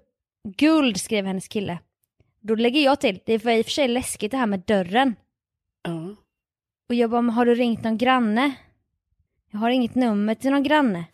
Guld 0.48 1.00
skrev 1.00 1.26
hennes 1.26 1.48
kille. 1.48 1.78
Då 2.40 2.54
lägger 2.54 2.80
jag 2.80 3.00
till, 3.00 3.20
det 3.26 3.44
var 3.44 3.52
i 3.52 3.60
och 3.60 3.64
för 3.64 3.72
sig 3.72 3.88
läskigt 3.88 4.30
det 4.30 4.36
här 4.36 4.46
med 4.46 4.60
dörren. 4.60 5.14
Ja. 5.82 6.16
Och 6.88 6.94
jag 6.94 7.10
bara, 7.10 7.22
men 7.22 7.34
har 7.34 7.46
du 7.46 7.54
ringt 7.54 7.84
någon 7.84 7.98
granne? 7.98 8.52
Jag 9.50 9.58
har 9.58 9.70
inget 9.70 9.94
nummer 9.94 10.34
till 10.34 10.50
någon 10.50 10.62
granne. 10.62 11.04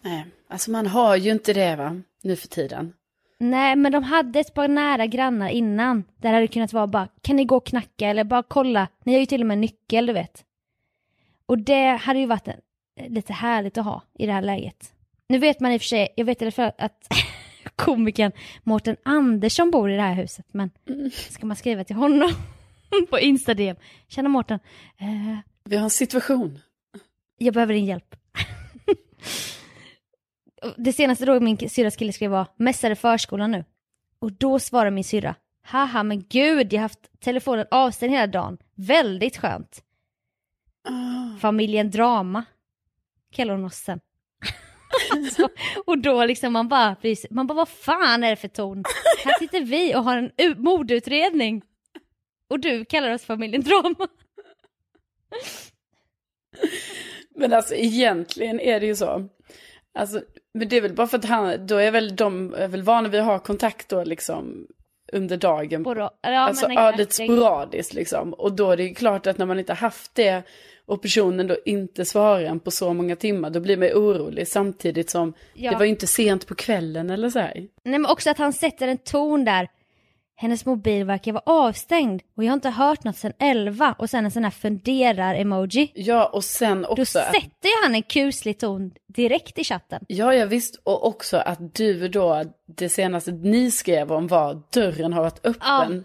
Nej, 0.00 0.26
alltså 0.48 0.70
man 0.70 0.86
har 0.86 1.16
ju 1.16 1.30
inte 1.30 1.52
det 1.52 1.76
va, 1.76 2.00
nu 2.22 2.36
för 2.36 2.48
tiden. 2.48 2.92
Nej, 3.38 3.76
men 3.76 3.92
de 3.92 4.02
hade 4.02 4.40
ett 4.40 4.54
par 4.54 4.68
nära 4.68 5.06
grannar 5.06 5.48
innan. 5.48 6.04
Där 6.16 6.32
hade 6.32 6.40
det 6.40 6.48
kunnat 6.52 6.72
vara 6.72 6.86
bara, 6.86 7.08
kan 7.22 7.36
ni 7.36 7.44
gå 7.44 7.56
och 7.56 7.66
knacka 7.66 8.08
eller 8.08 8.24
bara 8.24 8.42
kolla. 8.42 8.88
Ni 9.04 9.12
har 9.12 9.20
ju 9.20 9.26
till 9.26 9.40
och 9.40 9.46
med 9.46 9.58
nyckel, 9.58 10.06
du 10.06 10.12
vet. 10.12 10.44
Och 11.46 11.58
det 11.58 11.86
hade 11.86 12.18
ju 12.18 12.26
varit 12.26 12.48
en, 12.48 12.60
lite 13.14 13.32
härligt 13.32 13.78
att 13.78 13.84
ha 13.84 14.02
i 14.18 14.26
det 14.26 14.32
här 14.32 14.42
läget. 14.42 14.92
Nu 15.28 15.38
vet 15.38 15.60
man 15.60 15.72
i 15.72 15.76
och 15.76 15.80
för 15.80 15.86
sig, 15.86 16.08
jag 16.16 16.24
vet 16.24 16.42
i 16.42 16.44
alla 16.44 16.52
fall 16.52 16.72
att 16.78 17.08
komikern 17.76 18.32
Mårten 18.62 18.96
Andersson 19.02 19.70
bor 19.70 19.90
i 19.90 19.96
det 19.96 20.02
här 20.02 20.14
huset, 20.14 20.46
men 20.52 20.70
ska 21.30 21.46
man 21.46 21.56
skriva 21.56 21.84
till 21.84 21.96
honom 21.96 22.30
på 23.10 23.18
Insta-DM? 23.18 23.76
Tjena 24.08 24.28
Mårten, 24.28 24.58
eh, 24.98 25.38
Vi 25.64 25.76
har 25.76 25.84
en 25.84 25.90
situation. 25.90 26.58
jag 27.38 27.54
behöver 27.54 27.74
din 27.74 27.84
hjälp. 27.84 28.16
Det 30.76 30.92
senaste 30.92 31.24
då 31.24 31.40
min 31.40 31.68
syrras 31.68 31.96
kille 31.96 32.12
skrev 32.12 32.30
var 32.30 32.46
mässade 32.56 32.96
förskolan 32.96 33.50
nu. 33.50 33.64
Och 34.18 34.32
då 34.32 34.58
svarar 34.58 34.90
min 34.90 35.04
syrra, 35.04 35.34
haha 35.62 36.02
men 36.02 36.24
gud 36.28 36.72
jag 36.72 36.78
har 36.78 36.82
haft 36.82 37.20
telefonen 37.20 37.66
avstängd 37.70 38.12
hela 38.12 38.26
dagen, 38.26 38.58
väldigt 38.74 39.36
skönt. 39.36 39.82
Ah. 40.88 41.38
Familjen 41.40 41.90
Drama 41.90 42.44
kallar 43.32 43.54
hon 43.54 43.64
oss 43.64 43.76
sen. 43.76 44.00
alltså, 45.16 45.48
och 45.86 45.98
då 45.98 46.24
liksom 46.24 46.52
man 46.52 46.68
bara, 46.68 46.96
man 47.30 47.46
bara 47.46 47.54
vad 47.54 47.68
fan 47.68 48.24
är 48.24 48.30
det 48.30 48.36
för 48.36 48.48
ton? 48.48 48.84
Här 49.24 49.38
sitter 49.38 49.60
vi 49.60 49.94
och 49.94 50.04
har 50.04 50.30
en 50.36 50.62
mordutredning. 50.62 51.62
Och 52.50 52.60
du 52.60 52.84
kallar 52.84 53.14
oss 53.14 53.24
familjen 53.24 53.62
Drama. 53.62 54.08
Men 57.36 57.52
alltså 57.52 57.74
egentligen 57.74 58.60
är 58.60 58.80
det 58.80 58.86
ju 58.86 58.96
så. 58.96 59.28
Alltså, 59.98 60.22
men 60.54 60.68
det 60.68 60.76
är 60.76 60.80
väl 60.80 60.94
bara 60.94 61.06
för 61.06 61.18
att 61.18 61.24
han, 61.24 61.66
då 61.66 61.76
är 61.76 61.90
väl 61.90 62.16
de 62.16 62.54
är 62.54 62.68
väl 62.68 62.82
vana 62.82 63.08
vid 63.08 63.20
att 63.20 63.26
ha 63.26 63.38
kontakt 63.38 63.88
då 63.88 64.04
liksom 64.04 64.66
under 65.12 65.36
dagen. 65.36 65.84
Ja, 65.86 66.10
alltså 66.22 66.68
men 66.68 66.76
ja, 66.76 66.90
lite 66.90 67.14
sporadiskt 67.14 67.94
liksom. 67.94 68.34
Och 68.34 68.52
då 68.52 68.70
är 68.70 68.76
det 68.76 68.82
ju 68.82 68.94
klart 68.94 69.26
att 69.26 69.38
när 69.38 69.46
man 69.46 69.58
inte 69.58 69.74
haft 69.74 70.14
det 70.14 70.42
och 70.86 71.02
personen 71.02 71.46
då 71.46 71.56
inte 71.64 72.04
svarar 72.04 72.40
en 72.44 72.60
på 72.60 72.70
så 72.70 72.92
många 72.94 73.16
timmar, 73.16 73.50
då 73.50 73.60
blir 73.60 73.76
man 73.76 73.88
ju 73.88 73.94
orolig 73.94 74.48
samtidigt 74.48 75.10
som 75.10 75.34
Ja. 75.54 75.70
det 75.70 75.76
var 75.76 75.84
ju 75.84 75.90
inte 75.90 76.06
sent 76.06 76.46
på 76.46 76.54
kvällen 76.54 77.10
eller 77.10 77.30
så 77.30 77.38
här. 77.38 77.52
Nej 77.84 77.98
men 77.98 78.06
också 78.06 78.30
att 78.30 78.38
han 78.38 78.52
sätter 78.52 78.88
en 78.88 78.98
ton 78.98 79.44
där. 79.44 79.68
Hennes 80.36 80.66
mobil 80.66 81.04
verkar 81.04 81.32
vara 81.32 81.42
avstängd 81.46 82.22
och 82.36 82.44
jag 82.44 82.48
har 82.50 82.54
inte 82.54 82.70
hört 82.70 83.04
något 83.04 83.16
sedan 83.16 83.32
11 83.38 83.94
och 83.98 84.10
sen 84.10 84.24
en 84.24 84.30
sån 84.30 84.44
här 84.44 84.50
funderar-emoji. 84.50 85.92
Ja, 85.94 86.26
och 86.26 86.44
sen 86.44 86.82
Då 86.82 86.88
också... 86.88 87.18
att- 87.18 87.24
sätter 87.34 87.68
ju 87.68 87.82
han 87.84 87.94
en 87.94 88.02
kuslig 88.02 88.58
ton 88.58 88.90
direkt 89.06 89.58
i 89.58 89.64
chatten. 89.64 90.04
Ja, 90.08 90.34
ja 90.34 90.46
visst. 90.46 90.80
Och 90.84 91.06
också 91.06 91.36
att 91.36 91.74
du 91.74 92.08
då, 92.08 92.42
det 92.66 92.88
senaste 92.88 93.32
ni 93.32 93.70
skrev 93.70 94.12
om 94.12 94.26
var 94.26 94.62
dörren 94.72 95.12
har 95.12 95.22
varit 95.22 95.46
öppen 95.46 96.04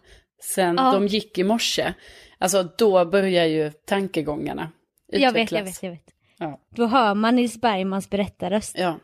sen 0.56 0.76
Ja. 0.78 0.92
de 0.92 1.08
gick 1.08 1.38
i 1.38 1.44
morse. 1.44 1.94
Alltså 2.39 2.63
då 2.78 3.06
börjar 3.06 3.45
ju 3.45 3.71
tankegångarna 3.71 4.71
Jag 5.08 5.19
vet, 5.19 5.21
jag 5.21 5.30
utvecklas. 5.43 5.67
vet, 5.67 5.84
jag 5.84 5.91
vet. 5.91 6.13
Ja. 6.38 6.60
Då 6.69 6.86
hör 6.86 7.15
man 7.15 7.36
Nils 7.36 7.62
Bergmans 7.62 8.10
berättarröst. 8.10 8.75
Ja. 8.78 8.99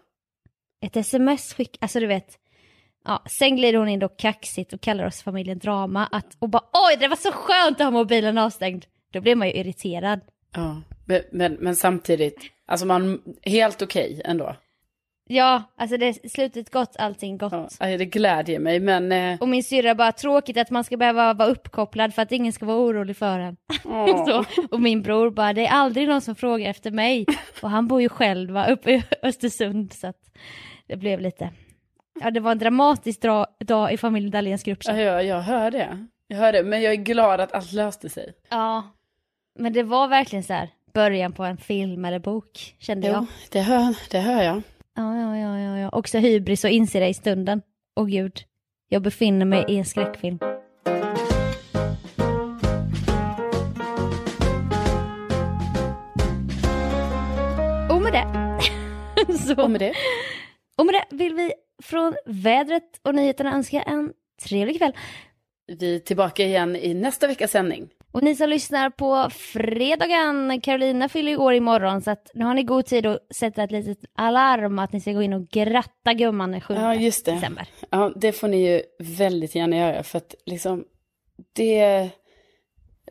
Ett 0.82 0.96
sms 0.96 1.54
skick, 1.54 1.78
alltså 1.82 2.00
du 2.00 2.08
vet. 2.08 2.40
Ja, 3.06 3.24
sen 3.40 3.56
glider 3.56 3.80
hon 3.80 3.88
in 3.90 4.00
då 4.00 4.08
kaxigt 4.10 4.74
och 4.74 4.82
kallar 4.82 5.06
oss 5.06 5.22
familjen 5.22 5.60
Drama 5.60 6.06
att, 6.12 6.36
och 6.40 6.50
bara 6.50 6.64
oj 6.74 6.98
det 7.00 7.08
var 7.08 7.16
så 7.16 7.32
skönt 7.32 7.80
att 7.82 7.86
ha 7.86 7.92
mobilen 7.92 8.38
avstängd. 8.38 8.86
Då 9.12 9.22
blir 9.22 9.36
man 9.36 9.48
ju 9.48 9.54
irriterad. 9.54 10.20
ja. 10.56 10.82
Men, 11.08 11.22
men, 11.32 11.54
men 11.54 11.76
samtidigt, 11.76 12.40
alltså 12.66 12.86
man, 12.86 13.22
helt 13.42 13.82
okej 13.82 14.22
ändå. 14.26 14.56
Ja, 15.28 15.64
alltså 15.78 15.98
det 15.98 16.06
är 16.06 16.30
slutet 16.30 16.70
gott, 16.72 16.96
allting 17.00 17.38
gott. 17.38 17.78
Ja, 17.80 17.86
det 17.98 18.06
glädjer 18.06 18.60
mig, 18.60 18.80
men... 18.80 19.12
Eh, 19.12 19.40
Och 19.42 19.50
min 19.50 19.64
syrra 19.64 19.96
bara 19.96 20.12
tråkigt 20.12 20.58
att 20.58 20.70
man 20.70 20.84
ska 20.84 20.98
behöva 20.98 21.34
vara 21.34 21.48
uppkopplad 21.50 22.14
för 22.14 22.22
att 22.22 22.32
ingen 22.32 22.54
ska 22.54 22.66
vara 22.66 22.78
orolig 22.78 23.18
för 23.18 23.40
en. 23.40 23.58
åh. 23.86 24.26
Så, 24.28 24.46
och 24.72 24.82
min 24.82 25.02
bror 25.02 25.30
bara, 25.32 25.54
det 25.54 25.66
är 25.66 25.72
aldrig 25.72 26.08
någon 26.08 26.22
som 26.22 26.36
frågar 26.36 26.70
efter 26.70 26.92
mig. 26.92 27.26
Och 27.62 27.70
han 27.70 27.88
bor 27.88 28.02
ju 28.02 28.10
själv 28.10 28.50
va, 28.52 28.66
uppe 28.68 28.92
i 28.92 29.04
Östersund 29.24 29.94
så 29.94 30.08
att 30.08 30.20
det 30.88 30.96
blev 30.98 31.20
lite, 31.20 31.50
ja 32.22 32.32
det 32.32 32.40
var 32.40 32.52
en 32.52 32.60
dramatisk 32.60 33.22
dra, 33.22 33.46
dag 33.60 33.94
i 33.94 33.98
familjen 33.98 34.32
Dahléns 34.32 34.68
Ja, 34.68 34.72
gruppchatt. 34.72 34.98
jag, 35.00 35.26
jag 35.26 35.42
hör 35.42 35.72
det. 35.72 36.06
Jag 36.28 36.38
hör 36.38 36.52
det, 36.54 36.64
men 36.64 36.82
jag 36.82 36.92
är 36.94 36.98
glad 36.98 37.40
att 37.42 37.54
allt 37.54 37.72
löste 37.74 38.10
sig. 38.10 38.34
Ja, 38.50 38.84
men 39.60 39.74
det 39.74 39.84
var 39.84 40.08
verkligen 40.08 40.44
så 40.44 40.54
här, 40.54 40.70
början 40.94 41.34
på 41.34 41.44
en 41.44 41.58
film 41.58 42.06
eller 42.06 42.20
bok, 42.20 42.76
kände 42.80 43.08
jag. 43.08 43.16
Jo, 43.22 43.28
det 43.52 43.62
hör, 43.62 43.96
det 44.12 44.20
hör 44.20 44.44
jag. 44.44 44.62
Ja, 44.96 45.16
ja, 45.18 45.38
ja, 45.38 45.60
ja, 45.60 45.78
ja. 45.78 45.90
Också 45.92 46.18
hybris 46.18 46.64
och 46.64 46.70
inse 46.70 47.00
det 47.00 47.08
i 47.08 47.14
stunden. 47.14 47.62
Åh 47.96 48.06
gud, 48.06 48.40
jag 48.90 49.02
befinner 49.02 49.46
mig 49.46 49.66
i 49.68 49.78
en 49.78 49.86
skräckfilm. 49.86 50.40
Och 57.90 58.02
med 58.02 58.14
det. 58.14 58.28
Så, 59.38 59.64
Och 59.64 59.72
med 59.72 59.82
det. 59.82 59.94
och 60.78 60.86
med 60.86 60.96
det 60.96 61.16
vill 61.16 61.34
vi 61.34 61.54
från 61.84 62.16
vädret 62.26 63.00
och 63.04 63.16
nyheterna 63.16 63.54
önska 63.56 63.82
en 63.82 64.14
trevlig 64.44 64.78
kväll. 64.78 64.94
Vi 65.68 65.96
är 65.96 66.00
tillbaka 66.00 66.44
igen 66.44 66.76
i 66.76 66.94
nästa 66.94 67.28
veckas 67.28 67.52
sändning. 67.52 67.90
Och 68.16 68.24
ni 68.24 68.36
som 68.36 68.50
lyssnar 68.50 68.90
på 68.90 69.30
fredagen, 69.30 70.62
Carolina 70.62 71.10
fyller 71.10 71.32
ju 71.32 71.38
år 71.38 71.54
imorgon 71.54 72.02
så 72.02 72.12
att 72.12 72.32
nu 72.34 72.46
har 72.46 72.54
ni 72.54 72.64
god 72.64 72.86
tid 72.86 73.06
att 73.06 73.20
sätta 73.36 73.64
ett 73.64 73.72
litet 73.72 73.98
alarm 74.16 74.80
att 74.80 74.94
ni 74.94 75.02
ska 75.02 75.12
gå 75.12 75.22
in 75.22 75.34
och 75.34 75.48
gratta 75.50 76.14
gumman 76.14 76.52
den 76.52 76.62
7 76.62 76.74
Ja, 76.74 76.96
just 76.96 77.26
det. 77.26 77.32
december. 77.32 77.68
Ja, 77.90 78.14
det 78.16 78.32
får 78.32 78.48
ni 78.48 78.68
ju 78.72 78.82
väldigt 79.00 79.56
gärna 79.56 79.78
göra 79.78 80.04
för 80.04 80.18
att 80.18 80.36
liksom 80.46 80.84
det, 81.56 82.10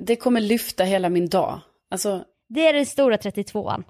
det 0.00 0.16
kommer 0.16 0.40
lyfta 0.40 0.84
hela 0.84 1.08
min 1.08 1.28
dag. 1.28 1.60
Alltså, 1.90 2.24
Det 2.48 2.66
är 2.68 2.72
den 2.72 2.86
stora 2.86 3.16
32an. 3.16 3.84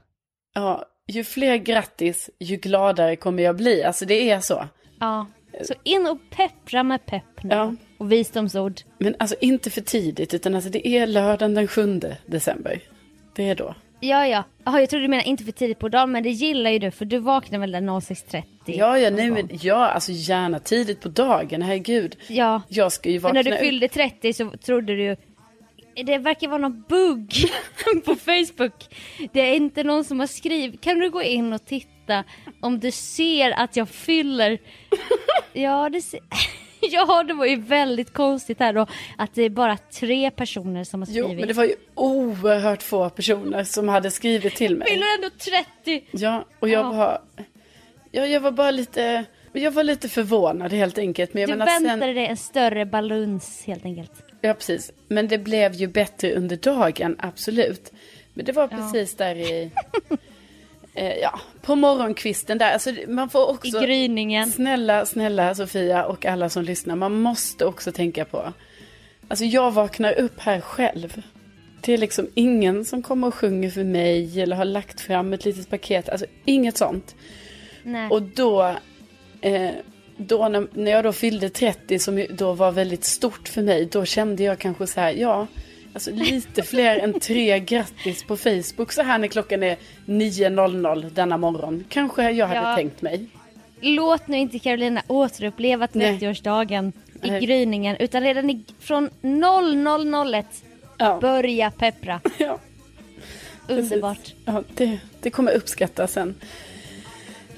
ja, 0.55 0.85
ju 1.09 1.24
fler 1.24 1.57
grattis, 1.57 2.31
ju 2.40 2.57
gladare 2.57 3.16
kommer 3.16 3.42
jag 3.42 3.57
bli. 3.57 3.85
Alltså 3.85 4.05
det 4.05 4.31
är 4.31 4.40
så. 4.40 4.64
Ja, 5.00 5.27
så 5.62 5.75
in 5.83 6.07
och 6.07 6.19
peppra 6.31 6.83
med 6.83 7.07
pepp 7.07 7.43
nu. 7.43 7.55
Ja. 7.55 7.75
Och 7.99 8.12
visdomsord. 8.12 8.81
Men 8.99 9.17
alltså 9.19 9.37
inte 9.40 9.71
för 9.71 9.81
tidigt, 9.81 10.35
utan 10.35 10.55
alltså 10.55 10.71
det 10.71 10.88
är 10.88 11.07
lördagen 11.07 11.55
den 11.55 11.69
7 11.69 12.01
december. 12.27 12.81
Det 13.35 13.49
är 13.49 13.55
då. 13.55 13.75
Ja, 14.01 14.27
ja. 14.27 14.45
Jaha, 14.64 14.81
jag 14.81 14.90
trodde 14.90 15.05
du 15.05 15.09
menade 15.09 15.29
inte 15.29 15.44
för 15.44 15.52
tidigt 15.52 15.79
på 15.79 15.88
dagen, 15.88 16.13
men 16.13 16.23
det 16.23 16.31
gillar 16.31 16.71
ju 16.71 16.79
du 16.79 16.90
för 16.90 17.05
du 17.05 17.19
vaknar 17.19 17.59
väl 17.59 17.73
där 17.73 17.81
06.30? 17.81 18.42
Ja, 18.67 18.98
ja, 18.98 19.11
nej, 19.11 19.31
men, 19.31 19.48
ja, 19.52 19.88
alltså 19.88 20.13
gärna 20.13 20.59
tidigt 20.59 21.00
på 21.00 21.09
dagen, 21.09 21.63
herregud. 21.63 22.17
Ja, 22.29 22.63
Jag 22.69 22.92
ska 22.92 23.09
ju 23.09 23.15
men 23.15 23.23
vakna 23.23 23.42
när 23.42 23.50
du 23.50 23.57
fyllde 23.57 23.88
30 23.88 24.33
så 24.33 24.50
trodde 24.50 24.96
du 24.96 25.17
det 26.02 26.19
verkar 26.19 26.48
vara 26.48 26.59
någon 26.59 26.85
bugg 26.88 27.33
på 28.05 28.15
Facebook. 28.15 28.94
Det 29.33 29.40
är 29.40 29.55
inte 29.55 29.85
någon 29.85 30.05
som 30.05 30.21
har 30.21 30.27
skrivit. 30.27 30.81
Kan 30.81 30.98
du 30.98 31.11
gå 31.11 31.23
in 31.23 31.52
och 31.52 31.65
titta 31.65 31.94
om 32.61 32.81
du 32.81 32.90
ser 32.90 33.50
att 33.50 33.77
jag 33.77 33.88
fyller? 33.88 34.59
Ja, 35.52 35.88
det 35.88 36.00
ser... 36.00 36.21
Ja, 36.90 37.23
det 37.23 37.35
var 37.35 37.46
ju 37.46 37.57
väldigt 37.57 38.13
konstigt 38.13 38.59
här 38.61 38.73
då 38.73 38.87
att 39.19 39.35
det 39.35 39.42
är 39.42 39.50
bara 39.50 39.77
tre 39.77 40.31
personer 40.31 40.85
som 40.85 41.00
har 41.00 41.07
skrivit. 41.07 41.31
Jo, 41.31 41.37
men 41.38 41.48
det 41.48 41.55
var 41.55 41.65
ju 41.65 41.75
oerhört 41.94 42.83
få 42.83 43.11
personer 43.11 43.65
som 43.65 43.88
hade 43.88 44.11
skrivit 44.11 44.55
till 44.57 44.77
mig. 44.77 44.88
Fyller 44.88 45.07
ändå 45.17 45.31
30! 45.85 46.05
Ja, 46.11 46.44
och 46.61 46.69
jag 46.69 46.85
Ja. 46.85 46.92
var... 46.92 47.21
Ja, 48.11 48.27
jag 48.27 48.40
var 48.40 48.50
bara 48.50 48.71
lite... 48.71 49.25
Jag 49.52 49.71
var 49.71 49.85
lite 49.85 50.09
förvånad 50.09 50.73
helt 50.73 50.98
enkelt. 50.98 51.35
Men 51.35 51.40
jag 51.40 51.50
Du 51.50 51.52
menar, 51.55 51.67
väntade 51.67 52.00
sen, 52.00 52.15
dig 52.15 52.27
en 52.27 52.37
större 52.37 52.87
baluns 52.87 53.63
helt 53.67 53.85
enkelt. 53.85 54.13
Ja, 54.40 54.55
precis. 54.55 54.92
Men 55.09 55.29
det 55.29 55.38
blev 55.38 55.73
ju 55.75 55.87
bättre 55.87 56.33
under 56.35 56.57
dagen, 56.57 57.17
absolut. 57.19 57.92
Men 58.35 58.44
det 58.44 58.52
var 58.52 58.69
precis 58.69 59.17
där 59.17 59.37
i... 59.37 59.71
eh, 60.95 61.17
ja, 61.17 61.40
på 61.63 61.75
morgonkvisten 61.75 62.59
där. 62.59 62.73
Alltså, 62.73 62.92
man 63.09 63.31
får 63.31 63.51
I 63.51 63.55
också... 63.55 63.81
gryningen. 63.81 64.53
Snälla, 64.53 65.07
snälla 65.07 65.55
Sofia 65.55 66.05
och 66.05 66.27
alla 66.27 66.49
som 66.49 66.65
lyssnar. 66.65 66.97
Man 66.97 67.21
måste 67.21 67.65
också 67.65 67.92
tänka 67.92 68.25
på. 68.25 68.53
Alltså 69.29 69.45
jag 69.45 69.71
vaknar 69.71 70.19
upp 70.19 70.40
här 70.40 70.61
själv. 70.61 71.23
Det 71.81 71.92
är 71.92 71.99
liksom 71.99 72.29
ingen 72.35 72.85
som 72.85 73.03
kommer 73.03 73.27
och 73.27 73.35
sjunger 73.35 73.71
för 73.71 73.85
mig 73.85 74.40
eller 74.40 74.57
har 74.57 74.65
lagt 74.65 75.01
fram 75.01 75.33
ett 75.33 75.45
litet 75.45 75.71
paket. 75.71 76.09
Alltså 76.09 76.27
inget 76.45 76.77
sånt. 76.77 77.15
Nej. 77.83 78.11
Och 78.11 78.23
då, 78.23 78.77
eh, 79.40 79.71
då 80.17 80.49
när, 80.49 80.69
när 80.73 80.90
jag 80.90 81.05
då 81.05 81.13
fyllde 81.13 81.51
30 81.51 81.99
som 81.99 82.27
då 82.31 82.53
var 82.53 82.73
väldigt 82.73 83.05
stort 83.05 83.49
för 83.49 83.63
mig. 83.63 83.88
Då 83.92 84.05
kände 84.05 84.42
jag 84.42 84.59
kanske 84.59 84.87
så 84.87 85.01
här, 85.01 85.13
ja. 85.13 85.47
Alltså 85.95 86.11
lite 86.11 86.63
fler 86.63 86.97
än 86.99 87.21
tre 87.21 87.59
grattis 87.61 88.23
på 88.23 88.37
Facebook 88.37 88.92
så 88.92 89.03
här 89.03 89.19
när 89.19 89.29
klockan 89.29 89.63
är 89.63 89.77
9.00 90.07 91.11
denna 91.11 91.37
morgon. 91.37 91.85
Kanske 91.88 92.31
jag 92.31 92.47
hade 92.47 92.61
Ja. 92.61 92.77
tänkt 92.77 93.03
mig. 93.03 93.27
Låt 93.81 94.29
nu 94.29 94.37
inte 94.37 94.59
Carolina 94.59 95.03
återuppleva 95.07 95.88
Nej. 95.92 96.19
30-årsdagen 96.19 96.92
i 97.23 97.29
gryningen 97.29 97.97
utan 97.99 98.23
redan 98.23 98.51
i, 98.51 98.65
från 98.81 99.11
0001 99.23 100.47
Ja. 100.99 101.19
börja 101.21 101.71
peppra. 101.71 102.21
ja. 102.38 102.59
Underbart. 103.69 104.35
Ja, 104.45 104.63
det, 104.75 104.99
det 105.21 105.31
kommer 105.31 105.53
uppskattas 105.53 106.13
sen. 106.13 106.35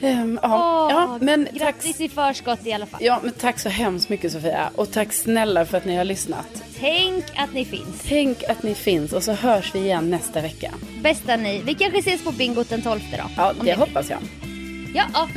Ehm, 0.01 0.39
ja, 0.43 0.87
Åh, 0.89 0.93
ja, 0.93 1.19
men 1.21 1.45
tack, 1.47 1.55
Grattis 1.59 2.01
i 2.01 2.09
förskott 2.09 2.67
i 2.67 2.73
alla 2.73 2.87
fall. 2.87 3.01
ja, 3.05 3.21
men 3.23 3.33
tack 3.33 3.59
så 3.59 3.69
hemskt 3.69 4.09
mycket 4.09 4.33
Sofia. 4.33 4.71
Och 4.75 4.93
tack 4.93 5.13
snälla 5.13 5.65
för 5.67 5.77
att 5.79 5.85
ni 5.85 5.97
har 5.97 6.05
lyssnat. 6.05 6.63
Tänk 6.81 7.25
att 7.37 7.53
ni 7.53 7.65
finns. 7.65 8.03
Tänk 8.09 8.45
att 8.45 8.63
ni 8.63 8.75
finns 8.75 9.13
och 9.13 9.23
så 9.23 9.33
hörs 9.33 9.75
vi 9.75 9.79
igen 9.79 10.11
nästa 10.11 10.41
vecka. 10.41 10.75
Bästa 11.03 11.37
ni. 11.37 11.63
Vi 11.65 11.75
kanske 11.75 11.99
ses 11.99 12.25
på 12.25 12.33
bingot 12.33 12.69
den 12.69 12.83
12 12.83 13.01
då. 13.13 13.31
Ja, 13.37 13.53
det 13.65 13.75
hoppas 13.75 14.11
jag. 14.11 14.19
Ja, 14.95 15.05
ja. 15.15 15.29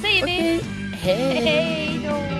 säger 0.00 0.26
vi. 0.26 0.60
Hej. 1.02 1.34
Hej 1.34 2.00
då. 2.08 2.39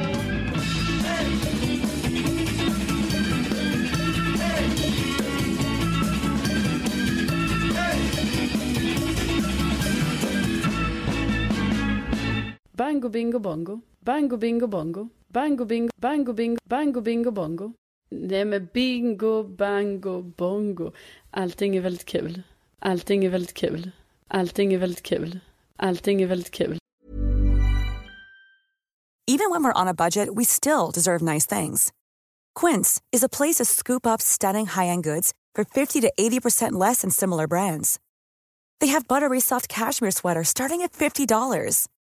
Bango 12.91 13.09
bingo 13.09 13.39
bongo. 13.39 13.81
Bango 14.03 14.37
bingo 14.37 14.67
bongo. 14.67 15.09
Bango 15.31 15.65
bingo, 15.65 15.91
bango 16.01 16.33
bingo, 16.33 16.59
bango 16.67 17.01
bingo 17.01 17.31
bongo. 17.31 17.73
Nej 18.11 18.45
men 18.45 18.69
bingo, 18.73 19.45
bango, 19.45 20.23
bongo. 20.23 20.93
Allting 21.31 21.77
är 21.77 21.81
väldigt 21.81 22.05
kul. 22.05 22.43
Allting 22.81 23.25
är 23.25 23.31
väldigt 23.31 23.55
kul. 23.55 23.91
Allting 24.29 24.75
är 24.75 24.79
väldigt 24.79 25.03
kul. 25.03 25.41
Allting 25.77 26.23
är 26.23 26.27
väldigt 26.27 26.51
kul. 26.51 26.79
Even 29.27 29.51
when 29.51 29.63
we're 29.63 29.83
on 29.83 29.89
a 29.89 29.95
budget, 29.95 30.35
we 30.35 30.45
still 30.45 30.91
deserve 30.91 31.23
nice 31.23 31.47
things. 31.47 31.93
Quince 32.57 33.01
is 33.13 33.23
a 33.23 33.29
place 33.29 33.59
to 33.59 33.65
scoop 33.65 34.05
up 34.05 34.21
stunning 34.21 34.67
high-end 34.67 35.05
goods 35.05 35.33
for 35.55 35.65
50 35.65 36.01
to 36.01 36.13
80% 36.19 36.73
less 36.73 37.03
than 37.03 37.11
similar 37.11 37.47
brands. 37.47 38.01
They 38.81 38.89
have 38.89 39.07
buttery 39.07 39.41
soft 39.41 39.69
cashmere 39.69 40.11
sweaters 40.11 40.49
starting 40.49 40.83
at 40.83 40.93
$50, 40.93 41.87